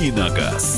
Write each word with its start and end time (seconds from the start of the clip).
«Давиногаз». 0.00 0.69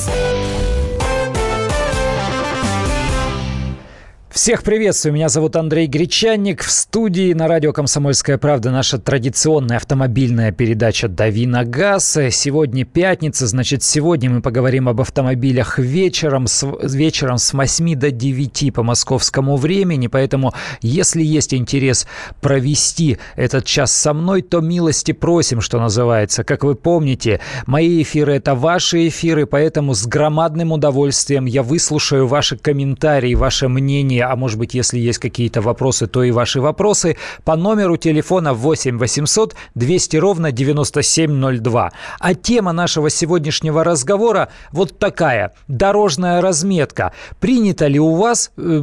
Всех 4.43 4.65
приветствую, 4.65 5.13
меня 5.13 5.29
зовут 5.29 5.55
Андрей 5.55 5.87
Гречанник. 5.87 6.63
В 6.63 6.71
студии 6.73 7.33
на 7.33 7.47
радио 7.47 7.73
«Комсомольская 7.73 8.39
правда» 8.39 8.73
наша 8.73 8.99
традиционная 8.99 9.77
автомобильная 9.77 10.51
передача 10.51 11.07
«Дави 11.07 11.47
на 11.47 11.65
газ». 11.65 12.19
Сегодня 12.33 12.85
пятница, 12.85 13.47
значит, 13.47 13.85
сегодня 13.85 14.31
мы 14.31 14.43
поговорим 14.43 14.89
об 14.89 15.01
автомобилях 15.01 15.79
вечером, 15.79 16.49
с, 16.49 16.67
вечером 16.83 17.39
с 17.39 17.53
8 17.53 17.95
до 17.95 18.11
9 18.11 18.75
по 18.75 18.83
московскому 18.83 19.57
времени. 19.57 20.09
Поэтому, 20.09 20.53
если 20.81 21.23
есть 21.23 21.55
интерес 21.55 22.09
провести 22.41 23.19
этот 23.37 23.65
час 23.65 23.93
со 23.93 24.13
мной, 24.13 24.43
то 24.43 24.61
милости 24.61 25.13
просим, 25.13 25.61
что 25.61 25.79
называется. 25.79 26.43
Как 26.43 26.65
вы 26.65 26.75
помните, 26.75 27.39
мои 27.67 28.03
эфиры– 28.03 28.35
это 28.35 28.57
ваши 28.57 29.07
эфиры, 29.07 29.47
поэтому 29.47 29.95
с 29.95 30.05
громадным 30.05 30.73
удовольствием 30.73 31.45
я 31.45 31.63
выслушаю 31.63 32.27
ваши 32.27 32.57
комментарии, 32.57 33.37
ваше 33.37 33.69
мнение 33.69 34.32
а 34.33 34.37
может 34.37 34.59
быть, 34.59 34.75
если 34.75 34.99
есть 34.99 35.19
какие-то 35.19 35.61
вопросы, 35.61 36.07
то 36.07 36.23
и 36.23 36.31
ваши 36.31 36.61
вопросы, 36.61 37.17
по 37.45 37.55
номеру 37.55 37.97
телефона 37.97 38.55
8 38.55 38.99
800 38.99 39.55
200 39.75 40.17
ровно 40.17 40.53
9702. 40.53 41.93
А 42.19 42.35
тема 42.35 42.73
нашего 42.73 43.11
сегодняшнего 43.11 43.85
разговора 43.85 44.49
вот 44.73 44.99
такая. 44.99 45.53
Дорожная 45.69 46.41
разметка. 46.41 47.13
Принято 47.41 47.87
ли 47.89 48.01
у 48.01 48.15
вас, 48.15 48.53
э, 48.57 48.83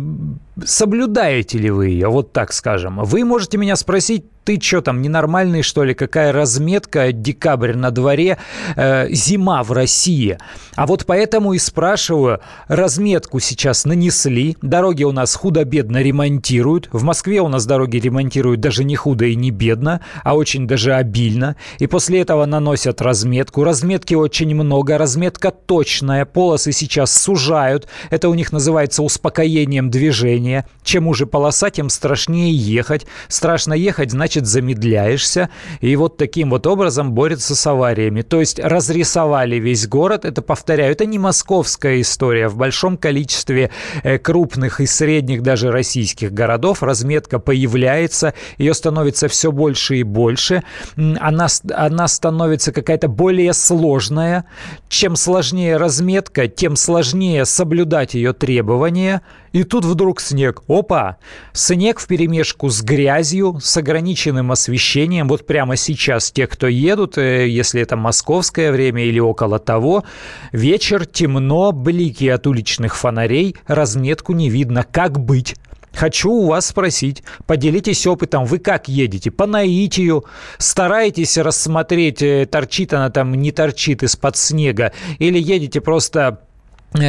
соблюдаете 0.65 1.57
ли 1.57 1.69
вы 1.69 1.87
ее, 1.87 2.07
вот 2.07 2.33
так 2.33 2.53
скажем? 2.53 2.99
Вы 3.03 3.23
можете 3.23 3.57
меня 3.57 3.75
спросить 3.75 4.25
ты 4.49 4.59
что 4.59 4.81
там, 4.81 5.03
ненормальный, 5.03 5.61
что 5.61 5.83
ли? 5.83 5.93
Какая 5.93 6.31
разметка? 6.31 7.11
Декабрь 7.11 7.75
на 7.75 7.91
дворе, 7.91 8.39
э, 8.75 9.07
зима 9.11 9.61
в 9.61 9.71
России. 9.71 10.39
А 10.75 10.87
вот 10.87 11.05
поэтому 11.05 11.53
и 11.53 11.59
спрашиваю, 11.59 12.39
разметку 12.67 13.39
сейчас 13.39 13.85
нанесли, 13.85 14.57
дороги 14.63 15.03
у 15.03 15.11
нас 15.11 15.35
худо-бедно 15.35 16.01
ремонтируют. 16.01 16.89
В 16.91 17.03
Москве 17.03 17.41
у 17.41 17.47
нас 17.47 17.67
дороги 17.67 17.97
ремонтируют 17.97 18.59
даже 18.59 18.83
не 18.83 18.95
худо 18.95 19.25
и 19.25 19.35
не 19.35 19.51
бедно, 19.51 20.01
а 20.23 20.35
очень 20.35 20.65
даже 20.65 20.95
обильно. 20.95 21.55
И 21.77 21.85
после 21.85 22.19
этого 22.21 22.43
наносят 22.47 23.03
разметку. 23.03 23.63
Разметки 23.63 24.15
очень 24.15 24.55
много, 24.55 24.97
разметка 24.97 25.51
точная, 25.51 26.25
полосы 26.25 26.71
сейчас 26.71 27.13
сужают. 27.13 27.87
Это 28.09 28.29
у 28.29 28.33
них 28.33 28.51
называется 28.51 29.03
успокоением 29.03 29.91
движения. 29.91 30.48
Чем 30.83 31.07
уже 31.07 31.25
полоса, 31.25 31.69
тем 31.69 31.89
страшнее 31.89 32.53
ехать. 32.53 33.05
Страшно 33.27 33.73
ехать, 33.73 34.11
значит 34.11 34.45
замедляешься. 34.45 35.49
И 35.81 35.95
вот 35.95 36.17
таким 36.17 36.49
вот 36.49 36.67
образом 36.67 37.11
борется 37.13 37.55
с 37.55 37.67
авариями. 37.67 38.21
То 38.21 38.39
есть 38.39 38.59
разрисовали 38.59 39.55
весь 39.57 39.87
город. 39.87 40.25
Это, 40.25 40.41
повторяю, 40.41 40.91
это 40.91 41.05
не 41.05 41.19
московская 41.19 42.01
история. 42.01 42.47
В 42.47 42.57
большом 42.57 42.97
количестве 42.97 43.71
э, 44.03 44.17
крупных 44.17 44.81
и 44.81 44.85
средних 44.85 45.43
даже 45.43 45.71
российских 45.71 46.33
городов 46.33 46.83
разметка 46.83 47.39
появляется. 47.39 48.33
Ее 48.57 48.73
становится 48.73 49.27
все 49.27 49.51
больше 49.51 49.97
и 49.97 50.03
больше. 50.03 50.63
Она, 50.95 51.47
она 51.73 52.07
становится 52.07 52.71
какая-то 52.71 53.07
более 53.07 53.53
сложная. 53.53 54.45
Чем 54.87 55.15
сложнее 55.15 55.77
разметка, 55.77 56.47
тем 56.47 56.75
сложнее 56.75 57.45
соблюдать 57.45 58.13
ее 58.13 58.33
требования. 58.33 59.21
И 59.51 59.63
тут 59.63 59.85
вдруг 59.85 60.21
снег. 60.21 60.61
Опа! 60.67 61.17
Снег 61.53 61.99
в 61.99 62.07
перемешку 62.07 62.69
с 62.69 62.81
грязью, 62.81 63.59
с 63.61 63.77
ограниченным 63.77 64.51
освещением. 64.51 65.27
Вот 65.27 65.45
прямо 65.45 65.75
сейчас 65.75 66.31
те, 66.31 66.47
кто 66.47 66.67
едут, 66.67 67.17
э, 67.17 67.47
если 67.47 67.81
это 67.81 67.95
московское 67.95 68.71
время 68.71 69.05
или 69.05 69.19
около 69.19 69.59
того, 69.59 70.03
вечер, 70.51 71.05
темно, 71.05 71.71
блики 71.71 72.27
от 72.27 72.47
уличных 72.47 72.95
фонарей, 72.95 73.55
разметку 73.67 74.33
не 74.33 74.49
видно. 74.49 74.85
Как 74.89 75.19
быть? 75.19 75.55
Хочу 75.93 76.31
у 76.31 76.47
вас 76.47 76.67
спросить, 76.67 77.23
поделитесь 77.45 78.05
опытом, 78.07 78.45
вы 78.45 78.59
как 78.59 78.87
едете? 78.87 79.31
По 79.31 79.45
наитию? 79.47 80.25
Стараетесь 80.57 81.37
рассмотреть, 81.37 82.21
э, 82.21 82.45
торчит 82.45 82.93
она 82.93 83.09
там, 83.09 83.33
не 83.33 83.51
торчит 83.51 84.03
из-под 84.03 84.37
снега? 84.37 84.93
Или 85.17 85.39
едете 85.39 85.81
просто 85.81 86.41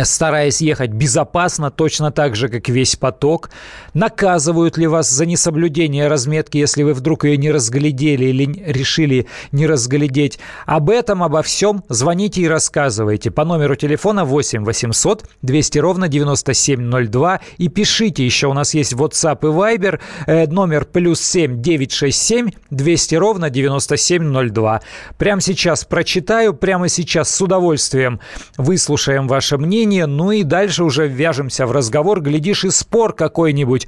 стараясь 0.05 0.61
ехать 0.61 0.91
безопасно, 0.91 1.71
точно 1.71 2.11
так 2.11 2.37
же, 2.37 2.49
как 2.49 2.69
весь 2.69 2.97
поток? 2.97 3.51
Наказывают 3.95 4.77
ли 4.77 4.87
вас 4.87 5.11
за 5.11 5.25
несоблюдение 5.25 6.07
разметки, 6.07 6.59
если 6.59 6.83
вы 6.83 6.93
вдруг 6.93 7.25
ее 7.25 7.39
не 7.39 7.51
разглядели 7.51 8.27
или 8.27 8.63
решили 8.67 9.27
не 9.53 9.67
разглядеть? 9.67 10.39
Об 10.67 10.91
этом, 10.91 11.23
обо 11.23 11.43
всем 11.43 11.83
звоните 11.89 12.43
и 12.43 12.49
рассказывайте 12.49 13.31
по 13.31 13.45
номеру 13.45 13.75
телефона 13.75 14.25
8 14.25 14.65
800 14.65 15.25
200 15.43 15.79
ровно 15.79 16.09
9702 16.09 17.41
и 17.57 17.69
пишите, 17.69 18.25
еще 18.25 18.49
у 18.49 18.53
нас 18.53 18.75
есть 18.75 18.93
WhatsApp 18.93 19.39
и 19.43 19.47
Viber, 19.47 19.99
э, 20.27 20.47
номер 20.47 20.85
плюс 20.85 21.23
7 21.23 21.63
967 21.63 22.51
200 22.71 23.15
ровно 23.15 23.49
9702. 23.49 24.83
Прямо 25.17 25.41
сейчас 25.41 25.85
прочитаю, 25.87 26.53
прямо 26.53 26.89
сейчас 26.89 27.35
с 27.35 27.41
удовольствием 27.41 28.21
выслушаем 28.59 29.27
ваше 29.27 29.57
мнение 29.57 29.70
мнение, 29.71 30.07
ну 30.07 30.33
и 30.33 30.43
дальше 30.43 30.83
уже 30.83 31.07
вяжемся 31.07 31.65
в 31.65 31.71
разговор, 31.71 32.21
глядишь, 32.21 32.65
и 32.65 32.71
спор 32.71 33.13
какой-нибудь 33.13 33.87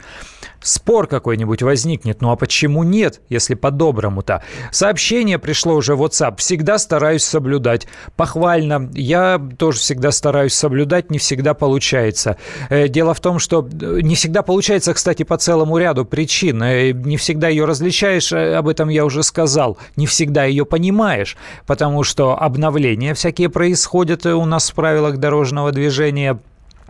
спор 0.62 1.06
какой-нибудь 1.06 1.62
возникнет. 1.62 2.20
Ну 2.20 2.30
а 2.30 2.36
почему 2.36 2.82
нет, 2.82 3.20
если 3.28 3.54
по-доброму-то? 3.54 4.42
Сообщение 4.70 5.38
пришло 5.38 5.74
уже 5.74 5.94
в 5.94 6.02
WhatsApp. 6.02 6.36
Всегда 6.38 6.78
стараюсь 6.78 7.24
соблюдать. 7.24 7.86
Похвально. 8.16 8.90
Я 8.94 9.40
тоже 9.58 9.78
всегда 9.78 10.12
стараюсь 10.12 10.54
соблюдать, 10.54 11.10
не 11.10 11.18
всегда 11.18 11.54
получается. 11.54 12.36
Э, 12.68 12.88
дело 12.88 13.14
в 13.14 13.20
том, 13.20 13.38
что 13.38 13.68
э, 13.68 14.00
не 14.02 14.14
всегда 14.14 14.42
получается, 14.42 14.94
кстати, 14.94 15.22
по 15.22 15.36
целому 15.36 15.78
ряду 15.78 16.04
причин. 16.04 16.62
Э, 16.62 16.92
не 16.92 17.16
всегда 17.16 17.48
ее 17.48 17.64
различаешь, 17.64 18.32
об 18.32 18.68
этом 18.68 18.88
я 18.88 19.04
уже 19.04 19.22
сказал. 19.22 19.78
Не 19.96 20.06
всегда 20.06 20.44
ее 20.44 20.64
понимаешь, 20.64 21.36
потому 21.66 22.02
что 22.02 22.40
обновления 22.40 23.14
всякие 23.14 23.48
происходят 23.48 24.26
у 24.26 24.44
нас 24.44 24.70
в 24.70 24.74
правилах 24.74 25.18
дорожного 25.18 25.72
движения 25.72 26.38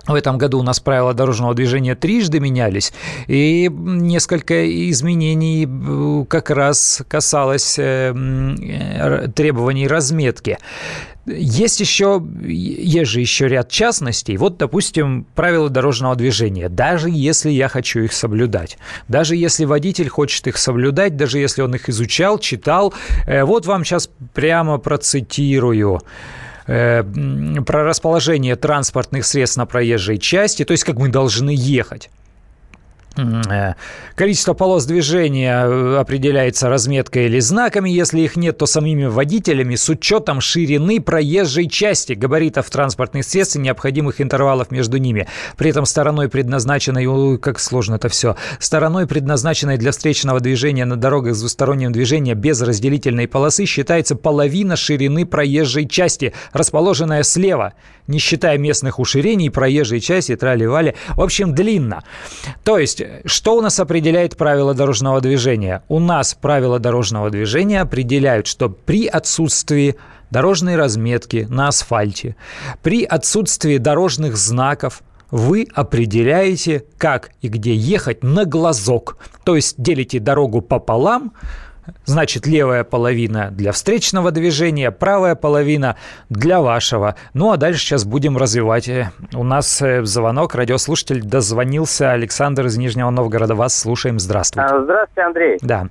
в 0.07 0.15
этом 0.15 0.37
году 0.37 0.59
у 0.59 0.63
нас 0.63 0.81
правила 0.81 1.15
дорожного 1.15 1.55
движения 1.55 1.95
трижды 1.95 2.41
менялись, 2.41 2.93
и 3.29 3.69
несколько 3.71 4.91
изменений 4.91 5.67
э, 5.67 6.25
как 6.29 6.51
раз 6.51 7.03
касалось 7.09 7.79
э, 7.79 8.13
э, 8.13 9.29
требований 9.35 9.87
разметки. 9.87 10.59
Есть 11.25 11.79
еще, 11.79 12.21
есть 12.43 13.11
же 13.13 13.21
еще 13.21 13.47
ряд 13.47 13.69
частностей. 13.69 14.37
Вот, 14.37 14.57
допустим, 14.57 15.25
правила 15.37 15.69
дорожного 15.69 16.17
движения. 16.17 16.69
Даже 16.69 17.11
если 17.11 17.51
я 17.51 17.69
хочу 17.69 18.01
их 18.01 18.13
соблюдать, 18.13 18.77
даже 19.07 19.37
если 19.37 19.65
водитель 19.65 20.09
хочет 20.09 20.49
их 20.49 20.57
соблюдать, 20.57 21.17
даже 21.17 21.39
если 21.39 21.63
он 21.63 21.77
их 21.77 21.89
изучал, 21.89 22.41
читал, 22.41 22.93
вот 23.29 23.67
вам 23.67 23.85
сейчас 23.85 24.11
прямо 24.35 24.79
процитирую. 24.79 26.01
Э, 26.67 27.03
про 27.67 27.85
расположение 27.85 28.57
транспортных 28.57 29.25
средств 29.27 29.57
на 29.57 29.67
проезжей 29.67 30.19
части, 30.19 30.65
то 30.65 30.73
есть 30.73 30.85
как 30.85 30.97
мы 30.97 31.09
должны 31.09 31.51
ехать. 31.57 32.11
Э, 33.17 33.75
количество 34.15 34.55
полос 34.55 34.87
движения 34.87 35.65
э, 35.65 35.97
определяется 35.99 36.69
разметкой 36.69 37.27
или 37.27 37.41
знаками. 37.41 37.91
Если 37.91 38.21
их 38.21 38.37
нет, 38.37 38.59
то 38.59 38.67
самими 38.67 39.05
водителями 39.05 39.75
с 39.75 39.89
учетом 39.89 40.41
ширины 40.41 41.01
проезжей 41.01 41.69
части, 41.69 42.15
габаритов 42.15 42.71
транспортных 42.71 43.25
средств 43.25 43.57
и 43.57 43.59
необходимых 43.59 44.21
интервалов 44.21 44.71
между 44.71 44.97
ними. 44.97 45.29
При 45.57 45.71
этом 45.71 45.85
стороной 45.85 46.29
предназначенной, 46.29 47.39
как 47.39 47.59
сложно 47.59 47.97
это 47.97 48.09
все, 48.09 48.37
стороной 48.59 49.07
предназначенной 49.07 49.77
для 49.77 49.93
встречного 49.93 50.41
движения 50.41 50.85
на 50.85 50.97
дорогах 50.97 51.35
с 51.35 51.41
двусторонним 51.41 51.93
движением 51.93 52.39
без 52.39 52.61
разделительной 52.63 53.29
полосы 53.29 53.67
считается 53.67 54.17
половина 54.17 54.77
ширины 54.77 55.27
проезжей 55.27 55.87
части, 55.87 56.33
расположенная 56.53 57.23
слева, 57.23 57.75
не 58.07 58.19
считая 58.19 58.59
местных 58.59 58.99
уширений 58.99 59.51
проезжей 59.51 60.01
части, 60.01 60.35
трали-вали. 60.37 60.95
В 61.11 61.21
общем, 61.21 61.55
длинно. 61.55 62.03
То 62.65 62.79
есть 62.79 63.02
что 63.25 63.57
у 63.57 63.61
нас 63.61 63.79
определяет 63.81 64.37
правила 64.37 64.75
дорожного 64.75 65.21
движения? 65.21 65.83
У 65.89 65.99
нас 65.99 66.35
правила 66.35 66.79
дорожного 66.79 67.31
движения 67.31 67.81
определяют, 67.81 68.47
что 68.47 68.69
при 68.69 69.07
отсутствии 69.07 69.97
дорожной 70.31 70.77
разметки 70.77 71.47
на 71.49 71.69
асфальте, 71.69 72.37
при 72.83 73.05
отсутствии 73.05 73.79
дорожных 73.79 74.37
знаков, 74.37 75.03
вы 75.31 75.67
определяете, 75.75 76.85
как 76.99 77.31
и 77.41 77.49
где 77.49 77.75
ехать 77.75 78.23
на 78.23 78.45
глазок. 78.45 79.17
То 79.45 79.57
есть 79.57 79.77
делите 79.79 80.21
дорогу 80.21 80.61
пополам, 80.61 81.33
Значит, 82.05 82.47
левая 82.47 82.85
половина 82.85 83.51
для 83.51 83.73
встречного 83.73 84.31
движения, 84.31 84.91
правая 84.91 85.35
половина 85.35 85.97
для 86.29 86.61
вашего. 86.61 87.17
Ну 87.35 87.51
а 87.51 87.57
дальше 87.57 87.81
сейчас 87.81 88.05
будем 88.05 88.37
развивать. 88.37 88.89
У 89.35 89.43
нас 89.45 89.83
э, 89.83 90.05
звонок, 90.05 90.55
радиослушатель 90.55 91.23
дозвонился. 91.23 92.13
Александр 92.13 92.67
из 92.67 92.77
Нижнего 92.77 93.11
Новгорода. 93.11 93.55
Вас 93.55 93.79
слушаем. 93.79 94.19
Здравствуйте. 94.19 94.69
А, 94.69 94.81
здравствуйте, 94.83 95.23
Андрей. 95.23 95.59
Да. 95.63 95.87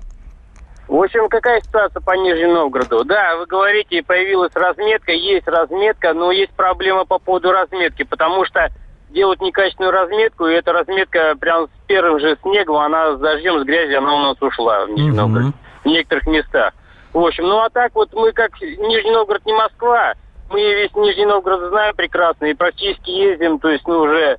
В 0.88 0.96
общем, 0.96 1.28
какая 1.28 1.60
ситуация 1.60 2.00
по 2.00 2.12
Нижнему 2.12 2.54
Новгороду? 2.54 3.04
Да, 3.04 3.36
вы 3.36 3.46
говорите, 3.46 4.02
появилась 4.02 4.52
разметка, 4.54 5.12
есть 5.12 5.46
разметка, 5.46 6.12
но 6.12 6.32
есть 6.32 6.52
проблема 6.52 7.04
по 7.04 7.18
поводу 7.18 7.50
разметки, 7.50 8.02
потому 8.02 8.44
что 8.44 8.68
делают 9.08 9.40
некачественную 9.40 9.92
разметку, 9.92 10.46
и 10.46 10.54
эта 10.54 10.72
разметка 10.72 11.34
прям 11.38 11.66
с 11.66 11.86
первым 11.86 12.18
же 12.18 12.36
снегом, 12.42 12.76
она 12.76 13.16
с 13.16 13.20
дождем, 13.20 13.60
с 13.60 13.64
грязью, 13.64 13.98
она 13.98 14.14
у 14.14 14.18
нас 14.18 14.42
ушла 14.42 14.86
в 14.86 14.90
Нижний 14.90 15.12
Новгород, 15.12 15.54
в 15.84 15.86
некоторых 15.86 16.26
местах. 16.26 16.74
В 17.12 17.18
общем, 17.18 17.44
ну 17.44 17.58
а 17.58 17.70
так 17.70 17.94
вот 17.94 18.12
мы 18.14 18.32
как 18.32 18.60
Нижний 18.60 19.10
Новгород 19.10 19.44
не 19.44 19.52
Москва, 19.52 20.14
мы 20.50 20.60
весь 20.60 20.94
Нижний 20.94 21.26
Новгород 21.26 21.68
знаем 21.70 21.94
прекрасно 21.94 22.46
и 22.46 22.54
практически 22.54 23.10
ездим, 23.10 23.58
то 23.58 23.68
есть, 23.68 23.86
ну, 23.86 24.00
уже 24.00 24.38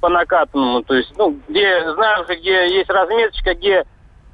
по 0.00 0.08
накатанному, 0.08 0.82
то 0.82 0.94
есть, 0.94 1.12
ну, 1.16 1.36
где, 1.48 1.92
знаем 1.94 2.24
где 2.28 2.76
есть 2.76 2.90
разметочка, 2.90 3.54
где 3.54 3.84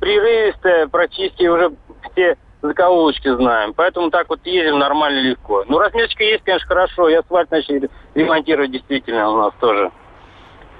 прерывистая, 0.01 0.89
практически 0.89 1.47
уже 1.47 1.73
все 2.12 2.37
закоулочки 2.62 3.35
знаем. 3.35 3.73
Поэтому 3.75 4.11
так 4.11 4.29
вот 4.29 4.45
ездим 4.45 4.79
нормально 4.79 5.21
легко. 5.21 5.65
Ну, 5.69 5.79
разметочка 5.79 6.25
есть, 6.25 6.45
конечно, 6.45 6.67
хорошо. 6.67 7.09
И 7.09 7.15
асфальт 7.15 7.51
начали 7.51 7.89
ремонтировать 8.15 8.73
действительно 8.73 9.31
у 9.31 9.37
нас 9.37 9.53
тоже. 9.61 9.91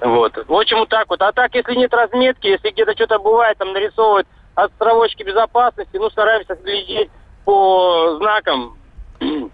Вот. 0.01 0.33
В 0.47 0.53
общем, 0.53 0.79
вот 0.79 0.89
так 0.89 1.09
вот. 1.09 1.21
А 1.21 1.31
так, 1.31 1.53
если 1.55 1.75
нет 1.75 1.93
разметки, 1.93 2.47
если 2.47 2.69
где-то 2.69 2.93
что-то 2.93 3.19
бывает, 3.19 3.57
там 3.57 3.73
нарисовывают 3.73 4.27
отстровочки 4.55 5.23
безопасности, 5.23 5.97
ну, 5.97 6.09
стараемся 6.09 6.55
глядеть 6.55 7.09
по 7.45 8.17
знакам, 8.17 8.77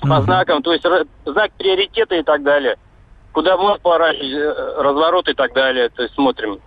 по 0.00 0.22
знакам, 0.22 0.62
то 0.62 0.72
есть 0.72 0.84
знак 1.24 1.50
приоритета 1.58 2.16
и 2.16 2.22
так 2.22 2.42
далее. 2.42 2.76
Куда 3.32 3.56
можно 3.56 3.78
поворачивать, 3.78 4.32
э, 4.32 4.82
разворот 4.82 5.28
и 5.28 5.34
так 5.34 5.52
далее. 5.52 5.90
То 5.90 6.02
есть 6.02 6.14
смотрим. 6.14 6.60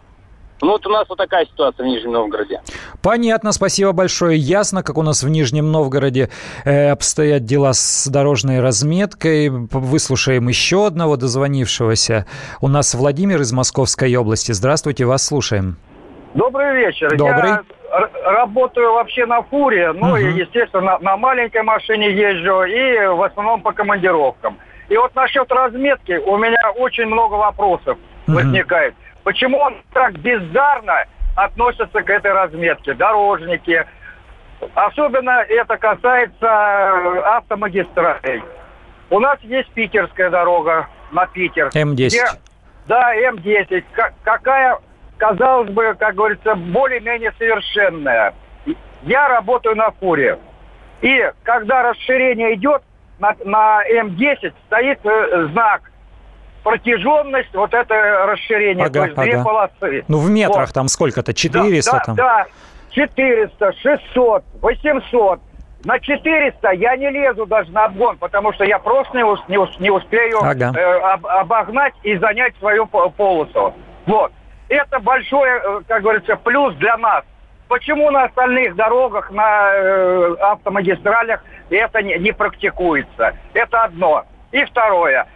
Ну 0.62 0.73
вот 0.73 0.85
у 0.85 0.89
нас 0.89 1.09
вот 1.09 1.18
такая 1.18 1.45
ситуация 1.45 1.83
в 1.83 1.88
Нижнем 1.88 2.12
Новгороде. 2.12 2.62
Понятно, 3.01 3.51
спасибо 3.51 3.94
большое. 3.94 4.38
Ясно, 4.38 4.83
как 4.83 4.97
у 4.97 5.01
нас 5.01 5.24
в 5.24 5.29
Нижнем 5.29 5.71
Новгороде 5.71 6.29
э, 6.65 6.91
обстоят 6.91 7.45
дела 7.45 7.74
с 7.74 8.07
дорожной 8.07 8.59
разметкой. 8.62 9.50
Выслушаем 9.50 10.47
еще 10.47 10.85
одного 10.85 11.17
дозвонившегося. 11.17 12.27
У 12.62 12.67
нас 12.67 12.94
Владимир 12.94 13.41
из 13.41 13.51
Московской 13.51 14.15
области. 14.15 14.51
Здравствуйте, 14.51 15.06
вас 15.06 15.25
слушаем. 15.25 15.77
Добрый 16.33 16.75
вечер. 16.75 17.16
Добрый. 17.18 17.50
Я 17.50 17.63
работаю 18.24 18.94
вообще 18.94 19.25
на 19.25 19.42
фуре, 19.44 19.92
ну 19.92 20.10
угу. 20.10 20.16
и, 20.16 20.31
естественно, 20.31 20.81
на, 20.81 21.00
на 21.00 21.18
маленькой 21.18 21.63
машине 21.63 22.12
езжу 22.12 22.63
и 22.63 23.06
в 23.07 23.22
основном 23.22 23.62
по 23.62 23.74
командировкам. 23.74 24.57
И 24.88 24.98
вот 24.98 25.13
насчет 25.16 25.51
разметки 25.51 26.13
у 26.13 26.38
меня 26.38 26.72
очень 26.78 27.06
много 27.06 27.36
вопросов 27.36 27.98
угу. 28.28 28.38
возникает. 28.38 28.95
Почему 29.24 29.57
он 29.57 29.75
так 29.94 30.18
бездарно 30.19 31.06
относится 31.36 32.01
к 32.01 32.10
этой 32.10 32.31
разметке? 32.31 32.94
Дорожники. 32.94 33.86
Особенно 34.75 35.44
это 35.48 35.77
касается 35.77 36.45
э, 36.45 37.19
автомагистралей. 37.19 38.44
У 39.10 39.19
нас 39.19 39.39
есть 39.42 39.69
питерская 39.72 40.30
дорога 40.30 40.88
на 41.12 41.25
Питер. 41.27 41.69
М10. 41.75 41.94
Где, 41.94 42.25
да, 42.88 43.13
М10. 43.16 43.84
К- 43.92 44.13
какая, 44.24 44.77
казалось 45.21 45.69
бы, 45.69 45.95
как 46.00 46.15
говорится, 46.15 46.56
более-менее 46.56 47.31
совершенная. 47.38 48.33
Я 49.03 49.27
работаю 49.27 49.75
на 49.75 49.91
фуре. 49.91 50.39
И 51.01 51.31
когда 51.44 51.83
расширение 51.83 52.56
идет, 52.56 52.81
на, 53.19 53.35
на 53.45 53.81
М10 53.88 54.51
стоит 54.65 55.00
э, 55.03 55.47
знак 55.51 55.91
протяженность 56.63 57.53
вот 57.53 57.71
это 57.73 57.94
расширение, 58.25 58.85
ага, 58.85 58.94
то 58.94 59.06
есть 59.06 59.18
ага. 59.18 59.23
две 59.23 59.44
полосы. 59.44 60.06
Ну, 60.07 60.18
в 60.18 60.29
метрах 60.31 60.68
вот. 60.68 60.73
там 60.73 60.88
сколько-то, 60.88 61.35
400 61.35 61.91
да, 61.91 62.00
там? 62.00 62.15
Да, 62.15 62.45
400, 62.89 63.74
600, 63.74 64.44
800. 64.59 65.39
На 65.83 66.00
400 66.00 66.71
я 66.71 66.95
не 66.95 67.12
лезу 67.12 67.45
даже 67.45 67.71
на 67.71 67.85
обгон, 67.85 68.17
потому 68.17 68.53
что 68.53 68.63
я 68.63 68.79
просто 68.79 69.17
не, 69.17 69.24
не, 69.51 69.79
не 69.81 69.91
успею 69.91 70.39
ага. 70.41 70.74
э, 70.75 71.00
об, 71.00 71.27
обогнать 71.27 71.94
и 72.01 72.17
занять 72.17 72.56
свою 72.57 72.88
полосу. 72.88 73.75
Вот. 74.07 74.31
Это 74.71 75.00
большой, 75.00 75.50
э, 75.50 75.81
как 75.85 76.01
говорится, 76.01 76.38
плюс 76.38 76.73
для 76.75 76.95
нас. 76.95 77.25
Почему 77.68 78.09
на 78.09 78.23
остальных 78.23 78.73
дорогах, 78.77 79.29
на 79.29 79.73
э, 79.73 80.35
автомагистралях 80.39 81.44
это 81.69 82.01
не, 82.01 82.18
не 82.18 82.31
практикуется? 82.31 83.35
Это 83.53 83.83
одно. 83.83 84.23
И 84.53 84.63
второе. 84.63 85.27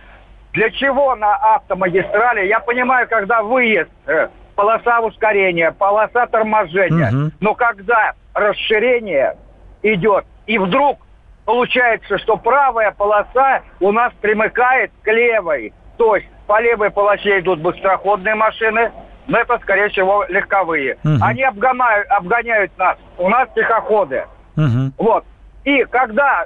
Для 0.54 0.70
чего 0.70 1.16
на 1.16 1.36
автомагистрали? 1.36 2.48
Я 2.48 2.62
понимаю, 2.62 3.10
когда 3.10 3.44
выезд, 3.44 3.92
э, 4.08 4.30
полоса 4.56 5.02
ускорения, 5.02 5.74
полоса 5.74 6.28
торможения. 6.28 7.10
Угу. 7.10 7.32
Но 7.42 7.56
когда 7.56 8.14
расширение 8.34 9.36
идет, 9.84 10.24
и 10.46 10.58
вдруг 10.58 11.00
получается, 11.44 12.18
что 12.20 12.38
правая 12.38 12.92
полоса 12.92 13.64
у 13.82 13.92
нас 13.92 14.14
примыкает 14.22 14.92
к 15.04 15.12
левой. 15.12 15.74
То 15.98 16.16
есть 16.16 16.28
по 16.48 16.62
левой 16.62 16.90
полосе 16.90 17.40
идут 17.40 17.60
быстроходные 17.60 18.36
машины, 18.36 18.94
но 19.28 19.40
это, 19.40 19.58
скорее 19.60 19.90
всего, 19.90 20.26
легковые. 20.28 20.98
Угу. 21.04 21.18
Они 21.22 21.44
обгоняют, 21.44 22.10
обгоняют 22.10 22.72
нас. 22.78 22.98
У 23.18 23.30
нас 23.30 23.50
тихоходы. 23.56 24.26
Угу. 24.56 24.94
Вот. 24.98 25.26
И 25.64 25.84
когда 25.86 26.46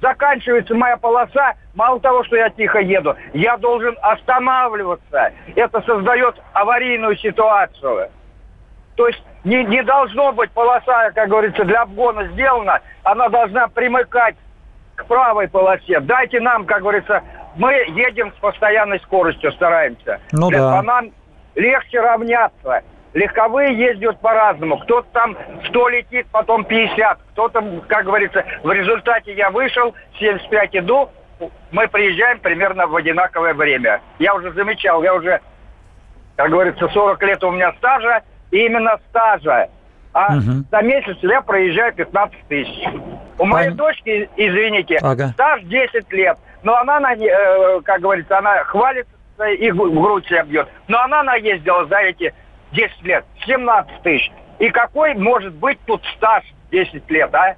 заканчивается 0.00 0.74
моя 0.74 0.96
полоса, 0.96 1.54
мало 1.74 2.00
того, 2.00 2.24
что 2.24 2.36
я 2.36 2.50
тихо 2.50 2.78
еду, 2.78 3.16
я 3.32 3.56
должен 3.56 3.96
останавливаться. 4.02 5.32
Это 5.54 5.80
создает 5.82 6.36
аварийную 6.52 7.16
ситуацию. 7.16 8.10
То 8.94 9.08
есть 9.08 9.22
не, 9.44 9.64
не 9.64 9.82
должно 9.82 10.32
быть 10.32 10.50
полоса, 10.52 11.10
как 11.12 11.28
говорится, 11.28 11.64
для 11.64 11.82
обгона 11.82 12.28
сделана, 12.28 12.80
она 13.02 13.28
должна 13.28 13.68
примыкать 13.68 14.36
к 14.94 15.04
правой 15.06 15.48
полосе. 15.48 16.00
Дайте 16.00 16.40
нам, 16.40 16.64
как 16.64 16.80
говорится, 16.80 17.22
мы 17.56 17.72
едем 17.88 18.32
с 18.32 18.40
постоянной 18.40 19.00
скоростью, 19.00 19.52
стараемся. 19.52 20.20
Ну 20.32 20.50
да. 20.50 20.76
По 20.76 20.82
нам 20.82 21.10
легче 21.56 22.00
равняться. 22.00 22.82
Легковые 23.14 23.76
ездят 23.76 24.20
по-разному. 24.20 24.78
Кто-то 24.78 25.08
там 25.12 25.36
100 25.68 25.88
летит, 25.88 26.26
потом 26.30 26.64
50. 26.64 27.18
Кто-то, 27.32 27.82
как 27.88 28.04
говорится, 28.04 28.44
в 28.62 28.70
результате 28.70 29.32
я 29.32 29.50
вышел, 29.50 29.94
75 30.18 30.76
иду, 30.76 31.08
мы 31.70 31.88
приезжаем 31.88 32.38
примерно 32.40 32.86
в 32.86 32.94
одинаковое 32.94 33.54
время. 33.54 34.02
Я 34.18 34.34
уже 34.34 34.52
замечал, 34.52 35.02
я 35.02 35.14
уже, 35.14 35.40
как 36.36 36.50
говорится, 36.50 36.88
40 36.88 37.22
лет 37.22 37.42
у 37.42 37.50
меня 37.50 37.72
стажа, 37.78 38.22
и 38.50 38.66
именно 38.66 38.98
стажа. 39.08 39.68
А 40.12 40.36
угу. 40.36 40.64
за 40.70 40.82
месяц 40.82 41.16
я 41.22 41.40
проезжаю 41.40 41.94
15 41.94 42.48
тысяч. 42.48 42.86
У 43.34 43.38
Пон... 43.38 43.48
моей 43.48 43.70
дочки, 43.70 44.28
извините, 44.36 44.98
ага. 45.02 45.28
стаж 45.28 45.62
10 45.62 46.12
лет. 46.12 46.38
Но 46.62 46.76
она, 46.76 47.14
э, 47.14 47.80
как 47.82 48.00
говорится, 48.00 48.38
она 48.38 48.64
хвалится 48.64 49.15
и 49.44 49.70
в 49.70 49.76
грудь 49.76 50.26
себя 50.26 50.44
бьет. 50.44 50.68
Но 50.88 51.00
она 51.00 51.22
наездила 51.22 51.86
за 51.86 51.98
эти 51.98 52.34
10 52.72 53.02
лет, 53.02 53.24
17 53.46 54.02
тысяч. 54.02 54.30
И 54.58 54.70
какой 54.70 55.14
может 55.14 55.54
быть 55.54 55.78
тут 55.86 56.02
стаж 56.16 56.44
10 56.70 57.10
лет, 57.10 57.34
а? 57.34 57.56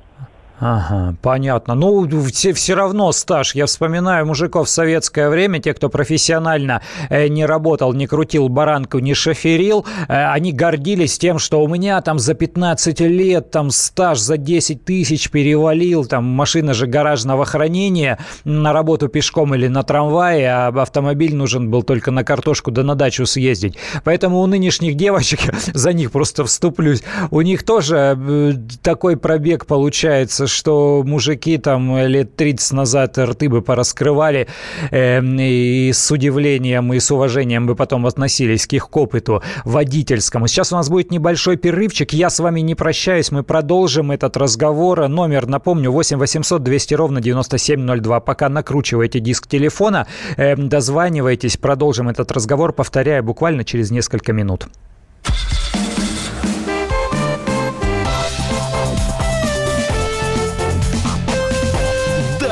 Ага, 0.61 1.15
понятно. 1.23 1.75
Ну, 1.75 2.09
все, 2.27 2.53
все 2.53 2.75
равно 2.75 3.13
стаж. 3.13 3.55
Я 3.55 3.67
вспоминаю 3.67 4.27
мужиков 4.27 4.67
в 4.67 4.71
советское 4.71 5.29
время, 5.29 5.61
те, 5.61 5.73
кто 5.73 5.89
профессионально 5.89 6.83
э, 7.11 7.29
не 7.29 7.47
работал, 7.47 7.93
не 7.93 8.09
крутил 8.09 8.49
баранку, 8.49 8.99
не 8.99 9.15
шоферил, 9.15 9.87
э, 10.09 10.33
они 10.33 10.53
гордились 10.53 11.17
тем, 11.17 11.39
что 11.39 11.63
у 11.63 11.69
меня 11.69 12.01
там 12.01 12.19
за 12.19 12.35
15 12.35 13.01
лет 13.01 13.53
там 13.53 13.71
стаж 13.71 14.19
за 14.19 14.37
10 14.37 14.85
тысяч 14.85 15.31
перевалил, 15.31 16.05
там 16.07 16.25
машина 16.25 16.75
же 16.75 16.89
гаражного 16.89 17.45
хранения, 17.45 18.19
на 18.45 18.73
работу 18.73 19.07
пешком 19.07 19.55
или 19.55 19.69
на 19.69 19.85
трамвае, 19.85 20.49
а 20.49 20.69
автомобиль 20.69 21.37
нужен 21.37 21.71
был 21.71 21.85
только 21.85 22.11
на 22.11 22.25
картошку 22.25 22.73
да 22.73 22.83
на 22.83 22.97
дачу 22.97 23.27
съездить. 23.27 23.77
Поэтому 24.03 24.41
у 24.41 24.47
нынешних 24.47 24.97
девочек, 24.97 25.39
за 25.73 25.93
них 25.93 26.11
просто 26.11 26.45
вступлюсь, 26.45 27.05
у 27.31 27.43
них 27.43 27.63
тоже 27.63 28.19
э, 28.19 28.53
такой 28.83 29.17
пробег 29.17 29.65
получается, 29.67 30.48
что 30.51 31.03
мужики 31.05 31.59
там 31.59 31.99
лет 31.99 32.37
30 32.37 32.73
назад 32.73 33.19
рты 33.19 33.49
бы 33.49 33.63
пораскрывали 33.63 34.49
э, 34.91 35.21
и 35.23 35.93
с 35.93 36.11
удивлением 36.11 36.93
и 36.93 37.01
с 37.01 37.11
уважением 37.11 37.67
бы 37.67 37.75
потом 37.75 38.07
относились 38.07 38.67
к 38.67 38.73
их 38.73 38.95
опыту 38.97 39.43
водительскому. 39.65 40.47
Сейчас 40.47 40.73
у 40.73 40.77
нас 40.77 40.89
будет 40.89 41.11
небольшой 41.11 41.57
перерывчик. 41.57 42.13
Я 42.13 42.31
с 42.31 42.41
вами 42.41 42.61
не 42.61 42.75
прощаюсь. 42.75 43.31
Мы 43.31 43.43
продолжим 43.43 44.11
этот 44.11 44.37
разговор. 44.37 45.09
Номер, 45.09 45.47
напомню, 45.47 45.91
8 45.91 46.19
800 46.19 46.63
200 46.63 46.95
ровно 46.95 47.21
9702. 47.21 48.21
Пока 48.21 48.49
накручиваете 48.49 49.21
диск 49.21 49.47
телефона, 49.47 50.07
э, 50.37 50.57
дозванивайтесь. 50.57 51.57
Продолжим 51.57 52.09
этот 52.09 52.33
разговор. 52.33 52.73
Повторяю, 52.73 53.23
буквально 53.23 53.65
через 53.65 53.91
несколько 53.91 54.33
минут. 54.33 54.69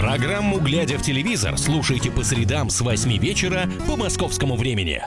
Программу 0.00 0.58
«Глядя 0.60 0.96
в 0.96 1.02
телевизор» 1.02 1.58
слушайте 1.58 2.10
по 2.10 2.24
средам 2.24 2.70
с 2.70 2.80
8 2.80 3.18
вечера 3.18 3.68
по 3.86 3.96
московскому 3.96 4.56
времени. 4.56 5.02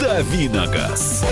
Давиногаз. 0.00 1.24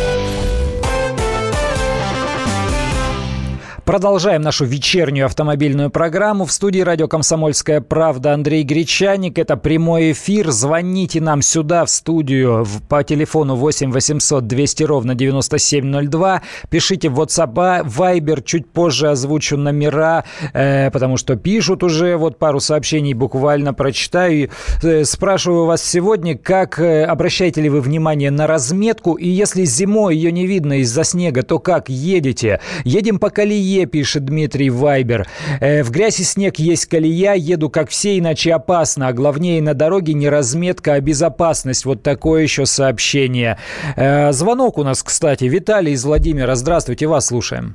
Продолжаем 3.87 4.43
нашу 4.43 4.65
вечернюю 4.65 5.27
автомобильную 5.27 5.91
программу. 5.91 6.45
В 6.45 6.51
студии 6.51 6.81
радио 6.81 7.07
«Комсомольская 7.07 7.81
правда» 7.81 8.35
Андрей 8.35 8.65
Гречаник. 8.65 9.39
Это 9.39 9.57
прямой 9.57 10.11
эфир. 10.11 10.51
Звоните 10.51 11.21
нам 11.21 11.41
сюда, 11.41 11.85
в 11.85 11.91
студию, 11.91 12.67
по 12.89 13.05
телефону 13.05 13.55
8 13.55 13.93
800 13.93 14.45
200 14.45 14.83
ровно 14.83 15.15
9702. 15.15 16.43
Пишите 16.69 17.09
в 17.09 17.21
WhatsApp, 17.21 17.87
Viber. 17.87 18.43
Чуть 18.43 18.69
позже 18.69 19.09
озвучу 19.09 19.57
номера, 19.57 20.25
э, 20.53 20.91
потому 20.91 21.17
что 21.17 21.37
пишут 21.37 21.85
уже. 21.85 22.17
Вот 22.17 22.41
пару 22.41 22.59
сообщений 22.59 23.15
буквально 23.15 23.73
прочитаю. 23.73 24.51
Э, 24.83 25.05
спрашиваю 25.05 25.67
вас 25.67 25.85
сегодня, 25.85 26.37
как 26.37 26.81
э, 26.81 27.05
обращаете 27.05 27.63
ли 27.63 27.69
вы 27.69 27.81
внимание 27.81 28.33
на 28.33 28.49
разметку? 28.49 29.13
И 29.15 29.29
если 29.29 29.65
зимой 29.65 30.17
ее 30.17 30.33
не 30.33 30.45
видно 30.45 30.81
из-за 30.81 31.05
снега, 31.05 31.45
то 31.45 31.61
как 31.61 31.89
едете? 31.89 32.59
Едем 32.83 33.21
по 33.21 33.31
колее 33.31 33.76
колее, 33.77 33.87
пишет 33.87 34.25
Дмитрий 34.25 34.71
Вайбер. 34.71 35.25
Э, 35.61 35.83
в 35.83 35.91
грязь 35.91 36.21
и 36.21 36.25
снег 36.25 36.57
есть 36.57 36.87
колея, 36.89 37.35
еду 37.35 37.71
как 37.71 37.89
все, 37.89 38.19
иначе 38.19 38.55
опасно. 38.55 39.09
А 39.09 39.13
главнее 39.13 39.63
на 39.63 39.75
дороге 39.75 40.15
не 40.15 40.29
разметка, 40.29 40.95
а 40.95 41.01
безопасность. 41.01 41.85
Вот 41.85 42.03
такое 42.03 42.43
еще 42.43 42.67
сообщение. 42.67 43.59
Э, 43.97 44.33
звонок 44.33 44.79
у 44.79 44.85
нас, 44.85 45.03
кстати. 45.03 45.45
Виталий 45.45 45.93
из 45.93 46.05
Владимира. 46.05 46.55
Здравствуйте, 46.55 47.07
вас 47.07 47.27
слушаем. 47.27 47.75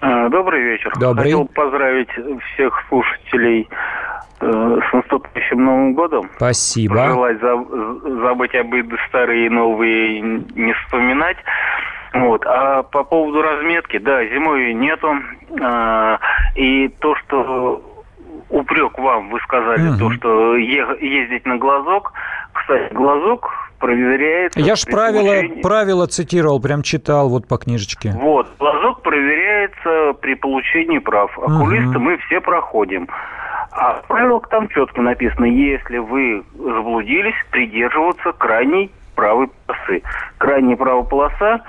А, 0.00 0.28
добрый 0.28 0.62
вечер. 0.62 0.92
Добрый. 0.98 1.32
Хотел 1.32 1.46
поздравить 1.46 2.10
всех 2.54 2.74
слушателей 2.88 3.68
э, 4.40 4.46
с 4.46 4.92
наступающим 4.92 5.64
Новым 5.64 5.94
годом. 5.94 6.30
Спасибо. 6.36 7.06
Желать 7.06 7.40
забыть 7.40 8.54
обиды 8.54 8.96
старые 9.08 9.46
и 9.46 9.48
новые 9.48 10.20
не 10.20 10.72
вспоминать. 10.84 11.36
Вот. 12.14 12.44
А 12.46 12.82
по 12.82 13.04
поводу 13.04 13.42
разметки, 13.42 13.98
да, 13.98 14.24
зимой 14.26 14.74
нету. 14.74 15.14
А, 15.60 16.18
и 16.54 16.88
то, 16.88 17.14
что 17.16 17.82
упрек 18.50 18.98
вам, 18.98 19.30
вы 19.30 19.40
сказали, 19.40 19.88
угу. 19.90 19.98
то, 19.98 20.10
что 20.12 20.56
ездить 20.56 21.46
на 21.46 21.56
глазок. 21.56 22.12
Кстати, 22.52 22.92
глазок 22.92 23.50
проверяется... 23.78 24.60
Я 24.60 24.76
же 24.76 24.84
правила, 24.86 25.34
получении... 25.34 25.62
правила 25.62 26.06
цитировал, 26.06 26.60
прям 26.60 26.82
читал 26.82 27.28
вот 27.28 27.48
по 27.48 27.56
книжечке. 27.56 28.12
Вот, 28.14 28.46
глазок 28.58 29.02
проверяется 29.02 30.12
при 30.20 30.34
получении 30.34 30.98
прав. 30.98 31.36
Окулисты 31.38 31.96
угу. 31.96 32.00
мы 32.00 32.18
все 32.18 32.40
проходим. 32.40 33.08
А 33.72 33.94
в 33.94 34.06
правилах 34.06 34.48
там 34.48 34.68
четко 34.68 35.00
написано, 35.00 35.46
если 35.46 35.96
вы 35.96 36.44
заблудились, 36.54 37.34
придерживаться 37.50 38.32
крайней 38.32 38.90
правой 39.14 39.48
полосы. 39.66 40.02
Крайняя 40.38 40.76
правая 40.76 41.04
полоса 41.04 41.60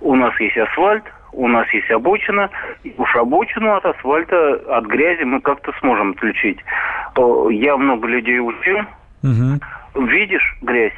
у 0.00 0.14
нас 0.14 0.38
есть 0.40 0.56
асфальт, 0.56 1.04
у 1.32 1.48
нас 1.48 1.68
есть 1.72 1.90
обочина, 1.90 2.50
уж 2.96 3.16
обочину 3.16 3.74
от 3.74 3.84
асфальта, 3.84 4.54
от 4.76 4.86
грязи 4.86 5.24
мы 5.24 5.40
как-то 5.40 5.72
сможем 5.80 6.10
отличить. 6.10 6.58
Я 7.50 7.76
много 7.76 8.06
людей 8.08 8.38
учу. 8.38 8.86
Угу. 9.22 10.06
Видишь 10.06 10.56
грязь, 10.62 10.92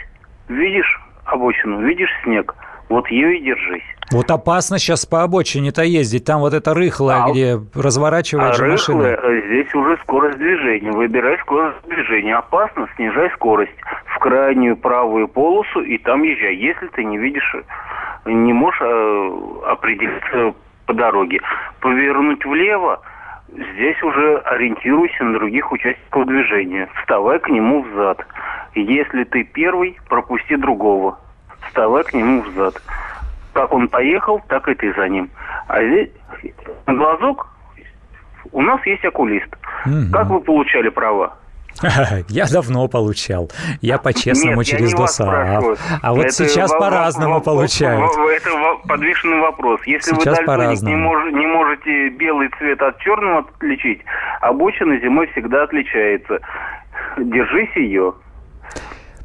видишь 0.49 1.01
обочину, 1.25 1.81
видишь 1.81 2.11
снег, 2.23 2.55
вот 2.89 3.09
ее 3.09 3.39
и 3.39 3.43
держись. 3.43 3.85
Вот 4.13 4.29
опасно 4.31 4.79
сейчас 4.79 5.07
по 5.07 5.23
обочине-то 5.23 5.83
ездить. 5.83 6.25
Там 6.25 6.41
вот 6.41 6.53
это 6.53 6.75
рыхлое, 6.75 7.23
а, 7.23 7.31
где 7.31 7.61
разворачивают 7.75 8.51
а 8.51 8.53
же 8.55 8.65
рыхлое, 8.67 9.17
машины. 9.17 9.43
здесь 9.47 9.75
уже 9.75 9.97
скорость 9.99 10.39
движения. 10.39 10.91
Выбирай 10.91 11.39
скорость 11.39 11.79
движения. 11.87 12.35
Опасно, 12.35 12.89
снижай 12.97 13.31
скорость 13.31 13.77
в 14.07 14.19
крайнюю 14.19 14.77
правую 14.77 15.29
полосу 15.29 15.81
и 15.83 15.97
там 15.99 16.25
езжай. 16.25 16.57
Если 16.57 16.89
ты 16.89 17.05
не 17.05 17.19
видишь 17.19 17.55
не 18.25 18.53
можешь 18.53 18.81
э, 18.83 19.31
определиться 19.67 20.55
по 20.87 20.95
дороге. 20.95 21.41
Повернуть 21.81 22.45
влево, 22.45 23.01
здесь 23.49 24.03
уже 24.03 24.39
ориентируйся 24.39 25.25
на 25.25 25.39
других 25.39 25.71
участников 25.73 26.27
движения. 26.27 26.89
Вставай 27.01 27.39
к 27.39 27.49
нему 27.49 27.83
взад. 27.83 28.25
Если 28.75 29.25
ты 29.25 29.45
первый, 29.45 29.99
пропусти 30.09 30.57
другого. 30.57 31.19
Вставай 31.69 32.05
к 32.05 32.13
нему 32.13 32.43
взад. 32.43 32.75
Как 33.53 33.73
он 33.73 33.89
поехал, 33.89 34.41
так 34.49 34.69
и 34.69 34.75
ты 34.75 34.93
за 34.95 35.09
ним. 35.09 35.31
А 35.69 35.83
здесь 35.83 36.11
на 36.87 36.95
глазок 36.95 37.49
у 38.53 38.63
нас 38.63 38.85
есть 38.87 39.05
окулист. 39.05 39.49
Угу. 39.87 40.13
Как 40.13 40.29
вы 40.29 40.41
получали 40.41 40.89
права? 40.89 41.37
Я 42.29 42.47
давно 42.47 42.89
получал. 42.89 43.51
Я 43.81 43.99
по-честному 43.99 44.65
через 44.65 44.93
ДОСААФ. 44.93 45.79
А 46.03 46.13
вот 46.15 46.33
сейчас 46.33 46.73
по-разному 46.73 47.41
получают. 47.41 48.11
Это 48.11 48.51
подвешенный 48.87 49.41
вопрос. 49.41 49.81
Если 49.87 50.13
вы 50.13 51.33
не 51.33 51.47
можете 51.47 52.09
белый 52.11 52.49
цвет 52.59 52.81
от 52.83 52.99
черного 52.99 53.41
отличить, 53.41 54.01
обочина 54.41 54.99
зимой 55.01 55.29
всегда 55.33 55.65
отличается. 55.65 56.39
Держись 57.19 57.75
ее. 57.77 58.15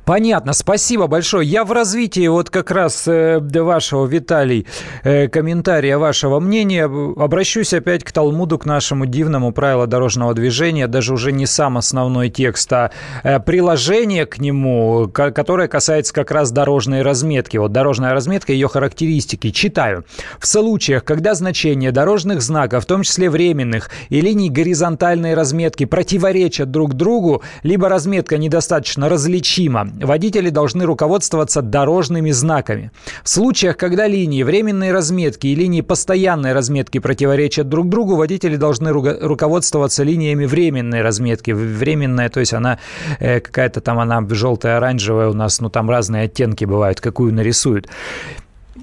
Понятно, 0.06 0.54
спасибо 0.54 1.08
большое. 1.08 1.48
Я 1.48 1.66
в 1.66 1.72
развитии 1.72 2.28
вот 2.28 2.52
как 2.52 2.70
раз 2.70 3.08
э, 3.08 3.40
вашего, 3.40 4.06
Виталий, 4.06 4.68
э, 5.04 5.28
комментария, 5.28 5.98
вашего 5.98 6.40
мнения, 6.40 6.86
обращусь 6.86 7.74
опять 7.74 8.04
к 8.04 8.12
Талмуду, 8.12 8.60
к 8.60 8.66
нашему 8.66 9.08
дивному 9.08 9.52
правилу 9.52 9.88
дорожного 9.88 10.36
движения, 10.36 10.88
даже 10.88 11.12
уже 11.12 11.32
не 11.32 11.48
сам 11.48 11.80
основной 11.80 12.30
текст, 12.30 12.72
а 12.72 12.92
э, 13.24 13.40
приложение 13.40 14.28
к 14.28 14.38
нему, 14.38 15.10
которое 15.12 15.68
касается 15.68 16.14
как 16.14 16.30
раз 16.30 16.52
дорожной 16.52 17.02
разметки. 17.02 17.58
Вот 17.58 17.72
дорожная 17.72 18.14
разметка, 18.14 18.54
ее 18.54 18.68
характеристики. 18.68 19.50
Читаю. 19.50 20.06
В 20.40 20.46
случаях, 20.46 21.04
когда 21.04 21.34
значения 21.34 21.92
дорожных 21.92 22.44
знаков, 22.44 22.84
в 22.84 22.88
том 22.88 23.02
числе 23.02 23.32
временных, 23.32 23.90
и 24.10 24.22
линий 24.22 24.52
горизонтальной 24.52 25.34
разметки 25.34 25.86
противоречат 25.86 26.70
друг 26.70 26.94
другу, 26.94 27.42
либо 27.64 27.90
разметка 27.90 28.38
недостаточно 28.38 29.10
различима, 29.10 29.95
водители 30.02 30.50
должны 30.50 30.86
руководствоваться 30.86 31.62
дорожными 31.62 32.32
знаками. 32.32 32.92
В 33.24 33.30
случаях, 33.30 33.78
когда 33.78 34.08
линии 34.08 34.44
временной 34.44 34.92
разметки 34.92 35.48
и 35.48 35.56
линии 35.56 35.82
постоянной 35.82 36.54
разметки 36.54 37.00
противоречат 37.00 37.70
друг 37.70 37.90
другу, 37.90 38.16
водители 38.16 38.56
должны 38.56 38.90
ру- 38.90 39.20
руководствоваться 39.20 40.04
линиями 40.04 40.46
временной 40.46 41.02
разметки. 41.02 41.52
Временная, 41.52 42.30
то 42.30 42.40
есть 42.40 42.54
она 42.54 42.80
э, 43.20 43.40
какая-то 43.40 43.82
там, 43.82 44.00
она 44.00 44.26
желтая, 44.30 44.78
оранжевая 44.78 45.30
у 45.30 45.34
нас, 45.34 45.62
ну 45.62 45.70
там 45.70 45.90
разные 45.90 46.24
оттенки 46.24 46.66
бывают, 46.66 47.02
какую 47.02 47.34
нарисуют. 47.34 47.88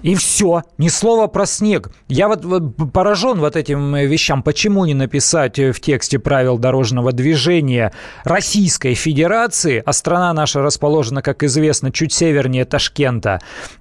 И 0.00 0.14
все, 0.14 0.62
ни 0.78 0.88
слова 0.88 1.26
про 1.26 1.44
снег. 1.44 1.90
Я 2.08 2.28
вот, 2.28 2.44
вот 2.44 2.92
поражен 2.92 3.38
вот 3.38 3.56
этим 3.56 3.94
э, 3.94 4.06
вещам. 4.06 4.42
Почему 4.42 4.87
не 4.87 4.94
написать 4.94 5.58
э, 5.58 5.72
в 5.72 5.80
тексте 5.80 6.18
правил 6.18 6.56
дорожного 6.56 7.12
движения 7.12 7.92
Российской 8.25 8.94
Федерации, 8.94 9.82
а 9.84 9.92
страна 9.92 10.32
наша 10.32 10.62
расположена, 10.62 11.20
как 11.20 11.42
известно, 11.42 11.92
чуть 11.92 12.12
севернее 12.12 12.64
Ташкента, 12.64 13.40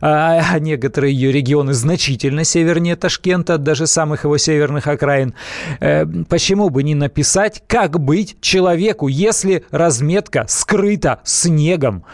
а, 0.00 0.40
а 0.52 0.58
некоторые 0.60 1.12
ее 1.12 1.32
регионы 1.32 1.74
значительно 1.74 2.44
севернее 2.44 2.94
Ташкента, 2.94 3.58
даже 3.58 3.88
самых 3.88 4.24
его 4.24 4.38
северных 4.38 4.86
окраин. 4.86 5.34
Э, 5.80 6.06
почему 6.28 6.70
бы 6.70 6.84
не 6.84 6.94
написать, 6.94 7.64
как 7.66 7.98
быть 7.98 8.40
человеку, 8.40 9.08
если 9.08 9.64
разметка 9.70 10.46
скрыта 10.48 11.20
снегом? 11.24 12.04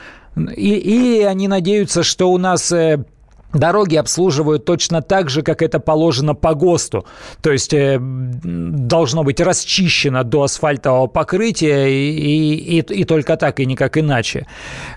И, 0.56 0.74
и 0.74 1.22
они 1.22 1.46
надеются, 1.46 2.02
что 2.02 2.32
у 2.32 2.38
нас 2.38 2.72
Дороги 3.54 3.94
обслуживают 3.94 4.64
точно 4.64 5.00
так 5.00 5.30
же, 5.30 5.42
как 5.42 5.62
это 5.62 5.78
положено 5.78 6.34
по 6.34 6.54
ГОСТу. 6.54 7.06
То 7.40 7.52
есть 7.52 7.72
э, 7.72 7.98
должно 8.00 9.22
быть 9.22 9.40
расчищено 9.40 10.24
до 10.24 10.42
асфальтового 10.42 11.06
покрытия 11.06 11.86
и, 11.86 12.54
и, 12.54 12.80
и 12.80 13.04
только 13.04 13.36
так, 13.36 13.60
и 13.60 13.66
никак 13.66 13.96
иначе. 13.96 14.46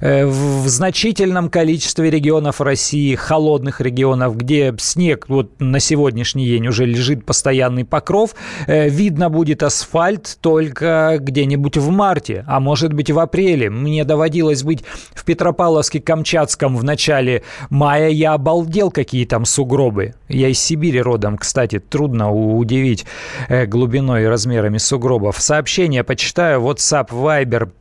Э, 0.02 0.26
в, 0.26 0.64
в 0.64 0.68
значительном 0.68 1.50
количестве 1.50 2.10
регионов 2.10 2.60
России, 2.60 3.14
холодных 3.14 3.80
регионов, 3.80 4.36
где 4.36 4.74
снег 4.80 5.26
вот 5.28 5.52
на 5.60 5.80
сегодняшний 5.80 6.46
день 6.48 6.68
уже 6.68 6.86
лежит 6.86 7.26
постоянный 7.26 7.86
покров, 7.86 8.36
э, 8.66 8.90
видно 8.90 9.30
будет 9.30 9.62
асфальт 9.62 10.38
только 10.42 11.18
где-нибудь 11.20 11.78
в 11.78 11.90
марте, 11.92 12.44
а 12.48 12.60
может 12.60 12.94
быть 12.94 13.12
в 13.12 13.20
апреле. 13.20 13.70
Мне 13.70 14.04
доводилось 14.04 14.64
быть 14.64 14.84
в 15.14 15.24
Петропавловске-Камчатском 15.26 16.76
в 16.76 16.84
начале 16.84 17.44
мая. 17.70 18.10
Я 18.10 18.34
обалдел, 18.48 18.92
какие 18.92 19.26
там 19.26 19.44
сугробы. 19.44 20.14
Я 20.30 20.48
из 20.48 20.60
Сибири 20.60 21.02
родом, 21.02 21.38
кстати, 21.38 21.80
трудно 21.80 22.32
удивить 22.32 23.06
э, 23.50 23.66
глубиной 23.66 24.24
и 24.24 24.26
размерами 24.26 24.78
сугробов. 24.78 25.42
Сообщение 25.42 26.06
почитаю. 26.06 26.62
WhatsApp, 26.62 27.10
Viber, 27.10 27.72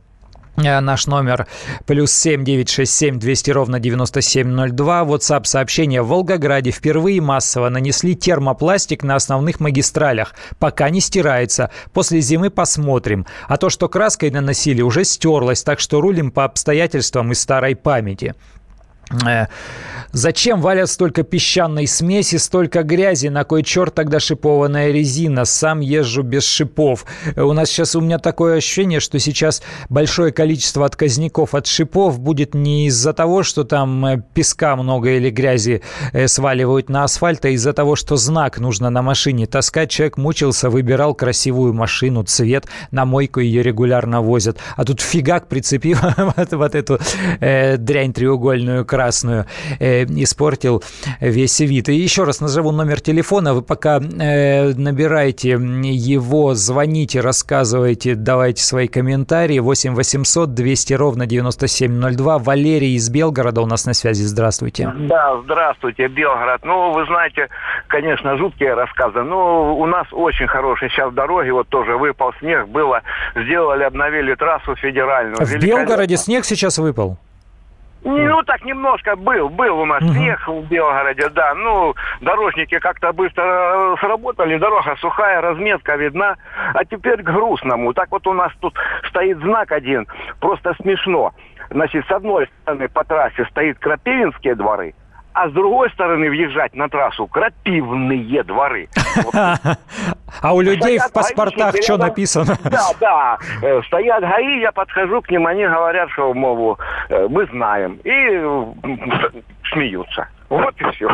э, 0.57 0.79
Наш 0.81 1.07
номер 1.07 1.47
плюс 1.85 2.11
семь 2.11 2.43
девять 2.43 2.67
шесть 2.67 2.93
семь 2.93 3.17
двести 3.17 3.51
ровно 3.51 3.79
девяносто 3.79 4.21
семь 4.21 4.49
ноль 4.49 4.71
два. 4.71 5.03
WhatsApp 5.05 5.45
сообщение. 5.45 6.01
В 6.01 6.09
Волгограде 6.09 6.71
впервые 6.71 7.21
массово 7.21 7.69
нанесли 7.69 8.13
термопластик 8.13 9.03
на 9.03 9.15
основных 9.15 9.61
магистралях. 9.61 10.35
Пока 10.59 10.89
не 10.89 10.99
стирается. 10.99 11.71
После 11.93 12.19
зимы 12.19 12.49
посмотрим. 12.49 13.25
А 13.47 13.55
то, 13.55 13.69
что 13.69 13.87
краской 13.87 14.31
наносили, 14.31 14.81
уже 14.81 15.05
стерлось. 15.05 15.63
Так 15.63 15.79
что 15.79 16.01
рулим 16.01 16.29
по 16.29 16.43
обстоятельствам 16.43 17.31
из 17.31 17.39
старой 17.39 17.77
памяти. 17.77 18.35
Э, 19.25 19.47
зачем 20.11 20.61
валят 20.61 20.89
столько 20.89 21.23
песчаной 21.23 21.87
смеси, 21.87 22.35
столько 22.37 22.83
грязи? 22.83 23.27
На 23.27 23.43
кой 23.43 23.63
черт 23.63 23.93
тогда 23.93 24.19
шипованная 24.19 24.91
резина? 24.91 25.45
Сам 25.45 25.79
езжу 25.79 26.23
без 26.23 26.45
шипов. 26.45 27.05
Э, 27.35 27.41
у 27.41 27.53
нас 27.53 27.69
сейчас 27.69 27.95
у 27.95 28.01
меня 28.01 28.19
такое 28.19 28.57
ощущение, 28.57 28.99
что 28.99 29.19
сейчас 29.19 29.61
большое 29.89 30.31
количество 30.31 30.85
отказников 30.85 31.55
от 31.55 31.67
шипов 31.67 32.19
будет 32.19 32.53
не 32.53 32.87
из-за 32.87 33.13
того, 33.13 33.43
что 33.43 33.63
там 33.63 34.05
э, 34.05 34.21
песка 34.33 34.75
много 34.75 35.11
или 35.11 35.29
грязи 35.29 35.81
сваливают 36.25 36.89
на 36.89 37.03
асфальт, 37.03 37.45
а 37.45 37.49
из-за 37.49 37.73
того, 37.73 37.95
что 37.95 38.17
знак 38.17 38.59
нужно 38.59 38.89
на 38.89 39.01
машине 39.01 39.45
таскать. 39.45 39.89
Человек 39.89 40.17
мучился, 40.17 40.69
выбирал 40.69 41.13
красивую 41.13 41.73
машину, 41.73 42.23
цвет, 42.23 42.65
на 42.91 43.05
мойку 43.05 43.39
ее 43.39 43.63
регулярно 43.63 44.21
возят. 44.21 44.57
А 44.75 44.83
тут 44.83 45.01
фигак 45.01 45.47
прицепил 45.47 45.97
вот, 46.51 46.75
эту 46.75 46.99
дрянь 47.39 48.13
треугольную 48.13 48.85
красную, 48.97 49.45
э, 49.79 50.05
испортил 50.05 50.83
весь 51.21 51.59
вид. 51.59 51.89
И 51.89 51.93
еще 51.93 52.23
раз 52.23 52.41
назову 52.41 52.71
номер 52.71 52.99
телефона. 52.99 53.53
Вы 53.53 53.61
пока 53.61 53.99
э, 53.99 54.73
набираете 54.73 55.49
его, 55.49 56.55
звоните, 56.55 57.21
рассказывайте, 57.21 58.15
давайте 58.15 58.63
свои 58.63 58.87
комментарии. 58.87 59.59
8 59.59 59.93
800 59.93 60.53
200 60.53 60.93
ровно 60.93 61.27
9702. 61.27 62.39
Валерий 62.39 62.95
из 62.95 63.09
Белгорода 63.09 63.61
у 63.61 63.67
нас 63.67 63.85
на 63.85 63.93
связи. 63.93 64.23
Здравствуйте. 64.23 64.91
Да, 64.97 65.39
здравствуйте, 65.43 66.07
Белгород. 66.07 66.65
Ну, 66.65 66.93
вы 66.93 67.05
знаете, 67.05 67.49
конечно, 67.87 68.35
жуткие 68.37 68.73
рассказы. 68.73 69.21
Но 69.21 69.77
у 69.77 69.85
нас 69.85 70.07
очень 70.11 70.47
хорошие 70.47 70.89
сейчас 70.89 71.13
дороги. 71.13 71.51
Вот 71.51 71.67
тоже 71.67 71.97
выпал 71.97 72.33
снег, 72.39 72.67
было, 72.67 73.01
сделали, 73.35 73.83
обновили 73.83 74.33
трассу 74.33 74.75
федеральную. 74.75 75.45
В 75.45 75.55
Белгороде 75.59 76.17
снег 76.17 76.45
сейчас 76.45 76.79
выпал? 76.79 77.19
Ну, 78.07 78.43
так 78.43 78.63
немножко 78.63 79.15
был, 79.15 79.49
был 79.49 79.79
у 79.79 79.85
нас 79.85 80.01
угу. 80.01 80.13
снег 80.13 80.47
в 80.47 80.67
Белгороде, 80.67 81.29
да. 81.29 81.53
Ну, 81.55 81.93
дорожники 82.21 82.79
как-то 82.79 83.11
быстро 83.11 83.43
э, 83.43 83.95
сработали, 83.99 84.57
дорога 84.57 84.95
сухая, 84.99 85.41
разметка 85.41 85.95
видна. 85.95 86.37
А 86.73 86.85
теперь 86.85 87.21
к 87.21 87.25
грустному. 87.25 87.93
Так 87.93 88.09
вот 88.11 88.25
у 88.27 88.33
нас 88.33 88.51
тут 88.61 88.73
стоит 89.09 89.39
знак 89.39 89.71
один, 89.71 90.07
просто 90.39 90.73
смешно. 90.81 91.33
Значит, 91.69 92.05
с 92.07 92.11
одной 92.11 92.47
стороны 92.61 92.87
по 92.87 93.03
трассе 93.03 93.45
стоит 93.51 93.77
Крапивинские 93.79 94.55
дворы, 94.55 94.93
а 95.37 95.49
с 95.49 95.51
другой 95.51 95.89
стороны 95.91 96.29
въезжать 96.29 96.73
на 96.73 96.89
трассу 96.89 97.27
крапивные 97.27 98.43
дворы. 98.43 98.89
А 100.41 100.53
у 100.53 100.61
людей 100.61 100.99
в 100.99 101.11
паспортах 101.13 101.75
что 101.81 101.97
написано? 101.97 102.57
Да, 102.63 102.89
да. 102.99 103.37
Э, 103.61 103.81
стоят 103.83 104.21
ГАИ, 104.21 104.59
я 104.59 104.71
подхожу 104.71 105.21
к 105.21 105.31
ним, 105.31 105.47
они 105.47 105.65
говорят, 105.65 106.09
что, 106.11 106.33
мол, 106.33 106.77
э, 107.09 107.27
мы 107.29 107.45
знаем. 107.47 107.99
И 108.03 108.11
смеются. 109.71 110.27
Вот 110.49 110.75
и 110.79 110.83
все. 110.91 111.07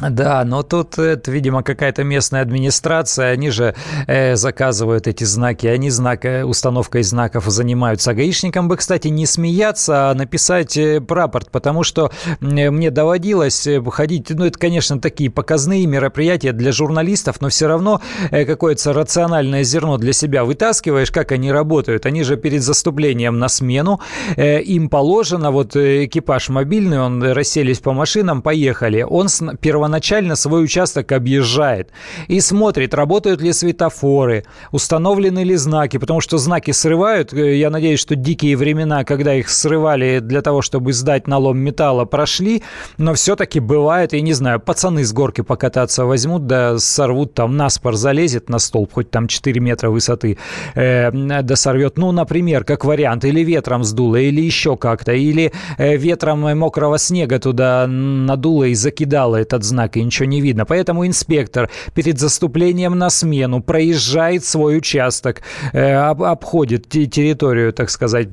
Да, 0.00 0.44
но 0.44 0.62
тут 0.62 0.98
это, 0.98 1.30
видимо, 1.30 1.62
какая-то 1.62 2.04
местная 2.04 2.40
администрация, 2.40 3.32
они 3.32 3.50
же 3.50 3.74
э, 4.06 4.34
заказывают 4.34 5.06
эти 5.06 5.24
знаки, 5.24 5.66
они 5.66 5.90
знак, 5.90 6.24
э, 6.24 6.44
установкой 6.44 7.02
знаков 7.02 7.44
занимаются. 7.46 8.12
А 8.12 8.14
гаишникам 8.14 8.68
бы, 8.68 8.78
кстати, 8.78 9.08
не 9.08 9.26
смеяться, 9.26 10.10
а 10.10 10.14
написать 10.14 10.76
э, 10.78 11.02
рапорт, 11.06 11.50
потому 11.50 11.82
что 11.82 12.10
э, 12.40 12.70
мне 12.70 12.90
доводилось 12.90 13.68
ходить, 13.90 14.30
ну, 14.30 14.46
это, 14.46 14.58
конечно, 14.58 14.98
такие 15.00 15.30
показные 15.30 15.84
мероприятия 15.86 16.52
для 16.52 16.72
журналистов, 16.72 17.40
но 17.40 17.50
все 17.50 17.66
равно 17.66 18.00
какое-то 18.30 18.92
рациональное 18.94 19.64
зерно 19.64 19.98
для 19.98 20.14
себя 20.14 20.44
вытаскиваешь, 20.44 21.10
как 21.10 21.32
они 21.32 21.52
работают. 21.52 22.06
Они 22.06 22.22
же 22.22 22.36
перед 22.36 22.62
заступлением 22.62 23.38
на 23.38 23.48
смену, 23.48 24.00
э, 24.36 24.62
им 24.62 24.88
положено, 24.88 25.50
вот 25.50 25.76
экипаж 25.76 26.48
мобильный, 26.48 27.00
он 27.00 27.22
расселись 27.22 27.80
по 27.80 27.92
машинам, 27.92 28.40
поехали. 28.40 29.02
Он 29.02 29.28
первоначально 29.60 29.89
первоначально 29.90 30.36
свой 30.36 30.62
участок 30.62 31.10
объезжает 31.10 31.90
и 32.28 32.40
смотрит, 32.40 32.94
работают 32.94 33.42
ли 33.42 33.52
светофоры, 33.52 34.44
установлены 34.70 35.42
ли 35.42 35.56
знаки, 35.56 35.96
потому 35.98 36.20
что 36.20 36.38
знаки 36.38 36.70
срывают. 36.70 37.32
Э, 37.32 37.56
я 37.56 37.70
надеюсь, 37.70 37.98
что 37.98 38.14
дикие 38.14 38.56
времена, 38.56 39.02
когда 39.02 39.34
их 39.34 39.48
срывали 39.48 40.20
для 40.20 40.42
того, 40.42 40.62
чтобы 40.62 40.92
сдать 40.92 41.26
налом 41.26 41.58
металла, 41.58 42.04
прошли, 42.04 42.62
но 42.98 43.14
все-таки 43.14 43.58
бывает, 43.58 44.12
я 44.12 44.20
не 44.20 44.32
знаю, 44.32 44.60
пацаны 44.60 45.02
с 45.04 45.12
горки 45.12 45.40
покататься 45.40 46.04
возьмут, 46.04 46.46
да 46.46 46.78
сорвут 46.78 47.34
там, 47.34 47.56
наспор 47.56 47.96
залезет 47.96 48.48
на 48.48 48.60
столб, 48.60 48.92
хоть 48.92 49.10
там 49.10 49.26
4 49.26 49.60
метра 49.60 49.90
высоты, 49.90 50.38
э, 50.76 51.10
да 51.42 51.56
сорвет. 51.56 51.98
Ну, 51.98 52.12
например, 52.12 52.62
как 52.62 52.84
вариант, 52.84 53.24
или 53.24 53.40
ветром 53.40 53.82
сдуло, 53.82 54.16
или 54.16 54.40
еще 54.40 54.76
как-то, 54.76 55.12
или 55.12 55.52
э, 55.78 55.96
ветром 55.96 56.40
мокрого 56.56 56.98
снега 56.98 57.40
туда 57.40 57.86
надуло 57.88 58.64
и 58.64 58.74
закидало 58.74 59.34
этот 59.36 59.64
знак 59.64 59.79
знак, 59.80 59.96
и 59.96 60.04
ничего 60.04 60.26
не 60.26 60.40
видно. 60.40 60.64
Поэтому 60.64 61.06
инспектор 61.06 61.70
перед 61.94 62.18
заступлением 62.18 62.98
на 62.98 63.10
смену 63.10 63.62
проезжает 63.62 64.44
свой 64.44 64.78
участок, 64.78 65.42
э, 65.72 65.94
обходит 65.94 66.88
территорию, 66.88 67.72
так 67.72 67.90
сказать. 67.90 68.28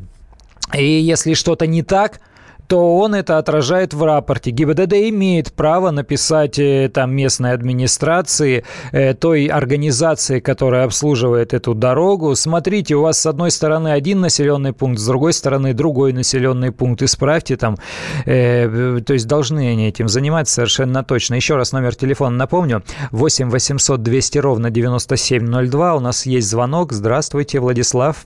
И 0.77 0.83
если 0.83 1.33
что-то 1.33 1.67
не 1.67 1.83
так, 1.83 2.19
то 2.67 2.97
он 2.97 3.15
это 3.15 3.37
отражает 3.37 3.93
в 3.93 4.03
рапорте. 4.03 4.51
ГИБДД 4.51 4.93
имеет 5.09 5.53
право 5.53 5.91
написать 5.91 6.59
э, 6.59 6.89
там 6.93 7.15
местной 7.15 7.53
администрации, 7.53 8.65
э, 8.91 9.13
той 9.13 9.45
организации, 9.45 10.39
которая 10.39 10.85
обслуживает 10.85 11.53
эту 11.53 11.73
дорогу. 11.73 12.35
Смотрите, 12.35 12.95
у 12.95 13.01
вас 13.01 13.19
с 13.19 13.25
одной 13.25 13.51
стороны 13.51 13.89
один 13.89 14.19
населенный 14.19 14.73
пункт, 14.73 14.99
с 14.99 15.07
другой 15.07 15.33
стороны 15.33 15.73
другой 15.73 16.13
населенный 16.13 16.71
пункт. 16.71 17.01
Исправьте 17.01 17.55
там. 17.55 17.77
Э, 18.25 18.99
то 19.05 19.13
есть 19.13 19.27
должны 19.27 19.69
они 19.71 19.87
этим 19.87 20.09
заниматься 20.09 20.55
совершенно 20.55 21.03
точно. 21.03 21.35
Еще 21.35 21.55
раз 21.55 21.71
номер 21.71 21.95
телефона 21.95 22.35
напомню. 22.35 22.83
8 23.11 23.49
800 23.49 24.03
200 24.03 24.37
ровно 24.39 24.69
9702. 24.69 25.95
У 25.95 25.99
нас 25.99 26.25
есть 26.25 26.49
звонок. 26.49 26.91
Здравствуйте, 26.91 27.59
Владислав. 27.59 28.25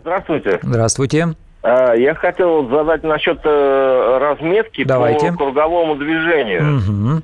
Здравствуйте. 0.00 0.60
Здравствуйте. 0.62 1.34
А, 1.62 1.94
я 1.94 2.14
хотел 2.14 2.68
задать 2.68 3.02
насчет 3.02 3.40
э, 3.44 4.18
разметки 4.20 4.84
Давайте. 4.84 5.32
по 5.32 5.38
круговому 5.38 5.96
движению. 5.96 6.78
Угу. 6.78 7.22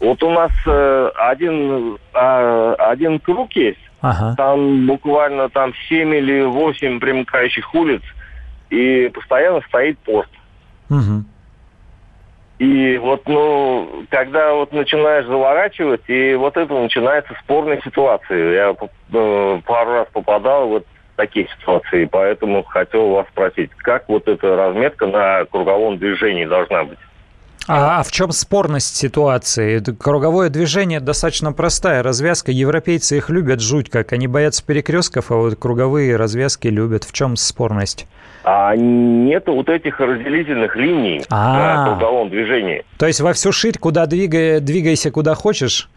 Вот 0.00 0.22
у 0.22 0.30
нас 0.30 0.50
э, 0.66 1.10
один, 1.14 1.98
а, 2.12 2.74
один 2.90 3.20
круг 3.20 3.52
есть, 3.52 3.78
ага. 4.00 4.34
там 4.36 4.86
буквально 4.86 5.48
там 5.48 5.72
7 5.88 6.14
или 6.14 6.42
8 6.42 6.98
примыкающих 6.98 7.74
улиц, 7.74 8.02
и 8.70 9.10
постоянно 9.14 9.60
стоит 9.68 9.98
пост. 10.00 10.30
Угу. 10.90 11.24
И 12.58 12.98
вот, 12.98 13.22
ну, 13.26 14.04
когда 14.10 14.54
вот 14.54 14.72
начинаешь 14.72 15.26
заворачивать, 15.26 16.02
и 16.08 16.34
вот 16.34 16.56
это 16.56 16.72
начинается 16.72 17.34
спорная 17.42 17.80
ситуация. 17.84 18.52
Я 18.52 18.76
э, 19.12 19.60
пару 19.66 19.92
раз 19.92 20.06
попадал, 20.12 20.68
вот 20.68 20.86
такие 21.16 21.48
ситуации. 21.58 22.04
Поэтому 22.04 22.62
хотел 22.64 23.10
вас 23.10 23.26
спросить, 23.28 23.70
как 23.76 24.08
вот 24.08 24.28
эта 24.28 24.56
разметка 24.56 25.06
на 25.06 25.44
круговом 25.44 25.98
движении 25.98 26.44
должна 26.44 26.84
быть? 26.84 26.98
А, 27.66 28.00
а 28.00 28.02
в 28.02 28.12
чем 28.12 28.30
спорность 28.30 28.94
ситуации? 28.96 29.82
Круговое 29.98 30.50
движение 30.50 31.00
достаточно 31.00 31.52
простая 31.52 32.02
развязка. 32.02 32.52
Европейцы 32.52 33.16
их 33.16 33.30
любят 33.30 33.60
жуть 33.60 33.88
как. 33.88 34.12
Они 34.12 34.26
боятся 34.26 34.64
перекрестков, 34.64 35.30
а 35.30 35.36
вот 35.36 35.56
круговые 35.56 36.16
развязки 36.16 36.68
любят. 36.68 37.04
В 37.04 37.12
чем 37.12 37.36
спорность? 37.36 38.06
А 38.44 38.76
нету 38.76 39.54
вот 39.54 39.70
этих 39.70 39.98
разделительных 39.98 40.76
линий 40.76 41.24
А-а-а. 41.30 41.86
на 41.86 41.90
круговом 41.92 42.28
движении. 42.28 42.84
То 42.98 43.06
есть 43.06 43.20
во 43.20 43.32
всю 43.32 43.52
ширь, 43.52 43.78
куда 43.78 44.04
двигай, 44.04 44.60
двигайся, 44.60 45.10
куда 45.10 45.34
хочешь? 45.34 45.88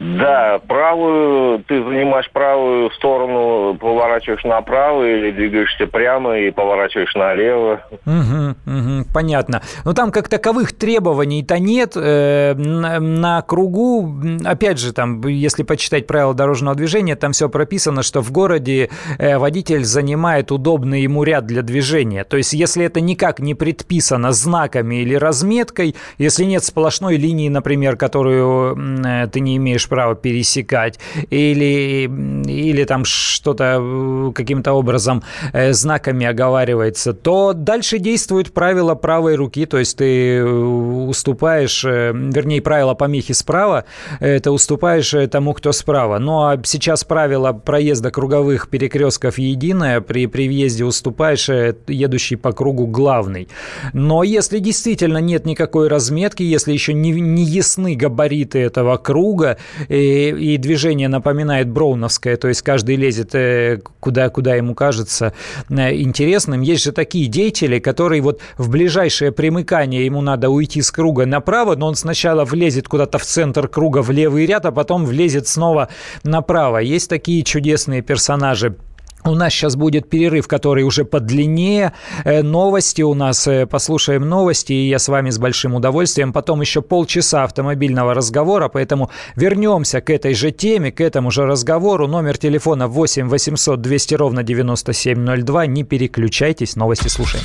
Да, 0.00 0.60
правую, 0.68 1.64
ты 1.64 1.82
занимаешь 1.82 2.30
правую 2.30 2.90
сторону, 2.92 3.76
поворачиваешь 3.80 4.44
направо 4.44 5.04
или 5.04 5.32
двигаешься 5.32 5.88
прямо 5.88 6.38
и 6.38 6.52
поворачиваешь 6.52 7.14
налево. 7.16 7.80
Угу, 8.06 8.50
угу, 8.66 9.06
понятно. 9.12 9.62
Но 9.84 9.94
там 9.94 10.12
как 10.12 10.28
таковых 10.28 10.72
требований-то 10.72 11.58
нет. 11.58 11.94
Э, 11.96 12.54
на, 12.54 13.00
на 13.00 13.42
кругу, 13.42 14.20
опять 14.44 14.78
же, 14.78 14.92
там, 14.92 15.20
если 15.26 15.64
почитать 15.64 16.06
правила 16.06 16.32
дорожного 16.32 16.76
движения, 16.76 17.16
там 17.16 17.32
все 17.32 17.48
прописано, 17.48 18.04
что 18.04 18.20
в 18.20 18.30
городе 18.30 18.90
э, 19.18 19.36
водитель 19.36 19.82
занимает 19.82 20.52
удобный 20.52 21.02
ему 21.02 21.24
ряд 21.24 21.46
для 21.46 21.62
движения. 21.62 22.22
То 22.22 22.36
есть, 22.36 22.52
если 22.52 22.84
это 22.84 23.00
никак 23.00 23.40
не 23.40 23.56
предписано 23.56 24.30
знаками 24.30 25.02
или 25.02 25.16
разметкой, 25.16 25.96
если 26.18 26.44
нет 26.44 26.62
сплошной 26.62 27.16
линии, 27.16 27.48
например, 27.48 27.96
которую 27.96 28.78
э, 29.04 29.26
ты 29.26 29.40
не 29.40 29.56
имеешь 29.56 29.87
право 29.88 30.14
пересекать, 30.14 30.98
или, 31.30 32.04
или 32.46 32.84
там 32.84 33.04
что-то 33.04 33.78
э, 33.80 34.32
каким-то 34.34 34.72
образом 34.72 35.22
э, 35.52 35.72
знаками 35.72 36.26
оговаривается, 36.26 37.12
то 37.12 37.52
дальше 37.52 37.98
действует 37.98 38.52
правило 38.52 38.94
правой 38.94 39.36
руки, 39.36 39.66
то 39.66 39.78
есть 39.78 39.98
ты 39.98 40.36
э, 40.36 40.44
уступаешь, 40.44 41.84
вернее, 41.84 42.62
правило 42.62 42.94
помехи 42.94 43.32
справа, 43.32 43.84
это 44.20 44.52
уступаешь 44.52 45.14
тому, 45.30 45.54
кто 45.54 45.72
справа. 45.72 46.18
Ну 46.18 46.44
а 46.44 46.60
сейчас 46.64 47.04
правило 47.04 47.52
проезда 47.52 48.10
круговых 48.10 48.68
перекрестков 48.68 49.38
единое, 49.38 50.00
при, 50.00 50.26
при 50.26 50.48
въезде 50.48 50.84
уступаешь 50.84 51.48
едущий 51.86 52.36
по 52.36 52.52
кругу 52.52 52.86
главный. 52.86 53.48
Но 53.92 54.22
если 54.22 54.58
действительно 54.58 55.18
нет 55.18 55.46
никакой 55.46 55.88
разметки, 55.88 56.42
если 56.42 56.72
еще 56.72 56.92
не, 56.92 57.12
не 57.12 57.44
ясны 57.44 57.94
габариты 57.94 58.58
этого 58.58 58.96
круга, 58.96 59.58
и, 59.88 60.28
и 60.28 60.56
движение 60.56 61.08
напоминает 61.08 61.68
броуновское, 61.68 62.36
то 62.36 62.48
есть 62.48 62.62
каждый 62.62 62.96
лезет 62.96 63.34
э, 63.34 63.80
куда, 64.00 64.28
куда 64.28 64.54
ему 64.54 64.74
кажется 64.74 65.32
э, 65.68 65.94
интересным. 65.96 66.60
Есть 66.62 66.84
же 66.84 66.92
такие 66.92 67.26
деятели, 67.26 67.78
которые 67.78 68.22
вот 68.22 68.40
в 68.56 68.70
ближайшее 68.70 69.32
примыкание 69.32 70.04
ему 70.04 70.20
надо 70.20 70.50
уйти 70.50 70.82
с 70.82 70.90
круга 70.90 71.26
направо, 71.26 71.76
но 71.76 71.86
он 71.86 71.94
сначала 71.94 72.44
влезет 72.44 72.88
куда-то 72.88 73.18
в 73.18 73.24
центр 73.24 73.68
круга 73.68 74.02
в 74.02 74.10
левый 74.10 74.46
ряд, 74.46 74.66
а 74.66 74.72
потом 74.72 75.04
влезет 75.04 75.46
снова 75.48 75.88
направо. 76.24 76.78
Есть 76.78 77.08
такие 77.08 77.42
чудесные 77.42 78.02
персонажи. 78.02 78.76
У 79.24 79.34
нас 79.34 79.52
сейчас 79.52 79.76
будет 79.76 80.08
перерыв, 80.08 80.46
который 80.46 80.84
уже 80.84 81.04
подлиннее. 81.04 81.92
Э, 82.24 82.42
новости 82.42 83.02
у 83.02 83.14
нас. 83.14 83.46
Э, 83.46 83.66
послушаем 83.66 84.28
новости, 84.28 84.72
и 84.72 84.88
я 84.88 84.98
с 84.98 85.08
вами 85.08 85.30
с 85.30 85.38
большим 85.38 85.74
удовольствием. 85.74 86.32
Потом 86.32 86.60
еще 86.60 86.82
полчаса 86.82 87.44
автомобильного 87.44 88.14
разговора, 88.14 88.68
поэтому 88.68 89.10
вернемся 89.36 90.00
к 90.00 90.10
этой 90.10 90.34
же 90.34 90.50
теме, 90.50 90.92
к 90.92 91.00
этому 91.00 91.30
же 91.30 91.46
разговору. 91.46 92.06
Номер 92.06 92.38
телефона 92.38 92.86
8 92.86 93.28
800 93.28 93.80
200 93.80 94.14
ровно 94.14 94.42
9702. 94.42 95.66
Не 95.66 95.84
переключайтесь, 95.84 96.76
новости 96.76 97.08
слушаем. 97.08 97.44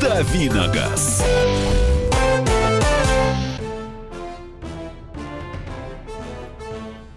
Давиногаз. 0.00 1.15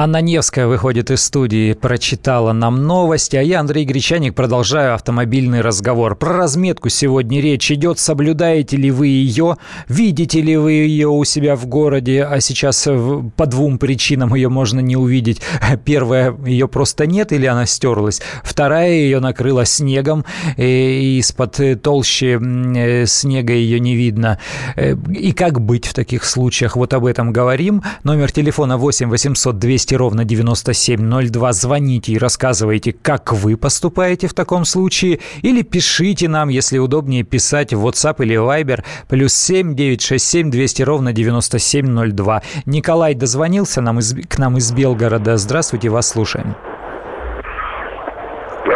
Анна 0.00 0.20
Невская 0.20 0.68
выходит 0.68 1.10
из 1.10 1.24
студии, 1.24 1.72
прочитала 1.72 2.52
нам 2.52 2.86
новости, 2.86 3.34
а 3.34 3.42
я, 3.42 3.58
Андрей 3.58 3.84
Гречаник, 3.84 4.36
продолжаю 4.36 4.94
автомобильный 4.94 5.60
разговор. 5.60 6.14
Про 6.14 6.34
разметку 6.36 6.88
сегодня 6.88 7.40
речь 7.40 7.72
идет. 7.72 7.98
Соблюдаете 7.98 8.76
ли 8.76 8.92
вы 8.92 9.08
ее? 9.08 9.56
Видите 9.88 10.40
ли 10.40 10.56
вы 10.56 10.74
ее 10.74 11.08
у 11.08 11.24
себя 11.24 11.56
в 11.56 11.66
городе? 11.66 12.22
А 12.22 12.40
сейчас 12.40 12.86
по 13.34 13.46
двум 13.46 13.78
причинам 13.78 14.36
ее 14.36 14.48
можно 14.48 14.78
не 14.78 14.94
увидеть. 14.94 15.42
Первая, 15.84 16.32
ее 16.46 16.68
просто 16.68 17.04
нет 17.04 17.32
или 17.32 17.46
она 17.46 17.66
стерлась. 17.66 18.22
Вторая, 18.44 18.92
ее 18.92 19.18
накрыла 19.18 19.64
снегом, 19.64 20.24
и 20.56 21.18
из-под 21.18 21.82
толщи 21.82 22.38
э, 22.38 23.04
снега 23.06 23.52
ее 23.52 23.80
не 23.80 23.96
видно. 23.96 24.38
Э, 24.76 24.94
и 25.12 25.32
как 25.32 25.60
быть 25.60 25.86
в 25.86 25.92
таких 25.92 26.22
случаях? 26.22 26.76
Вот 26.76 26.94
об 26.94 27.04
этом 27.04 27.32
говорим. 27.32 27.82
Номер 28.04 28.30
телефона 28.30 28.76
8 28.76 29.08
800 29.08 29.58
200 29.58 29.87
200 29.88 29.94
ровно 29.94 30.24
9702. 30.24 31.52
Звоните 31.52 32.12
и 32.12 32.18
рассказывайте, 32.18 32.92
как 32.92 33.32
вы 33.32 33.56
поступаете 33.56 34.26
в 34.26 34.34
таком 34.34 34.64
случае. 34.64 35.20
Или 35.42 35.62
пишите 35.62 36.28
нам, 36.28 36.50
если 36.50 36.78
удобнее 36.78 37.22
писать 37.22 37.72
в 37.72 37.86
WhatsApp 37.86 38.16
или 38.18 38.36
Viber. 38.36 38.84
Плюс 39.08 39.32
7 39.32 39.74
967 39.74 40.50
200 40.50 40.82
ровно 40.82 41.12
9702. 41.12 42.42
Николай 42.66 43.14
дозвонился 43.14 43.80
нам 43.80 44.00
из, 44.00 44.14
к 44.28 44.38
нам 44.38 44.58
из 44.58 44.72
Белгорода. 44.72 45.38
Здравствуйте, 45.38 45.88
вас 45.88 46.08
слушаем. 46.08 46.54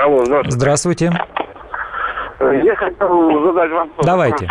Алло, 0.02 0.24
здравствуйте. 0.24 0.56
Здравствуйте. 0.56 1.12
Я 2.40 2.76
хотел 2.76 3.44
задать 3.44 3.70
вопрос. 3.70 4.06
Давайте. 4.06 4.48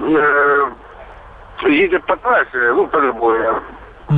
Э, 0.00 1.68
едет 1.68 2.04
по 2.04 2.16
трассе, 2.16 2.72
ну, 2.74 2.86
по 2.88 2.98
любой, 2.98 3.38
Угу. 4.08 4.16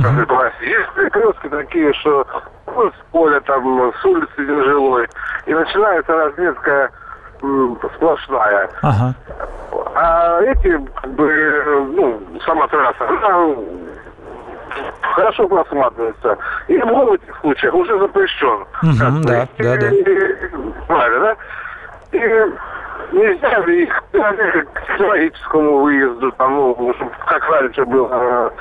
Есть 0.61 0.89
перекрестки 0.95 1.49
такие, 1.49 1.93
что 1.93 2.25
ну, 2.67 2.89
с 2.89 3.11
поля, 3.11 3.39
там, 3.41 3.93
с 3.93 4.05
улицы 4.05 4.41
нежилой, 4.41 5.07
и 5.45 5.53
начинается 5.53 6.13
разметка 6.13 6.91
сплошная. 7.95 8.69
Ага. 8.81 9.13
А 9.95 10.41
эти, 10.41 10.77
как 10.95 11.11
бы, 11.11 11.91
ну, 11.95 12.21
сама 12.45 12.67
трасса, 12.67 13.07
она 13.07 13.55
хорошо 15.01 15.47
просматривается. 15.47 16.37
И 16.67 16.77
в 16.77 17.13
этих 17.13 17.37
случаях 17.41 17.73
уже 17.73 17.97
запрещен. 17.99 18.65
Угу, 18.83 19.27
да, 19.27 19.47
да, 19.57 19.77
да. 19.77 19.89
Правильно, 20.87 21.19
да? 21.19 21.35
И 22.11 22.19
нельзя 23.11 23.59
ли 23.59 23.83
их 23.83 24.03
к 24.11 24.87
технологическому 24.87 25.79
выезду, 25.79 26.31
там, 26.33 26.55
ну, 26.55 26.95
как 27.25 27.49
раньше 27.49 27.85
было, 27.85 28.51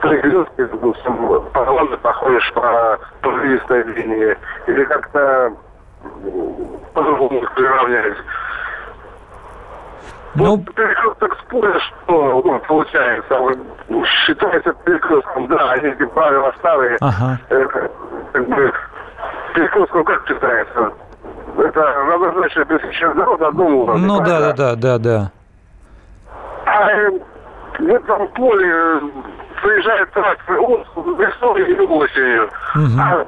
перекрестке, 0.00 0.66
допустим, 0.66 1.42
погоны 1.52 1.96
походишь 1.98 2.52
по 2.52 2.98
пожалистой 3.22 3.82
линии, 3.84 4.36
или 4.66 4.84
как-то 4.84 5.52
по-другому 6.94 7.42
их 7.42 7.54
приравнять. 7.54 8.16
Ну, 10.34 10.56
вот 10.56 10.74
перекресток 10.74 11.38
спорят, 11.40 11.82
что 11.82 12.42
ну, 12.44 12.58
получается, 12.60 13.36
ну, 13.88 14.04
считается 14.04 14.72
перекрестком, 14.84 15.48
да, 15.48 15.72
они 15.72 15.88
эти 15.88 16.04
правила 16.06 16.54
старые. 16.58 16.96
Ага. 17.00 17.38
Это, 17.48 17.90
как 18.32 18.48
бы, 18.48 18.72
перекрестком 19.54 20.04
как 20.04 20.28
считается? 20.28 20.92
Это 21.58 21.80
равнозначно 21.80 22.64
пересечение 22.64 23.14
дорог 23.16 23.42
одному 23.42 23.82
уровню. 23.82 24.06
Ну 24.06 24.18
да, 24.20 24.40
да, 24.40 24.52
да, 24.52 24.76
да, 24.76 24.98
да. 24.98 25.32
А 26.64 26.90
э, 26.92 27.10
в 27.80 27.88
этом 27.88 28.28
поле 28.28 29.00
приезжает 29.62 30.10
трактор, 30.12 30.58
он 30.60 30.84
весной 31.18 31.62
или 31.62 31.86
осенью. 31.86 32.50
Угу. 32.74 33.00
А 33.00 33.26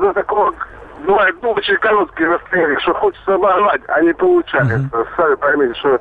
за 0.00 0.12
такого 0.14 0.54
бывает 1.04 1.36
ну, 1.42 1.50
очень 1.50 1.76
короткие 1.76 2.30
расстояния, 2.30 2.78
что 2.80 2.94
хочется 2.94 3.34
обогнать, 3.34 3.82
а 3.88 4.00
не 4.02 4.12
получается. 4.14 4.88
Uh-huh. 4.92 5.06
Сами 5.16 5.34
поймите, 5.34 5.74
что 5.78 6.00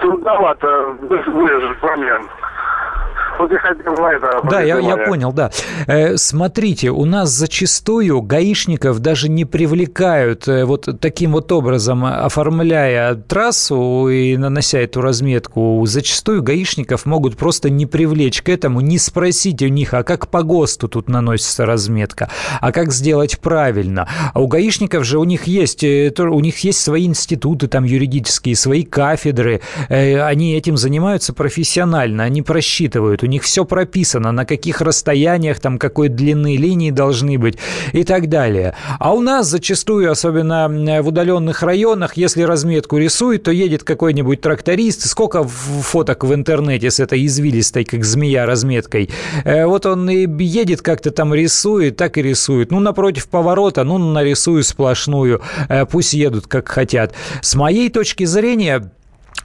трудновато 0.00 0.96
выдержать 1.00 1.82
момент. 1.82 2.30
Вот 3.40 3.50
я 3.50 3.58
хотел 3.58 3.94
на 3.94 4.12
это 4.12 4.40
да, 4.50 4.60
я, 4.60 4.78
я 4.78 4.98
понял, 4.98 5.32
да. 5.32 5.50
Э, 5.86 6.18
смотрите, 6.18 6.90
у 6.90 7.06
нас 7.06 7.30
зачастую 7.30 8.20
гаишников 8.20 8.98
даже 8.98 9.30
не 9.30 9.46
привлекают 9.46 10.46
э, 10.46 10.66
вот 10.66 10.88
таким 11.00 11.32
вот 11.32 11.50
образом, 11.50 12.04
оформляя 12.04 13.14
трассу 13.14 14.08
и 14.08 14.36
нанося 14.36 14.80
эту 14.80 15.00
разметку. 15.00 15.82
Зачастую 15.86 16.42
гаишников 16.42 17.06
могут 17.06 17.38
просто 17.38 17.70
не 17.70 17.86
привлечь 17.86 18.42
к 18.42 18.50
этому, 18.50 18.82
не 18.82 18.98
спросить 18.98 19.62
у 19.62 19.68
них, 19.68 19.94
а 19.94 20.02
как 20.02 20.28
по 20.28 20.42
ГОСТу 20.42 20.88
тут 20.88 21.08
наносится 21.08 21.64
разметка, 21.64 22.28
а 22.60 22.72
как 22.72 22.92
сделать 22.92 23.38
правильно. 23.40 24.06
А 24.34 24.40
у 24.40 24.48
гаишников 24.48 25.04
же 25.04 25.18
у 25.18 25.24
них 25.24 25.44
есть, 25.44 25.82
э, 25.82 26.12
у 26.18 26.40
них 26.40 26.58
есть 26.58 26.80
свои 26.80 27.06
институты 27.06 27.68
там 27.68 27.84
юридические, 27.84 28.54
свои 28.54 28.82
кафедры, 28.82 29.62
они 29.88 30.54
этим 30.54 30.76
занимаются 30.76 31.32
профессионально, 31.32 32.24
они 32.24 32.42
просчитывают, 32.42 33.22
у 33.22 33.29
них 33.30 33.44
все 33.44 33.64
прописано, 33.64 34.32
на 34.32 34.44
каких 34.44 34.80
расстояниях, 34.80 35.60
там, 35.60 35.78
какой 35.78 36.08
длины 36.08 36.56
линии 36.56 36.90
должны 36.90 37.38
быть 37.38 37.56
и 37.92 38.04
так 38.04 38.28
далее. 38.28 38.74
А 38.98 39.14
у 39.14 39.22
нас 39.22 39.46
зачастую, 39.46 40.10
особенно 40.10 40.68
в 41.02 41.08
удаленных 41.08 41.62
районах, 41.62 42.16
если 42.16 42.42
разметку 42.42 42.98
рисует, 42.98 43.44
то 43.44 43.50
едет 43.50 43.84
какой-нибудь 43.84 44.40
тракторист, 44.40 45.08
сколько 45.08 45.44
фоток 45.44 46.24
в 46.24 46.34
интернете 46.34 46.90
с 46.90 47.00
этой 47.00 47.24
извилистой, 47.24 47.84
как 47.84 48.04
змея, 48.04 48.44
разметкой. 48.46 49.10
Э, 49.44 49.66
вот 49.66 49.86
он 49.86 50.10
и 50.10 50.26
едет 50.44 50.82
как-то 50.82 51.10
там 51.10 51.34
рисует, 51.34 51.96
так 51.96 52.18
и 52.18 52.22
рисует. 52.22 52.70
Ну, 52.70 52.80
напротив 52.80 53.28
поворота, 53.28 53.84
ну, 53.84 53.98
нарисую 53.98 54.62
сплошную, 54.64 55.40
э, 55.68 55.86
пусть 55.86 56.12
едут 56.12 56.46
как 56.46 56.68
хотят. 56.68 57.14
С 57.40 57.54
моей 57.54 57.88
точки 57.88 58.24
зрения, 58.24 58.90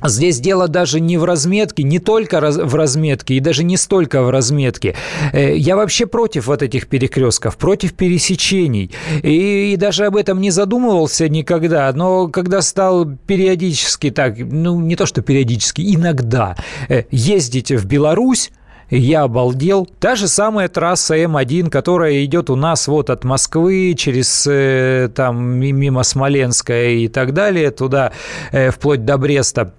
Здесь 0.04 0.40
дело 0.40 0.68
даже 0.68 1.00
не 1.00 1.18
в 1.18 1.24
разметке, 1.24 1.84
не 1.84 2.00
только 2.00 2.42
в 2.42 2.76
разметке 2.76 3.36
и 3.36 3.40
даже 3.40 3.64
не 3.64 3.78
столько 3.78 4.24
в 4.24 4.30
разметке. 4.30 4.96
Э, 5.32 5.56
я 5.56 5.78
вообще 5.78 6.06
против 6.06 6.48
вот 6.48 6.62
этих 6.62 6.88
перекрестков, 6.88 7.58
против 7.58 7.94
пересечений. 7.94 8.92
И, 9.24 9.74
и 9.74 9.78
даже 9.78 10.06
об 10.06 10.18
этом 10.18 10.42
не 10.42 10.52
задумывался 10.52 11.30
никогда, 11.30 11.92
но 11.94 12.28
когда 12.28 12.62
стал 12.62 13.06
периодически 13.06 14.12
так, 14.12 14.38
ну 14.38 14.80
не 14.82 14.96
то 14.98 15.06
что 15.06 15.22
периодически, 15.22 15.82
иногда 15.96 16.58
э, 16.90 17.04
ездить 17.12 17.72
в 17.72 17.86
Беларусь, 17.86 18.52
я 18.92 19.24
обалдел. 19.24 19.88
Та 20.00 20.16
же 20.16 20.28
самая 20.28 20.68
трасса 20.68 21.18
М1, 21.18 21.70
которая 21.70 22.24
идет 22.26 22.50
у 22.52 22.56
нас 22.56 22.88
вот 22.88 23.10
от 23.10 23.24
Москвы 23.24 23.96
через 23.98 24.46
э, 24.46 25.10
там 25.16 25.42
мимо 25.58 26.04
Смоленска 26.04 26.90
и 26.90 27.08
так 27.08 27.34
далее, 27.34 27.72
туда 27.72 28.12
вплоть 28.52 29.04
до 29.04 29.18
Бреста 29.18 29.74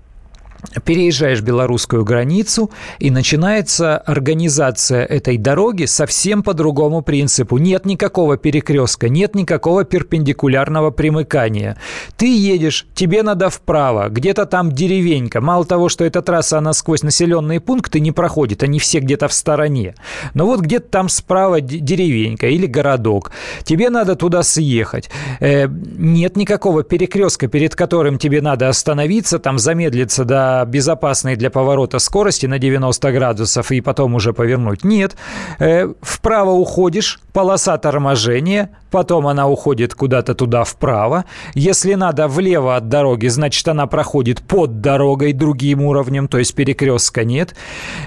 переезжаешь 0.85 1.40
белорусскую 1.40 2.05
границу, 2.05 2.71
и 2.99 3.11
начинается 3.11 3.99
организация 3.99 5.05
этой 5.05 5.37
дороги 5.38 5.85
совсем 5.85 6.42
по 6.42 6.55
другому 6.55 7.03
принципу. 7.03 7.59
Нет 7.59 7.87
никакого 7.87 8.37
перекрестка, 8.37 9.09
нет 9.09 9.35
никакого 9.35 9.85
перпендикулярного 9.85 10.90
примыкания. 10.90 11.77
Ты 12.16 12.37
едешь, 12.37 12.87
тебе 12.95 13.23
надо 13.23 13.51
вправо, 13.51 14.09
где-то 14.09 14.47
там 14.47 14.73
деревенька. 14.73 15.40
Мало 15.40 15.64
того, 15.64 15.88
что 15.88 16.05
эта 16.05 16.23
трасса, 16.23 16.59
она 16.59 16.73
сквозь 16.73 17.03
населенные 17.03 17.61
пункты 17.61 18.01
не 18.01 18.12
проходит, 18.12 18.62
они 18.62 18.79
все 18.79 19.01
где-то 19.01 19.29
в 19.29 19.33
стороне. 19.33 19.95
Но 20.35 20.47
вот 20.47 20.61
где-то 20.61 20.88
там 20.88 21.09
справа 21.09 21.61
деревенька 21.61 22.49
или 22.49 22.66
городок. 22.66 23.33
Тебе 23.64 23.90
надо 23.90 24.14
туда 24.16 24.42
съехать. 24.42 25.11
Э, 25.40 25.66
нет 25.69 26.37
никакого 26.37 26.83
перекрестка, 26.83 27.49
перед 27.49 27.75
которым 27.75 28.19
тебе 28.19 28.40
надо 28.40 28.69
остановиться, 28.69 29.38
там 29.38 29.59
замедлиться 29.59 30.25
до 30.25 30.46
безопасной 30.67 31.37
для 31.37 31.51
поворота 31.51 31.99
скорости 31.99 32.47
на 32.47 32.59
90 32.59 33.13
градусов 33.13 33.71
и 33.73 33.81
потом 33.81 34.15
уже 34.15 34.33
повернуть. 34.33 34.85
Нет. 34.85 35.17
Э, 35.59 35.93
вправо 36.01 36.51
уходишь, 36.51 37.21
полоса 37.33 37.77
торможения, 37.79 38.71
потом 38.91 39.27
она 39.27 39.49
уходит 39.49 39.95
куда-то 39.95 40.35
туда 40.35 40.65
вправо. 40.65 41.25
Если 41.55 41.95
надо 41.95 42.29
влево 42.29 42.77
от 42.77 42.89
дороги, 42.89 43.29
значит, 43.29 43.69
она 43.69 43.87
проходит 43.87 44.43
под 44.43 44.81
дорогой 44.81 45.33
другим 45.33 45.83
уровнем, 45.83 46.29
то 46.29 46.39
есть 46.39 46.55
перекрестка 46.55 47.25
нет. 47.25 47.55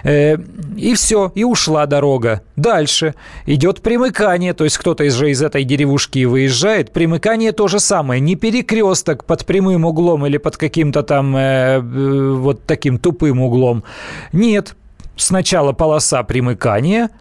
Э, 0.03 0.37
и 0.77 0.93
все, 0.93 1.31
и 1.35 1.43
ушла 1.43 1.85
дорога. 1.85 2.41
Дальше 2.55 3.13
идет 3.45 3.81
примыкание, 3.81 4.53
то 4.53 4.63
есть 4.63 4.77
кто-то 4.77 5.09
же 5.09 5.31
из 5.31 5.41
этой 5.41 5.63
деревушки 5.63 6.25
выезжает. 6.25 6.91
Примыкание 6.91 7.51
то 7.51 7.67
же 7.67 7.79
самое, 7.79 8.19
не 8.21 8.35
перекресток 8.35 9.25
под 9.25 9.45
прямым 9.45 9.85
углом 9.85 10.25
или 10.25 10.37
под 10.37 10.57
каким-то 10.57 11.03
там 11.03 11.35
э, 11.35 11.79
вот 12.37 12.65
таким 12.65 12.97
тупым 12.97 13.41
углом. 13.41 13.83
Нет, 14.31 14.75
сначала 15.15 15.73
полоса 15.73 16.23
примыкания– 16.23 17.09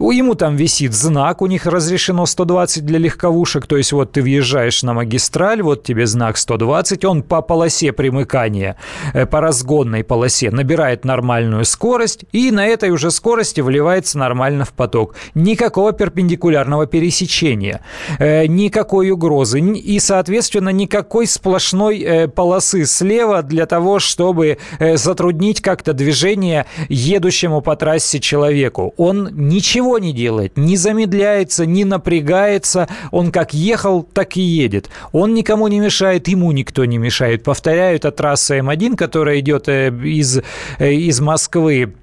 Ему 0.00 0.34
там 0.34 0.56
висит 0.56 0.94
знак, 0.94 1.42
у 1.42 1.46
них 1.46 1.66
разрешено 1.66 2.24
120 2.24 2.84
для 2.86 2.98
легковушек, 2.98 3.66
то 3.66 3.76
есть 3.76 3.92
вот 3.92 4.12
ты 4.12 4.22
въезжаешь 4.22 4.82
на 4.82 4.94
магистраль, 4.94 5.60
вот 5.62 5.82
тебе 5.82 6.06
знак 6.06 6.36
120, 6.36 7.04
он 7.04 7.22
по 7.22 7.42
полосе 7.42 7.92
примыкания, 7.92 8.76
э, 9.12 9.26
по 9.26 9.40
разгонной 9.40 10.04
полосе 10.04 10.50
набирает 10.50 11.04
нормальную 11.04 11.64
скорость, 11.64 12.24
и 12.32 12.50
на 12.50 12.66
этой 12.66 12.90
уже 12.90 13.10
скорости 13.10 13.60
вливается 13.60 14.18
нормально 14.18 14.64
в 14.64 14.72
поток. 14.72 15.16
Никакого 15.34 15.92
перпендикулярного 15.92 16.86
пересечения, 16.86 17.80
э, 18.18 18.46
никакой 18.46 19.10
угрозы 19.10 19.60
и, 19.60 19.98
соответственно, 19.98 20.68
никакой 20.70 21.26
сплошной 21.26 22.00
э, 22.00 22.28
полосы 22.28 22.84
слева 22.86 23.42
для 23.42 23.66
того, 23.66 23.98
чтобы 23.98 24.58
затруднить 24.94 25.60
как-то 25.60 25.92
движение 25.92 26.66
едущему 26.88 27.60
по 27.62 27.74
трассе 27.76 28.20
человеку. 28.20 28.94
Он 28.96 29.28
ничего 29.32 29.87
ничего 29.88 29.98
не 29.98 30.12
делает, 30.12 30.56
не 30.56 30.76
замедляется, 30.76 31.66
не 31.66 31.84
напрягается. 31.84 32.88
Он 33.10 33.32
как 33.32 33.54
ехал, 33.54 34.02
так 34.02 34.36
и 34.36 34.40
едет. 34.40 34.90
Он 35.12 35.34
никому 35.34 35.68
не 35.68 35.80
мешает, 35.80 36.28
ему 36.28 36.52
никто 36.52 36.84
не 36.84 36.98
мешает. 36.98 37.42
Повторяю, 37.42 37.96
это 37.96 38.10
трасса 38.10 38.58
М1, 38.58 38.96
которая 38.96 39.38
идет 39.40 39.68
э, 39.68 39.88
из, 40.04 40.40
э, 40.78 40.92
из 40.92 41.20
Москвы 41.20 41.94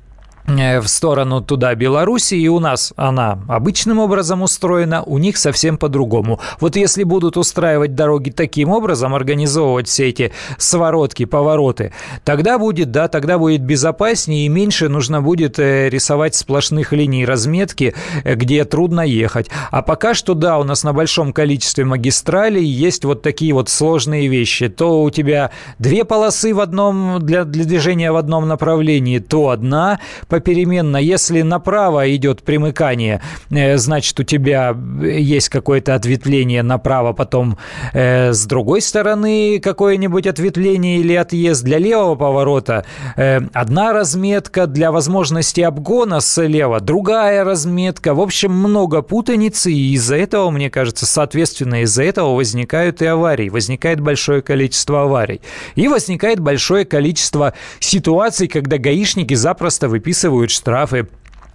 в 0.48 0.88
сторону 0.88 1.42
туда 1.42 1.74
Беларуси, 1.76 2.36
и 2.36 2.48
у 2.48 2.60
нас 2.60 2.94
она 2.96 3.40
обычным 3.48 4.00
образом 4.00 4.44
устроена, 4.44 5.04
у 5.04 5.18
них 5.18 5.38
совсем 5.38 5.78
по-другому. 5.78 6.40
Вот 6.60 6.76
если 6.76 7.04
будут 7.04 7.38
устраивать 7.38 7.96
дороги 7.96 8.30
таким 8.30 8.70
образом, 8.70 9.16
организовывать 9.16 9.88
все 9.88 10.10
эти 10.10 10.32
своротки, 10.58 11.26
повороты, 11.26 11.94
тогда 12.24 12.60
будет, 12.60 12.92
да, 12.92 13.08
тогда 13.08 13.38
будет 13.38 13.62
безопаснее 13.62 14.46
и 14.46 14.50
меньше 14.50 14.90
нужно 14.90 15.22
будет 15.22 15.58
э, 15.60 15.90
рисовать 15.90 16.36
сплошных 16.36 16.94
линий 16.94 17.26
разметки, 17.26 17.96
э, 18.24 18.36
где 18.36 18.66
трудно 18.66 19.02
ехать. 19.02 19.50
А 19.72 19.82
пока 19.82 20.14
что, 20.14 20.34
да, 20.34 20.60
у 20.60 20.64
нас 20.64 20.84
на 20.84 20.94
большом 20.94 21.34
количестве 21.34 21.86
магистралей 21.86 22.64
есть 22.64 23.04
вот 23.04 23.22
такие 23.22 23.54
вот 23.54 23.70
сложные 23.70 24.28
вещи. 24.28 24.70
То 24.70 25.04
у 25.04 25.10
тебя 25.10 25.52
две 25.80 26.06
полосы 26.06 26.54
в 26.54 26.60
одном 26.60 27.20
для, 27.20 27.44
для 27.46 27.66
движения 27.66 28.12
в 28.12 28.16
одном 28.16 28.48
направлении, 28.48 29.20
то 29.20 29.50
одна, 29.50 30.00
попеременно. 30.36 30.98
Если 30.98 31.44
направо 31.44 32.14
идет 32.14 32.44
примыкание, 32.44 33.22
э, 33.52 33.78
значит, 33.78 34.20
у 34.20 34.24
тебя 34.24 34.76
есть 35.02 35.48
какое-то 35.48 35.96
ответвление 35.96 36.62
направо, 36.62 37.14
потом 37.14 37.58
э, 37.94 38.34
с 38.34 38.46
другой 38.46 38.82
стороны 38.82 39.62
какое-нибудь 39.64 40.28
ответвление 40.28 40.98
или 40.98 41.14
отъезд 41.14 41.64
для 41.64 41.78
левого 41.78 42.16
поворота. 42.16 42.84
Э, 43.16 43.40
одна 43.54 43.94
разметка 43.94 44.68
для 44.68 44.92
возможности 44.92 45.62
обгона 45.62 46.20
слева, 46.20 46.82
другая 46.82 47.46
разметка. 47.46 48.14
В 48.14 48.20
общем, 48.20 48.52
много 48.52 49.02
путаницы, 49.02 49.72
и 49.72 49.94
из-за 49.94 50.18
этого, 50.18 50.50
мне 50.50 50.70
кажется, 50.70 51.06
соответственно, 51.06 51.84
из-за 51.84 52.04
этого 52.04 52.36
возникают 52.36 53.02
и 53.02 53.06
аварии. 53.06 53.48
Возникает 53.48 54.02
большое 54.02 54.42
количество 54.42 55.04
аварий. 55.04 55.40
И 55.76 55.88
возникает 55.88 56.42
большое 56.42 56.84
количество 56.84 57.54
ситуаций, 57.80 58.50
когда 58.50 58.78
гаишники 58.78 59.34
запросто 59.34 59.88
выписывают 59.88 60.25
выписывают 60.30 60.52
штрафы 60.52 61.08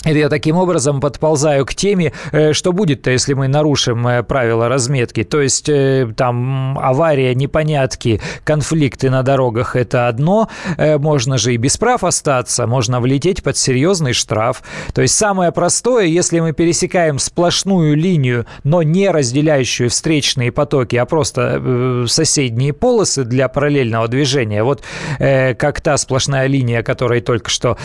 это 0.03 0.19
я 0.19 0.31
таким 0.31 0.57
образом 0.57 0.99
подползаю 0.99 1.67
к 1.67 1.75
теме, 1.75 2.15
э, 2.33 2.55
что 2.55 2.73
будет-то, 2.73 3.11
если 3.11 3.35
мы 3.35 3.49
нарушим 3.49 4.07
э, 4.07 4.23
правила 4.23 4.67
разметки. 4.67 5.25
То 5.25 5.43
есть 5.43 5.69
э, 5.69 6.11
там 6.17 6.79
авария, 6.79 7.35
непонятки, 7.35 8.19
конфликты 8.45 9.11
на 9.11 9.23
дорогах– 9.23 9.77
это 9.77 10.09
одно. 10.09 10.49
Можно 10.79 11.37
же 11.37 11.53
и 11.53 11.59
без 11.59 11.77
прав 11.77 12.05
остаться, 12.05 12.67
можно 12.67 13.01
влететь 13.01 13.43
под 13.43 13.59
серьезный 13.59 14.15
штраф. 14.15 14.63
То 14.95 15.03
есть 15.03 15.15
самое 15.15 15.53
простое, 15.53 16.07
если 16.07 16.41
мы 16.41 16.53
пересекаем 16.53 17.19
сплошную 17.19 17.95
линию, 17.95 18.47
но 18.65 18.83
не 18.83 19.11
разделяющую 19.11 19.91
встречные 19.91 20.51
потоки, 20.51 20.97
а 20.97 21.05
просто 21.05 22.05
соседние 22.07 22.73
полосы 22.73 23.25
для 23.25 23.49
параллельного 23.49 24.09
движения. 24.09 24.63
Вот 24.63 24.83
как 25.19 25.81
та 25.83 25.97
сплошная 25.99 26.47
линия, 26.47 26.81
о 26.81 26.83
которой 26.83 27.21
только 27.21 27.51
что 27.51 27.77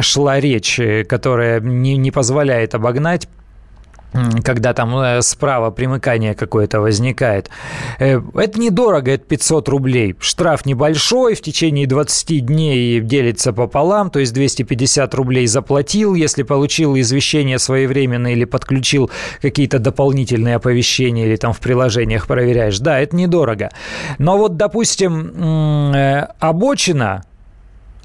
шла 0.00 0.40
речь, 0.40 0.80
которая 1.08 1.27
которая 1.28 1.60
не, 1.60 1.98
не 1.98 2.10
позволяет 2.10 2.74
обогнать 2.74 3.28
когда 4.42 4.72
там 4.72 4.96
э, 4.98 5.20
справа 5.20 5.70
примыкание 5.70 6.34
какое-то 6.34 6.80
возникает. 6.80 7.50
Э, 7.98 8.22
это 8.34 8.58
недорого, 8.58 9.10
это 9.10 9.24
500 9.24 9.68
рублей. 9.68 10.16
Штраф 10.18 10.64
небольшой, 10.64 11.34
в 11.34 11.42
течение 11.42 11.86
20 11.86 12.46
дней 12.46 13.00
делится 13.00 13.52
пополам, 13.52 14.10
то 14.10 14.18
есть 14.18 14.32
250 14.32 15.14
рублей 15.14 15.46
заплатил, 15.46 16.14
если 16.14 16.42
получил 16.42 16.96
извещение 16.96 17.58
своевременно 17.58 18.32
или 18.32 18.46
подключил 18.46 19.10
какие-то 19.42 19.78
дополнительные 19.78 20.56
оповещения 20.56 21.26
или 21.26 21.36
там 21.36 21.52
в 21.52 21.60
приложениях 21.60 22.26
проверяешь. 22.26 22.78
Да, 22.78 22.98
это 22.98 23.14
недорого. 23.14 23.68
Но 24.18 24.38
вот, 24.38 24.56
допустим, 24.56 25.92
э, 25.94 26.28
обочина, 26.40 27.24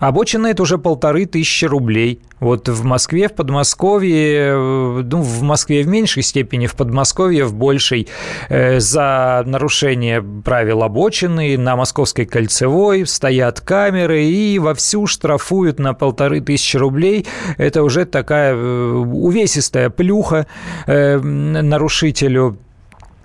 Обочина 0.07 0.47
это 0.47 0.63
уже 0.63 0.77
полторы 0.77 1.25
тысячи 1.25 1.63
рублей. 1.63 2.21
Вот 2.41 2.67
в 2.67 2.83
Москве, 2.83 3.29
в 3.29 3.33
Подмосковье, 3.35 4.49
э, 4.49 5.01
ну, 5.05 5.21
в 5.21 5.41
Москве 5.43 5.81
в 5.83 5.87
меньшей 5.87 6.23
степени, 6.23 6.67
в 6.67 6.75
Подмосковье 6.75 7.45
в 7.45 7.53
большей, 7.53 8.09
э, 8.49 8.81
за 8.81 9.43
нарушение 9.45 10.21
правил 10.21 10.83
обочины 10.83 11.57
на 11.57 11.77
Московской 11.77 12.25
кольцевой 12.25 13.07
стоят 13.07 13.61
камеры 13.61 14.25
и 14.25 14.59
вовсю 14.59 15.07
штрафуют 15.07 15.79
на 15.79 15.93
полторы 15.93 16.41
тысячи 16.41 16.75
рублей. 16.75 17.25
Это 17.57 17.81
уже 17.81 18.03
такая 18.03 18.53
э, 18.55 18.91
увесистая 18.91 19.89
плюха 19.89 20.47
нарушителю 20.85 22.57
Э, 22.57 22.72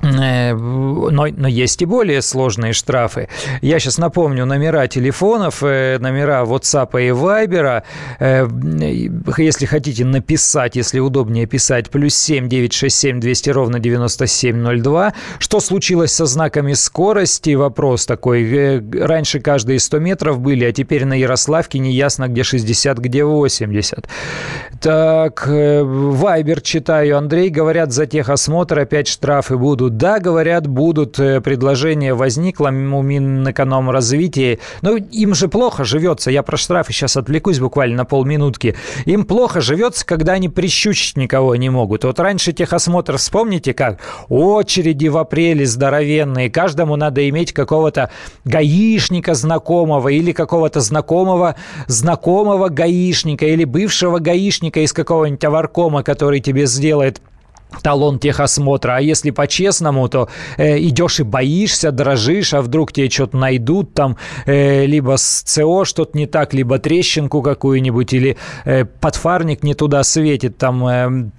но, 0.00 1.26
но 1.26 1.48
есть 1.48 1.82
и 1.82 1.84
более 1.84 2.22
сложные 2.22 2.72
штрафы. 2.72 3.28
Я 3.62 3.78
сейчас 3.78 3.98
напомню 3.98 4.46
номера 4.46 4.86
телефонов, 4.86 5.62
э, 5.62 5.98
номера 5.98 6.44
WhatsApp 6.44 6.90
и 7.02 7.08
Viber. 7.10 7.82
Э, 8.20 8.46
если 9.38 9.66
хотите 9.66 10.04
написать, 10.04 10.76
если 10.76 11.00
удобнее 11.00 11.46
писать, 11.46 11.90
плюс 11.90 12.14
7 12.14 12.48
967 12.48 13.20
200 13.20 13.50
ровно 13.50 13.78
9702. 13.80 15.14
Что 15.38 15.60
случилось 15.60 16.12
со 16.12 16.26
знаками 16.26 16.74
скорости? 16.74 17.54
Вопрос 17.54 18.06
такой. 18.06 18.80
Раньше 19.00 19.40
каждые 19.40 19.80
100 19.80 19.98
метров 19.98 20.40
были, 20.40 20.64
а 20.64 20.72
теперь 20.72 21.04
на 21.04 21.14
Ярославке 21.14 21.78
неясно, 21.78 22.28
где 22.28 22.44
60, 22.44 22.98
где 22.98 23.24
80. 23.24 24.08
Так, 24.80 25.44
Вайбер 25.48 26.60
читаю. 26.60 27.18
Андрей, 27.18 27.50
говорят, 27.50 27.92
за 27.92 28.06
техосмотр 28.06 28.78
опять 28.78 29.08
штрафы 29.08 29.56
будут 29.56 29.87
Да, 29.90 30.18
говорят, 30.18 30.66
будут. 30.66 31.18
Э, 31.18 31.40
предложение 31.40 32.14
возникло 32.14 32.68
у 32.68 33.02
Минэкономразвития. 33.02 34.58
Но 34.82 34.96
им 34.96 35.34
же 35.34 35.48
плохо 35.48 35.84
живется. 35.84 36.30
Я 36.30 36.42
про 36.42 36.56
штрафы 36.56 36.92
сейчас 36.92 37.16
отвлекусь 37.16 37.58
буквально 37.58 37.98
на 37.98 38.04
полминутки. 38.04 38.76
Им 39.04 39.24
плохо 39.24 39.60
живется, 39.60 40.06
когда 40.06 40.32
они 40.34 40.48
прищучить 40.48 41.16
никого 41.16 41.56
не 41.56 41.70
могут. 41.70 42.04
Вот 42.04 42.20
раньше 42.20 42.52
техосмотр, 42.52 43.16
вспомните 43.16 43.74
как? 43.74 44.00
Очереди 44.28 45.08
в 45.08 45.16
апреле 45.16 45.66
здоровенные. 45.66 46.50
Каждому 46.50 46.96
надо 46.96 47.28
иметь 47.28 47.52
какого-то 47.52 48.10
гаишника 48.44 49.34
знакомого 49.34 50.08
или 50.08 50.32
какого-то 50.32 50.80
знакомого 50.80 51.56
знакомого 51.86 52.68
гаишника 52.68 53.46
или 53.46 53.64
бывшего 53.64 54.18
гаишника 54.18 54.80
из 54.80 54.92
какого-нибудь 54.92 55.44
аваркома, 55.44 56.02
который 56.02 56.40
тебе 56.40 56.66
сделает 56.66 57.20
талон 57.82 58.18
техосмотра. 58.18 58.96
А 58.96 59.00
если 59.00 59.30
по-честному, 59.30 60.08
то 60.08 60.28
э, 60.56 60.78
идешь 60.78 61.20
и 61.20 61.22
боишься, 61.22 61.92
дрожишь, 61.92 62.54
а 62.54 62.62
вдруг 62.62 62.92
тебе 62.92 63.10
что-то 63.10 63.36
найдут 63.36 63.94
там, 63.94 64.16
э, 64.46 64.86
либо 64.86 65.16
с 65.16 65.42
ЦО 65.42 65.84
что-то 65.84 66.16
не 66.16 66.26
так, 66.26 66.54
либо 66.54 66.78
трещинку 66.78 67.42
какую-нибудь, 67.42 68.12
или 68.12 68.36
э, 68.64 68.84
подфарник 68.84 69.62
не 69.62 69.74
туда 69.74 70.02
светит, 70.02 70.58
там... 70.58 70.86
Э, 70.86 71.30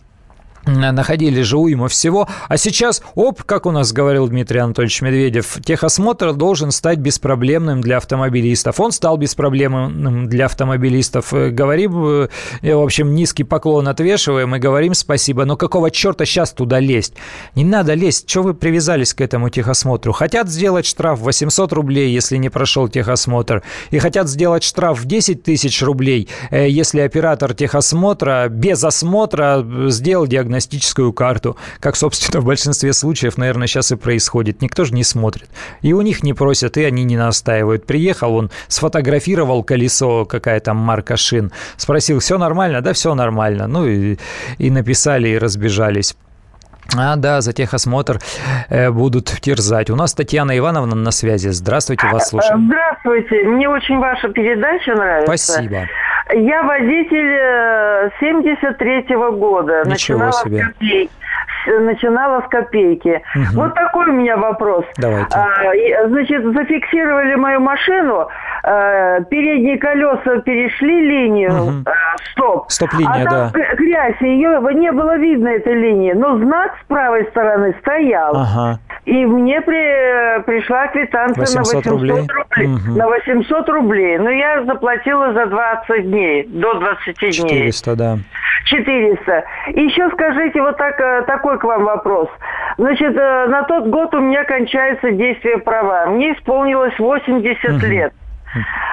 находили 0.65 1.41
же 1.41 1.57
уйму 1.57 1.87
всего. 1.87 2.27
А 2.47 2.57
сейчас, 2.57 3.01
оп, 3.15 3.43
как 3.43 3.65
у 3.65 3.71
нас 3.71 3.91
говорил 3.91 4.27
Дмитрий 4.27 4.59
Анатольевич 4.59 5.01
Медведев, 5.01 5.57
техосмотр 5.63 6.33
должен 6.33 6.71
стать 6.71 6.99
беспроблемным 6.99 7.81
для 7.81 7.97
автомобилистов. 7.97 8.79
Он 8.79 8.91
стал 8.91 9.17
беспроблемным 9.17 10.27
для 10.27 10.45
автомобилистов. 10.45 11.33
Э, 11.33 11.49
говорим, 11.49 12.05
э, 12.05 12.29
в 12.61 12.81
общем, 12.81 13.13
низкий 13.13 13.43
поклон 13.43 13.87
отвешиваем 13.87 14.55
и 14.55 14.59
говорим 14.59 14.93
спасибо. 14.93 15.45
Но 15.45 15.57
какого 15.57 15.91
черта 15.91 16.25
сейчас 16.25 16.53
туда 16.53 16.79
лезть? 16.79 17.13
Не 17.55 17.65
надо 17.65 17.93
лезть. 17.93 18.29
Что 18.29 18.43
вы 18.43 18.53
привязались 18.53 19.13
к 19.13 19.21
этому 19.21 19.49
техосмотру? 19.49 20.13
Хотят 20.13 20.49
сделать 20.49 20.85
штраф 20.85 21.19
800 21.19 21.73
рублей, 21.73 22.11
если 22.11 22.37
не 22.37 22.49
прошел 22.49 22.87
техосмотр. 22.87 23.63
И 23.91 23.99
хотят 23.99 24.27
сделать 24.27 24.63
штраф 24.63 24.99
в 24.99 25.05
10 25.05 25.43
тысяч 25.43 25.81
рублей, 25.81 26.27
э, 26.51 26.69
если 26.69 27.01
оператор 27.01 27.53
техосмотра 27.53 28.47
без 28.49 28.83
осмотра 28.83 29.65
сделал 29.87 30.27
диагностику 30.27 30.58
диагностическую 30.59 31.13
карту, 31.13 31.57
как, 31.79 31.95
собственно, 31.95 32.41
в 32.41 32.45
большинстве 32.45 32.93
случаев, 32.93 33.37
наверное, 33.37 33.67
сейчас 33.67 33.91
и 33.91 33.95
происходит. 33.95 34.61
Никто 34.61 34.85
же 34.85 34.93
не 34.93 35.03
смотрит. 35.03 35.49
И 35.81 35.93
у 35.93 36.01
них 36.01 36.23
не 36.23 36.33
просят, 36.33 36.77
и 36.77 36.83
они 36.83 37.03
не 37.03 37.17
настаивают. 37.17 37.85
Приехал 37.85 38.35
он, 38.35 38.51
сфотографировал 38.67 39.63
колесо, 39.63 40.25
какая 40.25 40.59
там 40.59 40.77
марка 40.77 41.17
шин, 41.17 41.51
спросил, 41.77 42.19
все 42.19 42.37
нормально? 42.37 42.81
Да, 42.81 42.93
все 42.93 43.15
нормально. 43.15 43.67
Ну 43.67 43.87
и, 43.87 44.17
и 44.57 44.71
написали, 44.71 45.29
и 45.29 45.37
разбежались. 45.37 46.15
А, 46.97 47.15
да, 47.15 47.41
за 47.41 47.53
техосмотр 47.53 48.19
э, 48.69 48.89
будут 48.89 49.25
терзать. 49.25 49.89
У 49.89 49.95
нас 49.95 50.13
Татьяна 50.13 50.57
Ивановна 50.57 50.95
на 50.95 51.11
связи. 51.11 51.49
Здравствуйте, 51.49 52.07
вас 52.07 52.29
слушаем. 52.29 52.65
Здравствуйте. 52.65 53.43
Мне 53.43 53.69
очень 53.69 53.99
ваша 53.99 54.29
передача 54.29 54.95
нравится. 54.95 55.53
Спасибо. 55.53 55.87
Я 56.33 56.63
водитель 56.63 58.11
73-го 58.21 59.27
э, 59.27 59.31
года. 59.31 59.83
Ничего 59.85 60.19
начинала 60.19 60.31
себе. 60.31 60.63
С 60.79 61.09
начинала 61.79 62.41
с 62.41 62.47
копейки. 62.49 63.21
Угу. 63.35 63.61
Вот 63.61 63.73
такой 63.75 64.09
у 64.09 64.13
меня 64.13 64.37
вопрос. 64.37 64.85
Давайте. 64.97 65.35
А, 65.35 66.07
значит, 66.07 66.43
зафиксировали 66.43 67.35
мою 67.35 67.59
машину, 67.59 68.27
а, 68.63 69.21
передние 69.21 69.77
колеса 69.77 70.39
перешли 70.41 71.07
линию, 71.07 71.51
угу. 71.51 71.71
а, 71.85 72.17
стоп. 72.31 72.65
Стоп-линия, 72.69 73.25
а 73.27 73.51
да. 73.51 73.51
грязь, 73.75 74.21
ее 74.21 74.59
не 74.73 74.91
было 74.91 75.17
видно 75.17 75.49
этой 75.49 75.73
линии, 75.73 76.13
но 76.13 76.37
знак 76.37 76.71
с 76.81 76.87
правой 76.87 77.25
стороны 77.25 77.75
стоял. 77.81 78.35
Ага. 78.35 78.79
И 79.09 79.25
мне 79.25 79.59
при, 79.61 80.43
пришла 80.43 80.85
квитанция 80.87 81.41
800 81.41 81.55
на 81.55 81.61
800 81.61 81.87
рублей. 81.87 82.11
рублей 82.11 82.67
угу. 82.67 82.97
На 82.99 83.07
800 83.07 83.69
рублей. 83.69 84.17
Но 84.19 84.29
я 84.29 84.63
заплатила 84.65 85.33
за 85.33 85.47
20 85.47 86.11
дней, 86.11 86.43
до 86.47 86.75
20 86.75 87.19
дней. 87.19 87.31
400, 87.31 87.95
да. 87.95 88.17
400. 88.65 89.43
И 89.73 89.81
еще 89.81 90.09
скажите 90.11 90.61
вот 90.61 90.77
так, 90.77 90.99
э, 90.99 91.23
такой 91.25 91.57
к 91.57 91.63
вам 91.63 91.85
вопрос. 91.85 92.29
Значит, 92.77 93.17
э, 93.17 93.47
на 93.47 93.63
тот 93.63 93.87
год 93.87 94.13
у 94.13 94.19
меня 94.19 94.43
кончается 94.43 95.09
действие 95.09 95.57
права. 95.57 96.05
Мне 96.05 96.33
исполнилось 96.33 96.97
80 96.99 97.77
угу. 97.77 97.85
лет. 97.87 98.13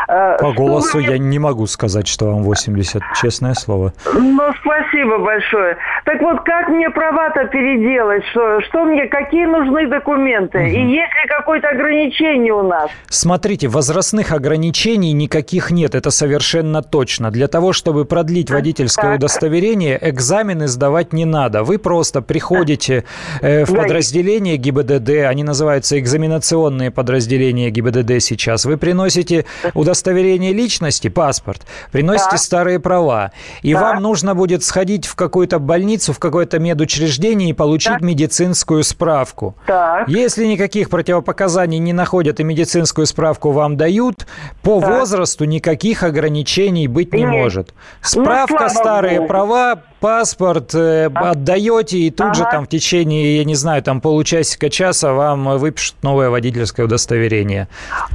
Э, 0.09 0.37
По 0.39 0.53
голосу 0.53 0.99
я 0.99 1.19
не 1.19 1.39
могу 1.39 1.67
сказать, 1.67 2.07
что 2.07 2.27
вам 2.27 2.43
80, 2.43 3.03
честное 3.21 3.55
слово. 3.55 3.93
Ну, 4.15 4.53
спасибо 4.61 5.19
большое. 5.19 5.77
Так 6.05 6.21
вот, 6.21 6.43
как 6.45 6.69
мне 6.69 6.91
права-то 6.91 7.47
переделать? 7.47 8.25
Что, 8.31 8.61
что 8.69 8.85
мне, 8.85 9.07
какие 9.07 9.47
нужны 9.47 9.89
документы? 9.89 10.59
Угу. 10.59 10.67
И 10.67 10.81
есть 10.81 11.15
ли 11.15 11.29
какое-то 11.29 11.69
ограничение 11.69 12.53
у 12.53 12.63
нас? 12.63 12.91
Смотрите, 13.09 13.69
возрастных 13.69 14.33
ограничений 14.33 15.13
никаких 15.13 15.71
нет, 15.71 15.95
это 15.95 16.11
совершенно 16.11 16.83
точно. 16.83 17.31
Для 17.31 17.49
того, 17.49 17.73
чтобы 17.73 18.05
продлить 18.05 18.51
водительское 18.51 19.13
так. 19.13 19.19
удостоверение, 19.19 19.99
экзамены 20.01 20.69
сдавать 20.69 21.13
не 21.13 21.25
надо. 21.25 21.65
Вы 21.65 21.79
просто 21.79 22.23
приходите 22.23 23.05
э, 23.41 23.65
в 23.65 23.75
подразделение 23.75 24.57
ГИБДД, 24.57 25.27
они 25.29 25.43
называются 25.43 25.99
экзаменационные 25.99 26.91
подразделения 26.91 27.71
ГИБДД 27.71 28.21
сейчас. 28.21 28.65
Вы 28.65 28.77
приносите 28.77 29.46
удостоверение 29.75 30.53
личности, 30.53 31.09
паспорт, 31.09 31.67
приносите 31.93 32.33
да. 32.33 32.39
старые 32.39 32.81
права, 32.81 33.33
и 33.63 33.75
да. 33.75 33.81
вам 33.81 34.03
нужно 34.03 34.35
будет 34.35 34.65
сходить 34.65 35.07
в 35.07 35.15
какую-то 35.15 35.59
больницу, 35.59 36.13
в 36.13 36.19
какое-то 36.19 36.59
медучреждение 36.59 37.51
и 37.51 37.53
получить 37.53 38.01
да. 38.01 38.07
медицинскую 38.07 38.83
справку. 38.85 39.57
Да. 39.67 40.05
Если 40.07 40.47
никаких 40.47 40.91
противопоказаний 40.91 41.79
не 41.79 41.93
находят 41.93 42.41
и 42.41 42.45
медицинскую 42.45 43.07
справку 43.07 43.51
вам 43.53 43.77
дают, 43.77 44.27
по 44.63 44.81
да. 44.81 44.99
возрасту 44.99 45.45
никаких 45.45 46.03
ограничений 46.03 46.89
быть 46.89 47.13
не 47.13 47.23
Нет. 47.23 47.31
может. 47.31 47.75
Ну, 48.15 48.23
Справка, 48.23 48.65
ну, 48.65 48.69
старые 48.69 49.19
Богу. 49.19 49.29
права, 49.29 49.83
паспорт 50.01 50.75
э, 50.75 51.11
а? 51.15 51.31
отдаете, 51.31 51.99
и 51.99 52.11
тут 52.11 52.27
ага. 52.27 52.35
же 52.35 52.45
там 52.51 52.65
в 52.65 52.69
течение, 52.69 53.39
я 53.39 53.45
не 53.45 53.55
знаю, 53.55 53.83
там 53.83 54.01
получасика 54.01 54.71
часа 54.71 55.13
вам 55.13 55.59
выпишут 55.59 55.97
новое 56.03 56.31
водительское 56.31 56.87
удостоверение. 56.87 57.69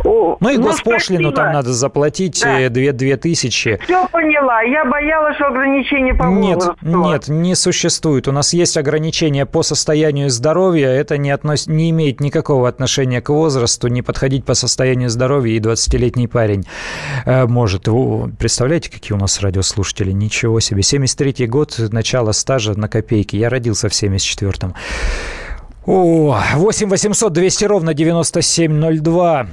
О, 0.04 0.38
Ну, 0.39 0.50
и 0.50 0.58
ну, 0.58 0.63
госпошлину 0.63 1.32
там 1.32 1.54
надо 1.54 1.74
заплатить 1.74 2.41
да. 2.41 2.70
2, 2.70 2.91
2 2.94 3.17
тысячи. 3.17 3.80
Все 3.84 4.08
поняла. 4.08 4.62
Я 4.62 4.86
боялась, 4.86 5.36
что 5.36 5.48
ограничения 5.48 6.13
по 6.13 6.24
Нет, 6.26 6.60
нет, 6.82 7.28
не 7.28 7.56
существует. 7.56 8.28
У 8.28 8.32
нас 8.32 8.54
есть 8.54 8.78
ограничения 8.78 9.46
по 9.46 9.63
состоянию 9.63 10.30
здоровья. 10.30 10.89
Это 10.89 11.17
не, 11.17 11.32
относ... 11.32 11.67
не 11.67 11.89
имеет 11.91 12.20
никакого 12.20 12.67
отношения 12.67 13.22
к 13.22 13.30
возрасту. 13.30 13.88
Не 13.88 14.02
подходить 14.02 14.46
по 14.46 14.54
состоянию 14.54 15.10
здоровья 15.10 15.56
и 15.56 15.60
20-летний 15.60 16.28
парень 16.28 16.65
э, 17.26 17.46
может. 17.46 17.88
Представляете, 18.38 18.91
какие 18.91 19.15
у 19.15 19.20
нас 19.20 19.41
радиослушатели? 19.41 20.12
Ничего 20.12 20.60
себе. 20.60 20.82
73-й 20.82 21.48
год, 21.48 21.71
начало 21.80 22.32
стажа 22.32 22.74
на 22.76 22.88
копейки. 22.88 23.36
Я 23.36 23.50
родился 23.50 23.90
в 23.90 23.92
74-м. 23.92 24.76
О, 25.86 26.40
8 26.56 26.90
800 26.90 27.34
200 27.34 27.65
ровно 27.65 27.94
9702. 27.94 29.48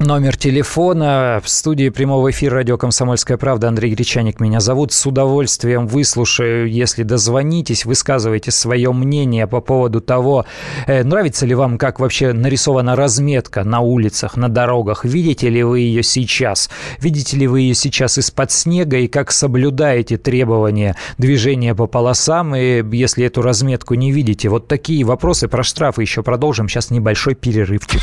Номер 0.00 0.36
телефона 0.36 1.40
в 1.42 1.48
студии 1.48 1.88
прямого 1.88 2.32
эфира 2.32 2.56
радио 2.56 2.76
«Комсомольская 2.76 3.36
правда». 3.36 3.68
Андрей 3.68 3.94
Гречаник 3.94 4.40
меня 4.40 4.58
зовут. 4.58 4.92
С 4.92 5.06
удовольствием 5.06 5.86
выслушаю, 5.86 6.68
если 6.68 7.04
дозвонитесь, 7.04 7.84
высказывайте 7.84 8.50
свое 8.50 8.92
мнение 8.92 9.46
по 9.46 9.60
поводу 9.60 10.00
того, 10.00 10.46
э, 10.88 11.04
нравится 11.04 11.46
ли 11.46 11.54
вам, 11.54 11.78
как 11.78 12.00
вообще 12.00 12.32
нарисована 12.32 12.96
разметка 12.96 13.62
на 13.62 13.80
улицах, 13.80 14.36
на 14.36 14.48
дорогах. 14.48 15.04
Видите 15.04 15.48
ли 15.48 15.62
вы 15.62 15.80
ее 15.80 16.02
сейчас? 16.02 16.70
Видите 16.98 17.36
ли 17.36 17.46
вы 17.46 17.60
ее 17.60 17.74
сейчас 17.74 18.18
из-под 18.18 18.50
снега 18.50 18.96
и 18.96 19.06
как 19.06 19.30
соблюдаете 19.30 20.16
требования 20.16 20.96
движения 21.18 21.72
по 21.72 21.86
полосам? 21.86 22.56
И 22.56 22.82
если 22.96 23.26
эту 23.26 23.42
разметку 23.42 23.94
не 23.94 24.10
видите, 24.10 24.48
вот 24.48 24.66
такие 24.66 25.04
вопросы 25.04 25.46
про 25.46 25.62
штрафы 25.62 26.02
еще 26.02 26.24
продолжим. 26.24 26.68
Сейчас 26.68 26.90
небольшой 26.90 27.36
перерывчик. 27.36 28.02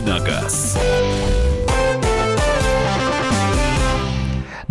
Давиногаз. 0.00 0.76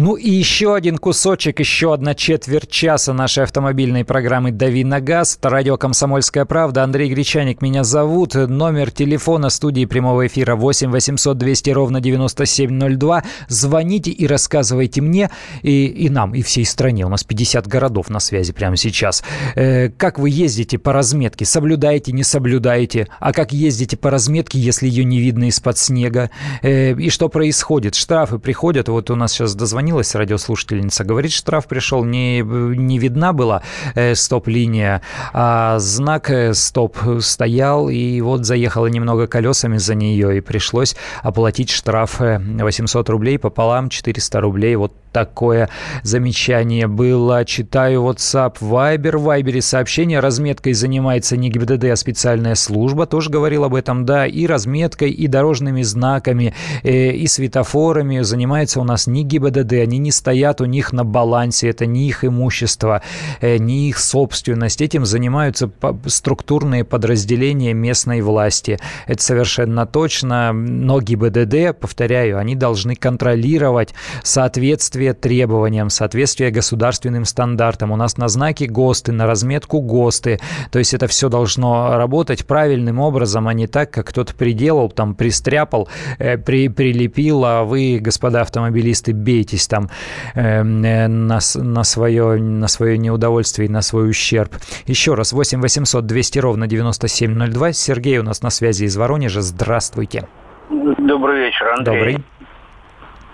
Ну 0.07 0.15
и 0.15 0.29
еще 0.29 0.73
один 0.73 0.97
кусочек, 0.97 1.59
еще 1.59 1.93
одна 1.93 2.15
четверть 2.15 2.69
часа 2.69 3.11
нашей 3.11 3.43
автомобильной 3.43 4.05
программы 4.05 4.53
«Дави 4.53 4.85
на 4.85 5.01
газ». 5.01 5.35
Это 5.37 5.49
радио 5.49 5.75
«Комсомольская 5.75 6.45
правда». 6.45 6.83
Андрей 6.83 7.09
Гречаник 7.09 7.61
меня 7.61 7.83
зовут. 7.83 8.33
Номер 8.33 8.89
телефона 8.89 9.49
студии 9.49 9.83
прямого 9.83 10.25
эфира 10.25 10.55
8 10.55 10.91
800 10.91 11.37
200 11.37 11.69
ровно 11.71 11.99
9702. 11.99 13.23
Звоните 13.49 14.11
и 14.11 14.25
рассказывайте 14.27 15.01
мне 15.01 15.29
и, 15.61 15.87
и 15.87 16.07
нам, 16.07 16.33
и 16.33 16.41
всей 16.41 16.63
стране. 16.63 17.05
У 17.05 17.09
нас 17.09 17.25
50 17.25 17.67
городов 17.67 18.09
на 18.09 18.21
связи 18.21 18.53
прямо 18.53 18.77
сейчас. 18.77 19.25
Э, 19.55 19.89
как 19.89 20.19
вы 20.19 20.29
ездите 20.29 20.77
по 20.77 20.93
разметке? 20.93 21.43
Соблюдаете, 21.43 22.13
не 22.13 22.23
соблюдаете? 22.23 23.09
А 23.19 23.33
как 23.33 23.51
ездите 23.51 23.97
по 23.97 24.09
разметке, 24.09 24.57
если 24.57 24.87
ее 24.87 25.03
не 25.03 25.19
видно 25.19 25.49
из-под 25.49 25.77
снега? 25.77 26.29
Э, 26.61 26.93
и 26.93 27.09
что 27.09 27.27
происходит? 27.27 27.95
Штрафы 27.95 28.39
приходят. 28.39 28.87
Вот 28.87 29.09
у 29.09 29.15
нас 29.15 29.33
сейчас 29.33 29.53
дозвонились 29.53 29.96
дозвонилась 29.97 30.15
радиослушательница, 30.15 31.03
говорит, 31.03 31.31
штраф 31.31 31.67
пришел, 31.67 32.05
не, 32.05 32.41
не 32.41 32.99
видна 32.99 33.33
была 33.33 33.61
э, 33.95 34.15
стоп-линия, 34.15 35.01
а 35.33 35.79
знак 35.79 36.29
э, 36.29 36.53
стоп 36.53 36.97
стоял, 37.19 37.89
и 37.89 38.21
вот 38.21 38.45
заехала 38.45 38.87
немного 38.87 39.27
колесами 39.27 39.77
за 39.77 39.95
нее, 39.95 40.37
и 40.37 40.41
пришлось 40.41 40.95
оплатить 41.23 41.69
штраф 41.69 42.19
800 42.19 43.09
э, 43.09 43.11
рублей 43.11 43.39
пополам 43.39 43.89
400 43.89 44.41
рублей. 44.41 44.75
Вот 44.75 44.93
такое 45.17 45.67
замечание 46.03 46.85
было. 46.85 47.43
Читаю 47.43 48.03
WhatsApp, 48.03 48.57
Viber. 48.61 49.17
В 49.17 49.27
Viber 49.27 49.61
сообщение. 49.61 50.19
Разметкой 50.19 50.73
занимается 50.73 51.35
не 51.37 51.49
ГИБДД, 51.49 51.85
а 51.85 51.95
специальная 51.95 52.53
служба. 52.53 53.07
Тоже 53.07 53.31
говорил 53.31 53.63
об 53.63 53.73
этом, 53.73 54.05
да. 54.05 54.27
И 54.27 54.45
разметкой, 54.45 55.09
и 55.09 55.25
дорожными 55.25 55.81
знаками, 55.81 56.53
э, 56.83 57.13
и 57.13 57.25
светофорами 57.25 58.21
занимается 58.21 58.79
у 58.79 58.83
нас 58.83 59.07
не 59.07 59.23
ГИБДД. 59.23 59.73
Они 59.73 59.97
не 59.97 60.11
стоят 60.11 60.61
у 60.61 60.65
них 60.65 60.93
на 60.93 61.03
балансе. 61.03 61.69
Это 61.69 61.87
не 61.87 62.07
их 62.07 62.23
имущество, 62.23 63.01
э, 63.41 63.57
не 63.57 63.89
их 63.89 63.97
собственность. 63.97 64.81
Этим 64.81 65.03
занимаются 65.03 65.71
структурные 66.05 66.83
подразделения 66.83 67.73
местной 67.73 68.21
власти. 68.21 68.77
Это 69.07 69.23
совершенно 69.23 69.87
точно. 69.87 70.53
Но 70.53 71.01
ГИБДД, 71.01 71.79
повторяю, 71.79 72.37
они 72.37 72.53
должны 72.53 72.95
контролировать 72.95 73.95
соответствие 74.21 75.06
соответствие 75.07 75.13
требованиям, 75.13 75.89
соответствие 75.89 76.51
государственным 76.51 77.25
стандартам. 77.25 77.91
У 77.91 77.95
нас 77.95 78.17
на 78.17 78.27
знаке 78.27 78.67
ГОСТы, 78.67 79.11
на 79.11 79.25
разметку 79.25 79.81
ГОСТы. 79.81 80.39
То 80.71 80.79
есть 80.79 80.93
это 80.93 81.07
все 81.07 81.29
должно 81.29 81.97
работать 81.97 82.45
правильным 82.45 82.99
образом, 82.99 83.47
а 83.47 83.53
не 83.53 83.67
так, 83.67 83.91
как 83.91 84.07
кто-то 84.07 84.33
приделал, 84.33 84.89
там 84.89 85.15
пристряпал, 85.15 85.87
э, 86.19 86.37
при, 86.37 86.69
прилепил, 86.69 87.45
а 87.45 87.63
вы, 87.63 87.99
господа 88.01 88.41
автомобилисты, 88.41 89.13
бейтесь 89.13 89.67
там 89.67 89.89
э, 90.35 90.63
на, 90.63 91.39
на, 91.55 91.83
свое, 91.83 92.41
на 92.41 92.67
свое 92.67 92.97
неудовольствие 92.97 93.67
и 93.67 93.71
на 93.71 93.81
свой 93.81 94.09
ущерб. 94.09 94.55
Еще 94.87 95.13
раз, 95.13 95.33
8 95.33 95.61
800 95.61 96.05
200 96.05 96.39
ровно 96.39 96.67
9702. 96.67 97.73
Сергей 97.73 98.17
у 98.19 98.23
нас 98.23 98.41
на 98.41 98.49
связи 98.49 98.85
из 98.85 98.97
Воронежа. 98.97 99.41
Здравствуйте. 99.41 100.27
Добрый 100.69 101.45
вечер, 101.45 101.67
Андрей. 101.77 102.13
Добрый 102.13 102.36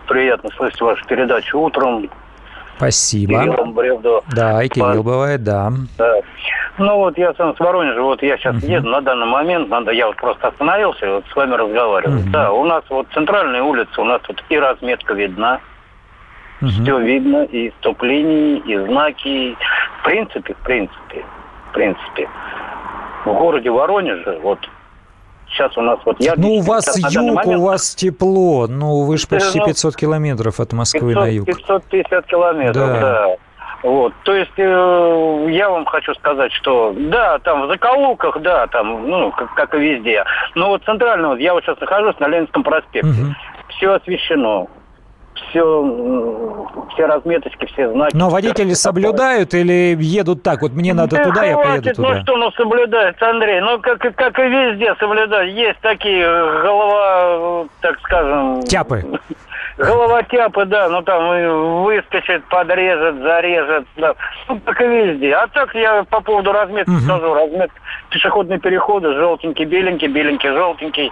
приятно 0.08 0.50
слышать 0.56 0.82
вашу 0.82 1.06
передачу 1.06 1.60
утром. 1.60 2.10
Спасибо. 2.78 3.44
Кириллом 3.44 3.74
Бревдо. 3.74 4.22
Да, 4.36 4.64
и 4.64 4.70
Кирилл 4.70 5.04
По... 5.04 5.04
бывает, 5.04 5.44
да. 5.44 5.72
да. 5.98 6.16
Ну 6.78 6.96
вот 6.98 7.18
я 7.18 7.34
сам 7.36 7.56
с 7.56 7.60
Воронежа, 7.60 8.02
вот 8.02 8.24
я 8.24 8.36
сейчас 8.38 8.56
uh-huh. 8.56 8.68
еду 8.68 8.90
на 8.90 9.02
данный 9.02 9.28
момент, 9.28 9.70
надо, 9.70 9.92
я 9.92 10.08
вот 10.08 10.16
просто 10.16 10.48
остановился, 10.48 11.08
вот 11.08 11.26
с 11.32 11.36
вами 11.36 11.54
разговариваю. 11.54 12.20
Uh-huh. 12.20 12.32
Да, 12.32 12.52
у 12.52 12.66
нас 12.66 12.84
вот 12.90 13.08
центральная 13.14 13.62
улица, 13.62 14.02
у 14.02 14.06
нас 14.06 14.22
тут 14.24 14.44
и 14.50 14.58
разметка 14.58 15.14
видна, 15.14 15.60
uh-huh. 16.62 16.70
все 16.70 16.98
видно, 17.00 17.44
и 17.44 17.72
стоп-линии, 17.80 18.58
и 18.66 18.78
знаки. 18.88 19.56
В 20.00 20.04
принципе, 20.04 20.56
в 20.56 20.66
принципе, 20.66 21.24
в 21.70 21.74
принципе, 21.74 22.28
в 23.26 23.34
городе 23.34 23.70
Воронеже, 23.70 24.40
вот 24.42 24.58
сейчас 25.54 25.78
у 25.78 25.82
нас 25.82 26.00
вот 26.06 26.20
я... 26.20 26.34
Ну, 26.36 26.56
у 26.56 26.62
вас 26.62 26.98
юг, 26.98 27.36
момент... 27.36 27.60
у 27.60 27.64
вас 27.64 27.96
тепло. 27.96 28.68
Ну, 28.68 29.04
вы 29.04 29.18
же 29.18 29.28
почти 29.28 29.60
500 29.60 29.96
километров 29.96 30.60
от 30.60 30.74
Москвы 30.74 31.14
500, 31.14 31.24
на 31.24 31.28
юг. 31.28 31.46
550 31.46 32.26
километров, 32.26 32.88
да. 32.88 33.00
да. 33.00 33.36
Вот, 33.84 34.14
то 34.24 34.34
есть 34.34 34.54
э, 34.56 35.48
я 35.50 35.70
вам 35.70 35.86
хочу 35.86 36.14
сказать, 36.16 36.54
что 36.54 36.96
да, 36.98 37.38
там 37.40 37.64
в 37.64 37.68
закоулках, 37.68 38.42
да, 38.42 38.66
там, 38.68 39.10
ну, 39.10 39.32
как, 39.32 39.54
как 39.56 39.76
и 39.76 39.80
везде. 39.80 40.24
Но 40.56 40.70
вот 40.70 40.86
центрально, 40.86 41.30
вот 41.30 41.40
я 41.40 41.54
вот 41.54 41.66
сейчас 41.66 41.78
нахожусь 41.82 42.18
на 42.20 42.30
Ленинском 42.30 42.64
проспекте. 42.64 43.10
Угу. 43.10 43.36
Все 43.68 43.92
освещено 43.92 44.70
все, 45.36 46.68
все 46.94 47.06
разметочки, 47.06 47.66
все 47.66 47.92
знаки. 47.92 48.16
Но 48.16 48.30
водители 48.30 48.74
соблюдают 48.74 49.54
или 49.54 49.96
едут 50.00 50.44
так? 50.44 50.62
Вот 50.62 50.74
мне 50.74 50.94
надо 50.94 51.18
да 51.18 51.24
туда, 51.24 51.42
хватит, 51.42 51.50
я 51.50 51.58
поеду 51.58 51.94
туда. 51.94 52.10
Ну 52.10 52.22
что, 52.22 52.38
ну 52.38 52.52
соблюдает, 52.52 53.22
Андрей. 53.22 53.62
Ну 53.62 53.80
как, 53.80 54.00
как 54.00 54.40
и 54.40 54.44
везде 54.44 54.96
соблюдают. 55.00 55.54
Есть 55.54 55.80
такие 55.82 56.24
э, 56.24 56.62
голова, 56.62 57.68
так 57.82 58.00
скажем... 58.02 58.64
Тяпы. 58.64 59.04
Голова 59.78 60.22
тяпы, 60.22 60.66
да, 60.66 60.88
ну 60.88 61.02
там 61.02 61.84
выскочит, 61.84 62.44
подрежет, 62.46 63.16
зарежет, 63.24 63.88
да. 63.98 64.14
Ну, 64.48 64.60
как 64.64 64.80
и 64.82 64.86
везде. 64.86 65.34
А 65.34 65.48
так 65.48 65.74
я 65.74 66.04
по 66.04 66.22
поводу 66.22 66.52
разметки 66.52 66.92
угу. 66.92 67.00
скажу. 67.00 67.34
Разметка 67.34 67.76
пешеходные 68.12 68.60
переходы, 68.60 69.14
желтенький, 69.14 69.66
беленький, 69.66 70.08
беленький, 70.08 70.50
желтенький. 70.50 71.12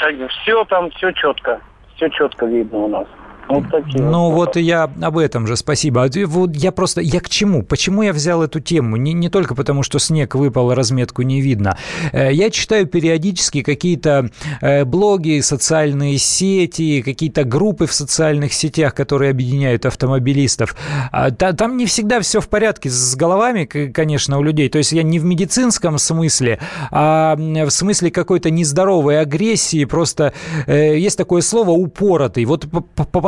Так, 0.00 0.14
все 0.30 0.64
там, 0.64 0.90
все 0.92 1.12
четко. 1.12 1.60
Все 1.96 2.08
четко 2.08 2.46
видно 2.46 2.78
у 2.78 2.88
нас. 2.88 3.06
Вот 3.48 3.70
такие 3.70 4.02
ну 4.02 4.30
вот, 4.30 4.44
вот 4.44 4.56
я 4.56 4.84
об 4.84 5.18
этом 5.18 5.46
же, 5.46 5.56
спасибо. 5.56 6.04
А 6.04 6.08
вот 6.26 6.56
я 6.56 6.72
просто, 6.72 7.00
я 7.00 7.20
к 7.20 7.28
чему? 7.28 7.62
Почему 7.62 8.02
я 8.02 8.12
взял 8.12 8.42
эту 8.42 8.60
тему? 8.60 8.96
Не, 8.96 9.12
не 9.12 9.28
только 9.28 9.54
потому, 9.54 9.82
что 9.82 9.98
снег 9.98 10.34
выпал, 10.34 10.72
разметку 10.74 11.22
не 11.22 11.40
видно. 11.40 11.76
Э, 12.12 12.32
я 12.32 12.50
читаю 12.50 12.86
периодически 12.86 13.62
какие-то 13.62 14.30
э, 14.60 14.84
блоги, 14.84 15.40
социальные 15.40 16.18
сети, 16.18 17.02
какие-то 17.02 17.44
группы 17.44 17.86
в 17.86 17.92
социальных 17.92 18.52
сетях, 18.52 18.94
которые 18.94 19.30
объединяют 19.30 19.86
автомобилистов. 19.86 20.74
А 21.12 21.30
там 21.30 21.76
не 21.76 21.86
всегда 21.86 22.20
все 22.20 22.40
в 22.40 22.48
порядке 22.48 22.88
с 22.88 23.14
головами, 23.14 23.64
конечно, 23.64 24.38
у 24.38 24.42
людей. 24.42 24.68
То 24.68 24.78
есть 24.78 24.92
я 24.92 25.02
не 25.02 25.18
в 25.18 25.24
медицинском 25.24 25.98
смысле, 25.98 26.60
а 26.90 27.36
в 27.36 27.70
смысле 27.70 28.10
какой-то 28.10 28.50
нездоровой 28.50 29.20
агрессии. 29.20 29.84
Просто 29.84 30.32
э, 30.66 30.98
есть 30.98 31.18
такое 31.18 31.42
слово 31.42 31.70
«упоротый». 31.70 32.44
Вот 32.44 32.66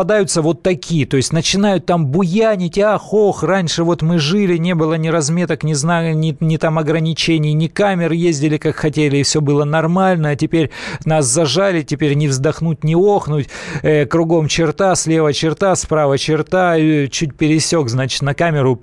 попадаются 0.07 0.41
вот 0.41 0.63
такие, 0.63 1.05
то 1.05 1.17
есть 1.17 1.33
начинают 1.33 1.85
там 1.85 2.07
буянить, 2.07 2.79
ах, 2.79 3.13
ох, 3.13 3.43
раньше 3.43 3.83
вот 3.83 4.03
мы 4.03 4.19
жили, 4.19 4.57
не 4.57 4.73
было 4.73 4.95
ни 4.95 5.09
разметок, 5.09 5.65
ни, 5.65 5.73
знаю, 5.73 6.17
ни, 6.17 6.37
ни 6.39 6.59
там 6.59 6.79
ограничений, 6.79 7.55
ни 7.55 7.67
камер, 7.67 8.13
ездили 8.13 8.57
как 8.57 8.77
хотели, 8.77 9.17
и 9.17 9.23
все 9.25 9.41
было 9.41 9.65
нормально, 9.65 10.31
а 10.31 10.37
теперь 10.37 10.71
нас 11.05 11.27
зажали, 11.27 11.83
теперь 11.83 12.15
не 12.15 12.29
вздохнуть, 12.29 12.85
не 12.85 12.95
охнуть, 12.95 13.49
э, 13.83 14.07
кругом 14.07 14.47
черта, 14.47 14.95
слева 14.95 15.33
черта, 15.33 15.75
справа 15.75 16.19
черта, 16.19 16.77
чуть 17.11 17.35
пересек, 17.37 17.89
значит, 17.89 18.23
на 18.23 18.35
камеру 18.35 18.81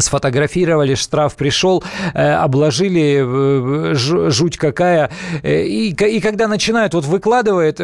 сфотографировали, 0.00 0.94
штраф 0.94 1.36
пришел, 1.36 1.82
э, 2.14 2.32
обложили, 2.32 3.22
э, 3.22 3.94
жуть 3.94 4.56
какая. 4.56 5.10
Э, 5.42 5.62
и, 5.62 5.90
и 5.90 6.20
когда 6.20 6.48
начинают, 6.48 6.94
вот 6.94 7.04
выкладывает 7.04 7.80